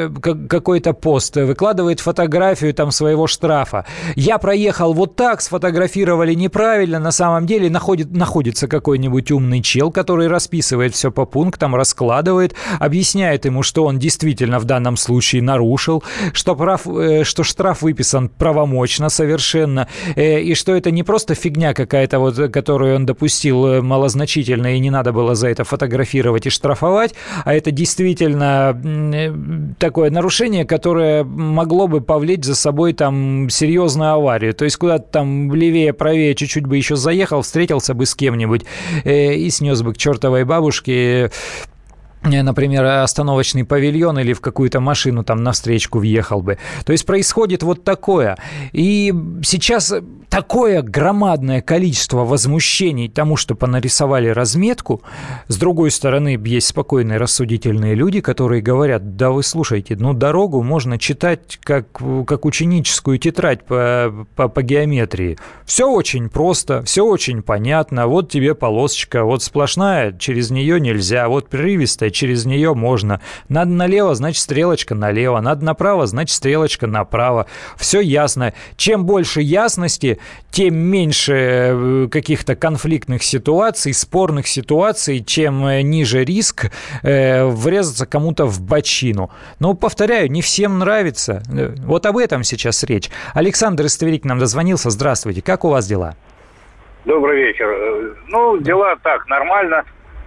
какой-то 0.49 0.93
пост, 0.93 1.37
выкладывает 1.37 2.01
фотографию 2.01 2.73
там 2.75 2.91
своего 2.91 3.27
штрафа. 3.27 3.85
Я 4.15 4.39
проехал 4.39 4.93
вот 4.93 5.17
так, 5.17 5.41
сфотографировали 5.41 6.35
неправильно, 6.35 6.99
на 6.99 7.13
самом 7.13 7.47
деле 7.47 7.71
находит, 7.71 8.11
находится 8.13 8.69
какой-нибудь 8.69 9.31
умный 9.31 9.63
чел, 9.63 9.91
который 9.91 10.29
расписывает 10.29 10.95
все 10.95 11.11
по 11.11 11.27
пунктам, 11.27 11.75
раскладывает, 11.75 12.55
объясняет 12.79 13.45
ему, 13.45 13.63
что 13.63 13.85
он 13.85 13.99
действительно 13.99 14.59
в 14.59 14.65
данном 14.65 14.97
случае 14.97 15.43
нарушил, 15.43 16.03
что, 16.33 16.55
прав, 16.57 16.83
что 17.23 17.43
штраф 17.43 17.83
выписан 17.83 18.29
правомочно 18.29 19.09
совершенно, 19.09 19.89
и 20.17 20.55
что 20.55 20.75
это 20.75 20.91
не 20.91 21.03
просто 21.03 21.35
фигня 21.35 21.75
какая 21.75 21.97
какая-то 21.99 22.18
вот, 22.20 22.53
которую 22.53 22.94
он 22.94 23.07
допустил 23.07 23.66
э, 23.66 23.80
малозначительная, 23.80 24.74
и 24.74 24.78
не 24.78 24.90
надо 24.90 25.12
было 25.12 25.34
за 25.34 25.49
это 25.49 25.64
фотографировать 25.64 26.46
и 26.46 26.51
штрафовать, 26.51 27.14
а 27.44 27.53
это 27.53 27.72
действительно 27.72 28.80
э, 28.84 29.32
такое 29.78 30.11
нарушение, 30.11 30.64
которое 30.64 31.24
могло 31.24 31.88
бы 31.88 32.01
повлечь 32.01 32.44
за 32.44 32.55
собой 32.55 32.92
там 32.92 33.49
серьезную 33.51 34.12
аварию. 34.12 34.55
То 34.55 34.64
есть 34.64 34.76
куда-то 34.76 35.07
там 35.11 35.53
левее, 35.53 35.92
правее 35.92 36.34
чуть-чуть 36.34 36.66
бы 36.66 36.76
еще 36.76 36.94
заехал, 36.94 37.42
встретился 37.42 37.94
бы 37.94 38.07
с 38.07 38.14
кем-нибудь 38.14 38.64
э, 39.05 39.34
и 39.34 39.51
снес 39.51 39.82
бы 39.82 39.92
к 39.92 39.99
чертовой 39.99 40.44
бабушке 40.44 41.30
например, 42.23 42.85
остановочный 42.85 43.64
павильон 43.64 44.19
или 44.19 44.33
в 44.33 44.41
какую-то 44.41 44.81
машину 44.81 45.25
там 45.25 45.43
навстречу 45.43 45.99
въехал 45.99 46.43
бы. 46.43 46.59
То 46.85 46.93
есть 46.93 47.07
происходит 47.07 47.62
вот 47.62 47.85
такое. 47.85 48.37
И 48.73 49.14
сейчас 49.43 49.93
такое 50.29 50.83
громадное 50.83 51.62
количество 51.62 52.25
возмущений 52.25 53.09
тому, 53.09 53.37
что 53.37 53.55
понарисовали 53.55 54.29
разметку. 54.29 55.03
С 55.49 55.57
другой 55.57 55.91
стороны, 55.91 56.39
есть 56.45 56.69
спокойные 56.69 57.19
рассудительные 57.19 57.95
люди, 57.95 58.21
которые 58.21 58.62
говорят, 58.62 59.16
да 59.16 59.31
вы 59.31 59.43
слушайте, 59.43 59.97
ну 59.99 60.12
дорогу 60.12 60.62
можно 60.62 60.99
читать 60.99 61.59
как, 61.62 61.87
как 62.27 62.45
ученическую 62.45 63.19
тетрадь 63.19 63.64
по, 63.64 64.27
по, 64.37 64.49
по 64.49 64.62
геометрии. 64.62 65.39
Все 65.64 65.89
очень 65.89 66.29
просто, 66.29 66.83
все 66.83 67.05
очень 67.05 67.43
понятно. 67.43 68.07
Вот 68.07 68.31
тебе 68.31 68.55
полосочка, 68.55 69.25
вот 69.25 69.43
сплошная, 69.43 70.12
через 70.12 70.51
нее 70.51 70.81
нельзя, 70.81 71.29
вот 71.29 71.49
прерывистая 71.49 72.08
через 72.11 72.47
нее 72.47 72.75
можно. 72.75 73.21
Надо 73.49 73.71
налево, 73.71 74.15
значит, 74.15 74.43
стрелочка 74.43 74.95
налево. 74.95 75.41
Надо 75.41 75.65
направо, 75.65 76.07
значит, 76.07 76.35
стрелочка 76.35 76.87
направо. 76.87 77.47
Все 77.77 78.01
ясно. 78.01 78.55
Чем 78.77 79.05
больше 79.05 79.41
ясности, 79.41 80.19
тем 80.51 80.77
меньше 80.77 81.33
э, 81.35 82.09
каких-то 82.11 82.57
конфликтных 82.57 83.23
ситуаций, 83.23 83.93
спорных 83.95 84.47
ситуаций, 84.47 85.23
чем 85.25 85.67
э, 85.67 85.83
ниже 85.83 86.25
риск 86.25 86.71
э, 87.03 87.45
врезаться 87.47 88.07
кому-то 88.07 88.47
в 88.47 88.61
бочину. 88.61 89.31
Но, 89.61 89.75
повторяю, 89.75 90.31
не 90.31 90.43
всем 90.43 90.79
нравится. 90.79 91.43
Э, 91.53 91.75
вот 91.79 92.07
об 92.07 92.17
этом 92.17 92.43
сейчас 92.45 92.83
речь. 92.85 93.11
Александр 93.35 93.85
из 93.85 93.97
Тверик 93.97 94.25
нам 94.25 94.39
дозвонился. 94.39 94.91
Здравствуйте. 94.91 95.43
Как 95.43 95.65
у 95.65 95.71
вас 95.71 95.87
дела? 95.87 96.17
Добрый 97.05 97.43
вечер. 97.43 98.17
Ну, 98.29 98.59
дела 98.59 98.97
так, 99.03 99.27
нормально. 99.29 99.85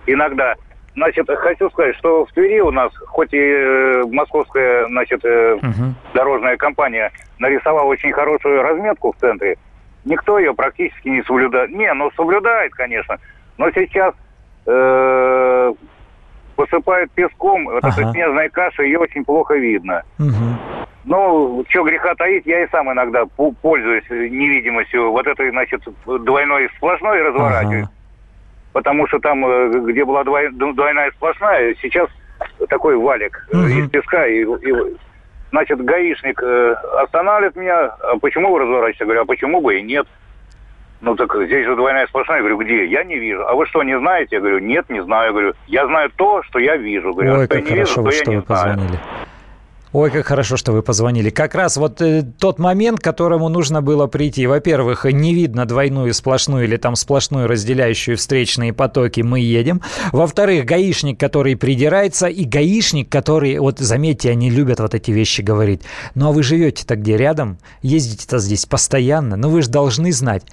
Иногда 0.08 0.56
Значит, 0.94 1.30
хочу 1.30 1.70
сказать, 1.70 1.96
что 1.96 2.26
в 2.26 2.34
Твери 2.34 2.60
у 2.60 2.72
нас, 2.72 2.92
хоть 3.08 3.34
и 3.34 3.40
э, 3.40 4.04
московская, 4.12 4.88
значит, 4.88 5.24
угу. 5.24 5.94
дорожная 6.14 6.58
компания 6.58 7.12
нарисовала 7.40 7.86
очень 7.86 8.12
хорошую 8.12 8.62
разметку 8.62 9.14
в 9.14 9.16
центре, 9.18 9.58
никто 10.04 10.38
ее 10.38 10.54
практически 10.54 11.08
не 11.08 11.24
соблюдает. 11.24 11.72
Не, 11.72 11.94
ну 11.94 12.12
соблюдает, 12.12 12.74
конечно, 12.74 13.18
но 13.58 13.72
сейчас 13.72 14.14
э, 14.66 15.74
посыпают 16.58 17.12
песком, 17.12 17.66
вот 17.66 17.84
ага. 17.84 18.02
эта 18.02 18.12
снежная 18.12 18.50
каша, 18.50 18.84
ее 18.84 19.00
очень 19.00 19.24
плохо 19.24 19.56
видно. 19.56 20.04
Угу. 20.20 20.86
Ну, 21.06 21.66
что 21.70 21.84
греха 21.84 22.16
таить, 22.16 22.46
я 22.46 22.64
и 22.64 22.70
сам 22.70 22.92
иногда 22.92 23.26
пользуюсь 23.26 24.08
невидимостью 24.10 25.12
вот 25.12 25.26
этой, 25.26 25.50
значит, 25.52 25.82
двойной 26.06 26.70
сплошной 26.76 27.22
разворачиваюсь. 27.22 27.86
Ага 27.86 27.92
потому 28.74 29.08
что 29.08 29.20
там, 29.20 29.46
э, 29.46 29.70
где 29.86 30.06
была 30.06 30.24
двойная 30.24 31.12
сплошная, 31.12 31.76
сейчас 31.82 32.10
такой 32.70 32.96
валик 32.96 33.48
угу. 33.52 33.64
из 33.64 33.90
песка. 33.90 34.28
И, 34.28 34.44
и, 34.44 34.74
значит, 35.52 35.84
гаишник 35.84 36.42
э, 36.42 36.76
останавливает 37.04 37.56
меня, 37.56 37.86
а 37.86 38.18
почему 38.20 38.52
вы 38.52 38.60
разворачиваетесь? 38.60 39.00
Я 39.00 39.06
говорю, 39.06 39.22
а 39.22 39.26
почему 39.26 39.62
бы 39.62 39.78
и 39.78 39.82
нет? 39.82 40.08
Ну 41.02 41.16
так 41.16 41.36
здесь 41.46 41.66
же 41.66 41.76
двойная 41.76 42.06
сплошная. 42.08 42.38
Я 42.38 42.42
говорю, 42.44 42.60
где? 42.60 42.86
Я 42.86 43.04
не 43.04 43.18
вижу. 43.18 43.44
А 43.48 43.56
вы 43.56 43.66
что, 43.66 43.82
не 43.82 43.98
знаете? 43.98 44.36
Я 44.36 44.40
говорю, 44.40 44.60
нет, 44.60 44.88
не 44.90 45.04
знаю. 45.04 45.28
Я 45.28 45.32
говорю, 45.32 45.54
я 45.68 45.88
знаю 45.88 46.12
то, 46.16 46.44
что 46.44 46.60
я 46.60 46.78
вижу. 46.78 47.14
Говорю, 47.14 47.34
Ой, 47.34 47.46
а 47.46 47.48
как 47.48 47.58
я 47.58 47.64
не 47.64 47.70
хорошо, 47.70 48.02
вижу, 48.04 48.12
что 48.12 48.32
я 48.32 48.38
не 48.38 48.42
вы 48.42 48.46
знаю. 48.46 48.80
Ой, 49.94 50.10
как 50.10 50.26
хорошо, 50.26 50.56
что 50.56 50.72
вы 50.72 50.84
позвонили. 50.84 51.30
Как 51.30 51.54
раз 51.54 51.76
вот 51.76 52.02
э, 52.02 52.24
тот 52.40 52.60
момент, 52.60 53.02
к 53.02 53.04
которому 53.04 53.50
нужно 53.50 53.82
было 53.82 54.08
прийти. 54.08 54.48
Во-первых, 54.48 55.04
не 55.04 55.34
видно 55.34 55.66
двойную 55.66 56.14
сплошную 56.14 56.64
или 56.64 56.78
там 56.78 56.96
сплошную 56.96 57.46
разделяющую 57.48 58.16
встречные 58.16 58.72
потоки, 58.72 59.20
мы 59.20 59.42
едем. 59.42 59.82
Во-вторых, 60.14 60.64
гаишник, 60.64 61.20
который 61.20 61.58
придирается, 61.58 62.28
и 62.28 62.46
гаишник, 62.46 63.10
который, 63.10 63.60
вот 63.60 63.80
заметьте, 63.80 64.32
они 64.32 64.50
любят 64.50 64.80
вот 64.80 64.96
эти 64.96 65.12
вещи 65.12 65.42
говорить. 65.42 65.82
Ну 66.16 66.30
а 66.30 66.32
вы 66.32 66.42
живете-то 66.42 66.96
где 66.96 67.18
рядом? 67.18 67.58
Ездите-то 67.82 68.40
здесь 68.40 68.66
постоянно? 68.66 69.36
Ну 69.36 69.50
вы 69.50 69.62
же 69.62 69.70
должны 69.70 70.14
знать 70.14 70.44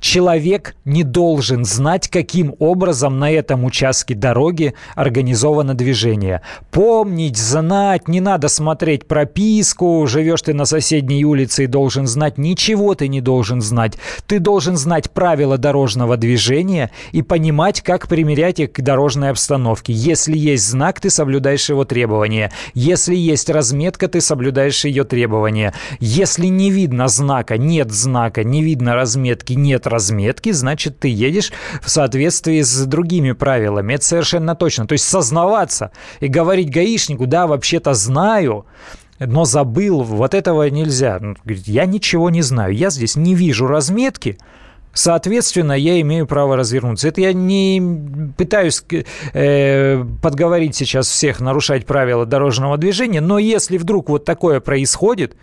человек 0.00 0.76
не 0.84 1.02
должен 1.02 1.64
знать, 1.64 2.08
каким 2.08 2.54
образом 2.58 3.18
на 3.18 3.30
этом 3.30 3.64
участке 3.64 4.14
дороги 4.14 4.74
организовано 4.94 5.74
движение. 5.74 6.42
Помнить, 6.70 7.36
знать, 7.36 8.08
не 8.08 8.20
надо 8.20 8.48
смотреть 8.48 9.06
прописку, 9.06 10.06
живешь 10.06 10.42
ты 10.42 10.54
на 10.54 10.64
соседней 10.64 11.24
улице 11.24 11.64
и 11.64 11.66
должен 11.66 12.06
знать, 12.06 12.38
ничего 12.38 12.94
ты 12.94 13.08
не 13.08 13.20
должен 13.20 13.60
знать. 13.60 13.98
Ты 14.26 14.38
должен 14.38 14.76
знать 14.76 15.10
правила 15.10 15.58
дорожного 15.58 16.16
движения 16.16 16.90
и 17.12 17.22
понимать, 17.22 17.80
как 17.80 18.08
примерять 18.08 18.60
их 18.60 18.72
к 18.72 18.80
дорожной 18.80 19.30
обстановке. 19.30 19.92
Если 19.92 20.36
есть 20.36 20.68
знак, 20.68 21.00
ты 21.00 21.10
соблюдаешь 21.10 21.68
его 21.68 21.84
требования. 21.84 22.52
Если 22.74 23.16
есть 23.16 23.50
разметка, 23.50 24.08
ты 24.08 24.20
соблюдаешь 24.20 24.84
ее 24.84 25.04
требования. 25.04 25.74
Если 25.98 26.46
не 26.46 26.70
видно 26.70 27.08
знака, 27.08 27.58
нет 27.58 27.90
знака, 27.90 28.44
не 28.44 28.62
видно 28.62 28.94
разметки, 28.94 29.54
нет 29.54 29.87
разметки, 29.88 30.52
значит, 30.52 30.98
ты 30.98 31.08
едешь 31.08 31.52
в 31.82 31.90
соответствии 31.90 32.62
с 32.62 32.84
другими 32.86 33.32
правилами. 33.32 33.94
Это 33.94 34.04
совершенно 34.04 34.54
точно. 34.54 34.86
То 34.86 34.92
есть 34.92 35.04
сознаваться 35.04 35.90
и 36.20 36.28
говорить 36.28 36.70
гаишнику, 36.70 37.26
да, 37.26 37.46
вообще-то 37.46 37.94
знаю, 37.94 38.66
но 39.18 39.44
забыл, 39.44 40.02
вот 40.02 40.34
этого 40.34 40.68
нельзя. 40.68 41.20
Я 41.44 41.86
ничего 41.86 42.30
не 42.30 42.42
знаю, 42.42 42.74
я 42.74 42.90
здесь 42.90 43.16
не 43.16 43.34
вижу 43.34 43.66
разметки, 43.66 44.38
Соответственно, 44.94 45.74
я 45.74 46.00
имею 46.00 46.26
право 46.26 46.56
развернуться. 46.56 47.06
Это 47.06 47.20
я 47.20 47.32
не 47.32 48.32
пытаюсь 48.36 48.82
э, 49.32 50.04
подговорить 50.22 50.74
сейчас 50.74 51.08
всех 51.08 51.38
нарушать 51.38 51.86
правила 51.86 52.26
дорожного 52.26 52.76
движения, 52.78 53.20
но 53.20 53.38
если 53.38 53.78
вдруг 53.78 54.08
вот 54.08 54.24
такое 54.24 54.58
происходит, 54.58 55.36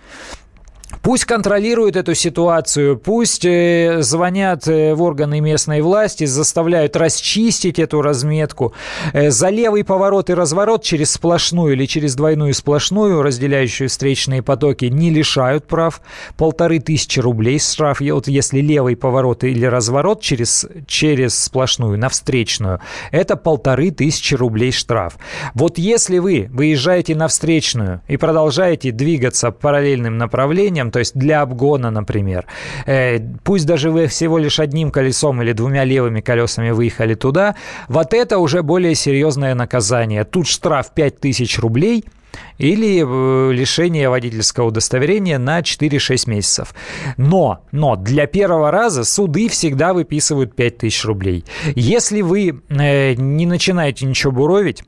Пусть 1.06 1.26
контролируют 1.26 1.96
эту 1.98 2.16
ситуацию, 2.16 2.98
пусть 2.98 3.46
э, 3.46 3.98
звонят 4.00 4.68
э, 4.68 4.96
в 4.96 5.04
органы 5.04 5.40
местной 5.40 5.82
власти, 5.82 6.26
заставляют 6.26 6.96
расчистить 6.96 7.78
эту 7.78 8.02
разметку. 8.02 8.74
Э, 9.14 9.30
за 9.30 9.50
левый 9.50 9.84
поворот 9.84 10.32
и 10.32 10.34
разворот 10.34 10.82
через 10.82 11.12
сплошную 11.12 11.74
или 11.74 11.86
через 11.86 12.16
двойную 12.16 12.56
сплошную, 12.56 13.22
разделяющую 13.22 13.88
встречные 13.88 14.42
потоки, 14.42 14.86
не 14.86 15.12
лишают 15.12 15.68
прав. 15.68 16.02
Полторы 16.38 16.80
тысячи 16.80 17.20
рублей 17.20 17.60
штраф. 17.60 18.02
Вот 18.02 18.28
если 18.28 18.60
левый 18.62 18.96
поворот 18.96 19.44
или 19.44 19.68
разворот 19.68 20.22
через, 20.22 20.66
через 20.88 21.38
сплошную 21.38 22.00
на 22.00 22.10
встречную, 22.10 22.80
это 23.12 23.36
полторы 23.36 23.92
тысячи 23.92 24.34
рублей 24.34 24.72
штраф. 24.72 25.20
Вот 25.54 25.78
если 25.78 26.18
вы 26.18 26.50
выезжаете 26.52 27.14
на 27.14 27.28
встречную 27.28 28.02
и 28.08 28.18
продолжаете 28.18 28.90
двигаться 28.90 29.52
параллельным 29.52 30.18
направлением, 30.18 30.95
то 30.96 31.00
есть 31.00 31.14
для 31.14 31.42
обгона, 31.42 31.92
например, 31.92 32.46
э, 32.86 33.20
пусть 33.44 33.66
даже 33.66 33.92
вы 33.92 34.08
всего 34.08 34.38
лишь 34.38 34.62
одним 34.62 34.92
колесом 34.92 35.42
или 35.42 35.52
двумя 35.52 35.84
левыми 35.84 36.22
колесами 36.22 36.72
выехали 36.72 37.16
туда, 37.16 37.56
вот 37.90 38.14
это 38.14 38.38
уже 38.38 38.64
более 38.64 38.96
серьезное 38.96 39.56
наказание. 39.56 40.24
Тут 40.24 40.48
штраф 40.48 40.94
5000 40.96 41.60
рублей– 41.60 42.06
или 42.58 43.04
э, 43.04 43.54
лишение 43.54 44.10
водительского 44.10 44.68
удостоверения 44.68 45.38
на 45.38 45.60
4-6 45.60 46.30
месяцев. 46.30 46.74
Но, 47.18 47.60
но 47.72 47.96
для 47.96 48.28
первого 48.28 48.72
раза 48.72 49.04
суды 49.04 49.48
всегда 49.50 49.94
выписывают 49.94 50.56
5000 50.56 51.06
рублей. 51.06 51.46
Если 51.76 52.22
вы 52.22 52.62
э, 52.70 53.14
не 53.16 53.46
начинаете 53.46 54.06
ничего 54.06 54.32
буровить, 54.32 54.84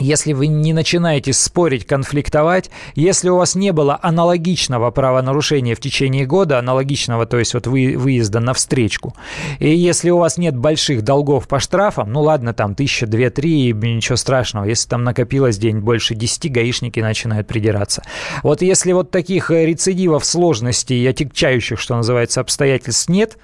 если 0.00 0.32
вы 0.32 0.46
не 0.46 0.72
начинаете 0.72 1.32
спорить, 1.32 1.86
конфликтовать, 1.86 2.70
если 2.94 3.28
у 3.28 3.36
вас 3.36 3.54
не 3.54 3.72
было 3.72 3.98
аналогичного 4.00 4.90
правонарушения 4.90 5.74
в 5.74 5.80
течение 5.80 6.26
года, 6.26 6.58
аналогичного, 6.58 7.26
то 7.26 7.38
есть 7.38 7.54
вот 7.54 7.66
вы, 7.66 7.96
выезда 7.96 8.40
на 8.40 8.54
встречку, 8.54 9.14
и 9.58 9.74
если 9.74 10.10
у 10.10 10.18
вас 10.18 10.38
нет 10.38 10.56
больших 10.56 11.02
долгов 11.02 11.48
по 11.48 11.60
штрафам, 11.60 12.12
ну 12.12 12.22
ладно, 12.22 12.54
там 12.54 12.74
тысяча, 12.74 13.06
две, 13.06 13.30
три, 13.30 13.72
ничего 13.72 14.16
страшного, 14.16 14.64
если 14.64 14.88
там 14.88 15.04
накопилось 15.04 15.58
день 15.58 15.78
больше 15.78 16.14
десяти, 16.14 16.48
гаишники 16.48 17.00
начинают 17.00 17.46
придираться. 17.46 18.02
Вот 18.42 18.62
если 18.62 18.92
вот 18.92 19.10
таких 19.10 19.50
рецидивов, 19.50 20.24
сложностей 20.24 21.08
отягчающих, 21.08 21.78
что 21.78 21.96
называется, 21.96 22.40
обстоятельств 22.40 23.08
нет, 23.08 23.38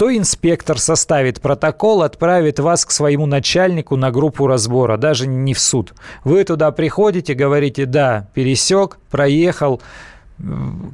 то 0.00 0.16
инспектор 0.16 0.78
составит 0.78 1.42
протокол, 1.42 2.02
отправит 2.02 2.58
вас 2.58 2.86
к 2.86 2.90
своему 2.90 3.26
начальнику 3.26 3.96
на 3.96 4.10
группу 4.10 4.46
разбора, 4.46 4.96
даже 4.96 5.26
не 5.26 5.52
в 5.52 5.60
суд. 5.60 5.92
Вы 6.24 6.42
туда 6.44 6.70
приходите, 6.70 7.34
говорите, 7.34 7.84
да, 7.84 8.26
пересек, 8.32 8.96
проехал, 9.10 9.82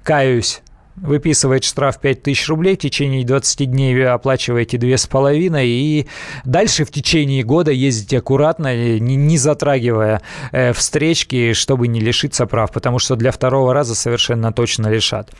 каюсь, 0.02 0.61
выписывает 0.96 1.62
штраф 1.62 2.00
5000 2.00 2.48
рублей, 2.48 2.74
в 2.74 2.80
течение 2.80 3.24
20 3.24 3.70
дней 3.70 4.09
оплачиваете 4.09 4.76
2,5, 4.76 5.64
и 5.64 6.09
дальше 6.44 6.84
в 6.84 6.90
течение 6.90 7.44
года 7.44 7.70
ездите 7.70 8.18
аккуратно, 8.18 8.98
не, 8.98 9.14
не 9.14 9.38
затрагивая 9.38 10.20
э, 10.50 10.72
встречки, 10.72 11.52
чтобы 11.52 11.86
не 11.86 12.00
лишиться 12.00 12.46
прав, 12.46 12.72
потому 12.72 12.98
что 12.98 13.14
для 13.14 13.30
второго 13.30 13.72
раза 13.72 13.94
совершенно 13.94 14.52
точно 14.52 14.88
лишат. 14.88 15.30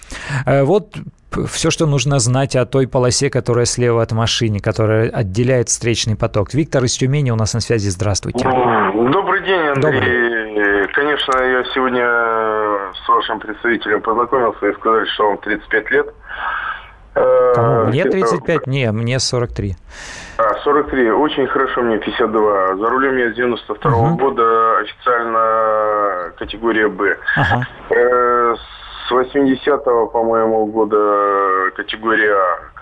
Э, 0.44 0.62
вот 0.62 0.96
все, 1.49 1.70
что 1.70 1.87
нужно 1.87 2.18
знать 2.18 2.57
о 2.57 2.64
той 2.66 2.87
полосе, 2.89 3.31
которая 3.31 3.66
слева 3.66 4.03
от 4.03 4.12
машины, 4.12 4.61
которая 4.61 5.09
отделяет 5.11 5.68
встречный 5.68 6.16
поток. 6.16 6.55
Виктор 6.55 6.85
из 6.85 6.97
Тюмени 6.97 7.31
у 7.31 7.37
нас 7.37 7.55
на 7.55 7.61
связи. 7.61 7.89
Здравствуйте. 7.89 8.45
Добрый 8.45 9.43
день, 9.45 9.61
Андрей. 9.68 10.01
Добрый. 10.01 10.89
Конечно, 10.95 11.39
я 11.39 11.64
сегодня 11.74 12.07
с 12.95 13.09
вашим 13.09 13.39
представителем 13.39 14.01
познакомился 14.01 14.66
и 14.66 14.74
сказали, 14.74 15.05
что 15.07 15.29
вам 15.29 15.39
35 15.39 15.91
лет. 15.91 16.07
Э, 17.16 17.53
Кому? 17.55 17.85
Мне 17.87 18.05
35? 18.05 18.66
Не, 18.66 18.93
мне 18.93 19.18
43. 19.18 19.77
А, 20.39 20.55
43. 20.62 21.11
Очень 21.12 21.47
хорошо, 21.47 21.83
мне 21.83 21.99
52. 21.99 22.77
За 22.77 22.91
рулем 22.91 23.16
я 23.16 23.33
с 23.33 23.35
92 23.35 23.91
-го 23.91 23.95
угу. 23.95 24.16
года 24.16 24.79
официально 24.79 26.33
категория 26.39 26.89
«Б». 26.89 27.16
Ага. 27.37 27.66
Э, 27.91 28.55
с 28.55 28.76
80-го, 29.12 30.07
по-моему, 30.09 30.66
года 30.66 31.70
категория 31.76 32.34
А. 32.34 32.76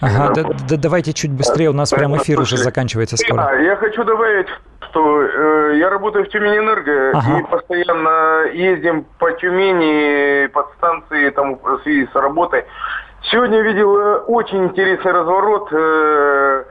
Ага, 0.00 0.32
да, 0.34 0.42
да, 0.66 0.76
давайте 0.78 1.12
чуть 1.12 1.30
быстрее, 1.30 1.68
у 1.68 1.74
нас 1.74 1.90
прям 1.90 2.16
эфир 2.16 2.40
уже 2.40 2.56
заканчивается 2.56 3.18
скоро. 3.18 3.48
А, 3.48 3.54
я 3.56 3.76
хочу 3.76 4.02
добавить, 4.02 4.46
что 4.88 5.22
э, 5.22 5.76
я 5.76 5.90
работаю 5.90 6.24
в 6.24 6.28
Тюмени-Энерго 6.28 7.10
ага. 7.12 7.38
и 7.38 7.42
постоянно 7.44 8.46
ездим 8.54 9.04
по 9.18 9.30
Тюмени, 9.32 10.46
под 10.46 10.70
станции, 10.78 11.28
там, 11.30 11.56
в 11.56 11.82
связи 11.82 12.08
с 12.10 12.14
работой. 12.14 12.64
Сегодня 13.30 13.60
видел 13.60 13.94
э, 13.94 14.16
очень 14.20 14.64
интересный 14.64 15.12
разворот. 15.12 15.68
Э, 15.72 16.64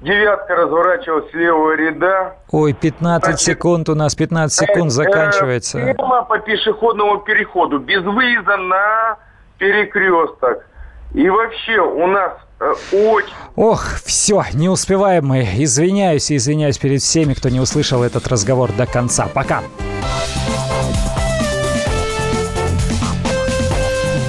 Девятка 0.00 0.54
разворачивалась 0.56 1.30
с 1.30 1.34
левого 1.34 1.76
ряда. 1.76 2.36
Ой, 2.50 2.72
15 2.72 3.24
Значит, 3.24 3.40
секунд 3.40 3.88
у 3.90 3.94
нас, 3.94 4.14
15 4.14 4.66
секунд 4.66 4.86
э, 4.86 4.90
заканчивается. 4.90 5.78
Прямо 5.78 6.22
по 6.24 6.38
пешеходному 6.38 7.18
переходу, 7.18 7.78
без 7.78 8.02
выезда 8.02 8.56
на 8.56 9.18
перекресток. 9.58 10.64
И 11.12 11.28
вообще 11.28 11.80
у 11.80 12.06
нас 12.06 12.32
э, 12.60 12.72
очень... 12.92 13.34
Ох, 13.56 13.84
все, 14.02 14.42
не 14.54 14.70
успеваем 14.70 15.26
мы. 15.26 15.40
Извиняюсь 15.42 16.30
и 16.30 16.36
извиняюсь 16.36 16.78
перед 16.78 17.02
всеми, 17.02 17.34
кто 17.34 17.50
не 17.50 17.60
услышал 17.60 18.02
этот 18.02 18.26
разговор 18.26 18.72
до 18.72 18.86
конца. 18.86 19.28
Пока. 19.34 19.60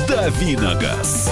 Давиногаз. 0.06 1.32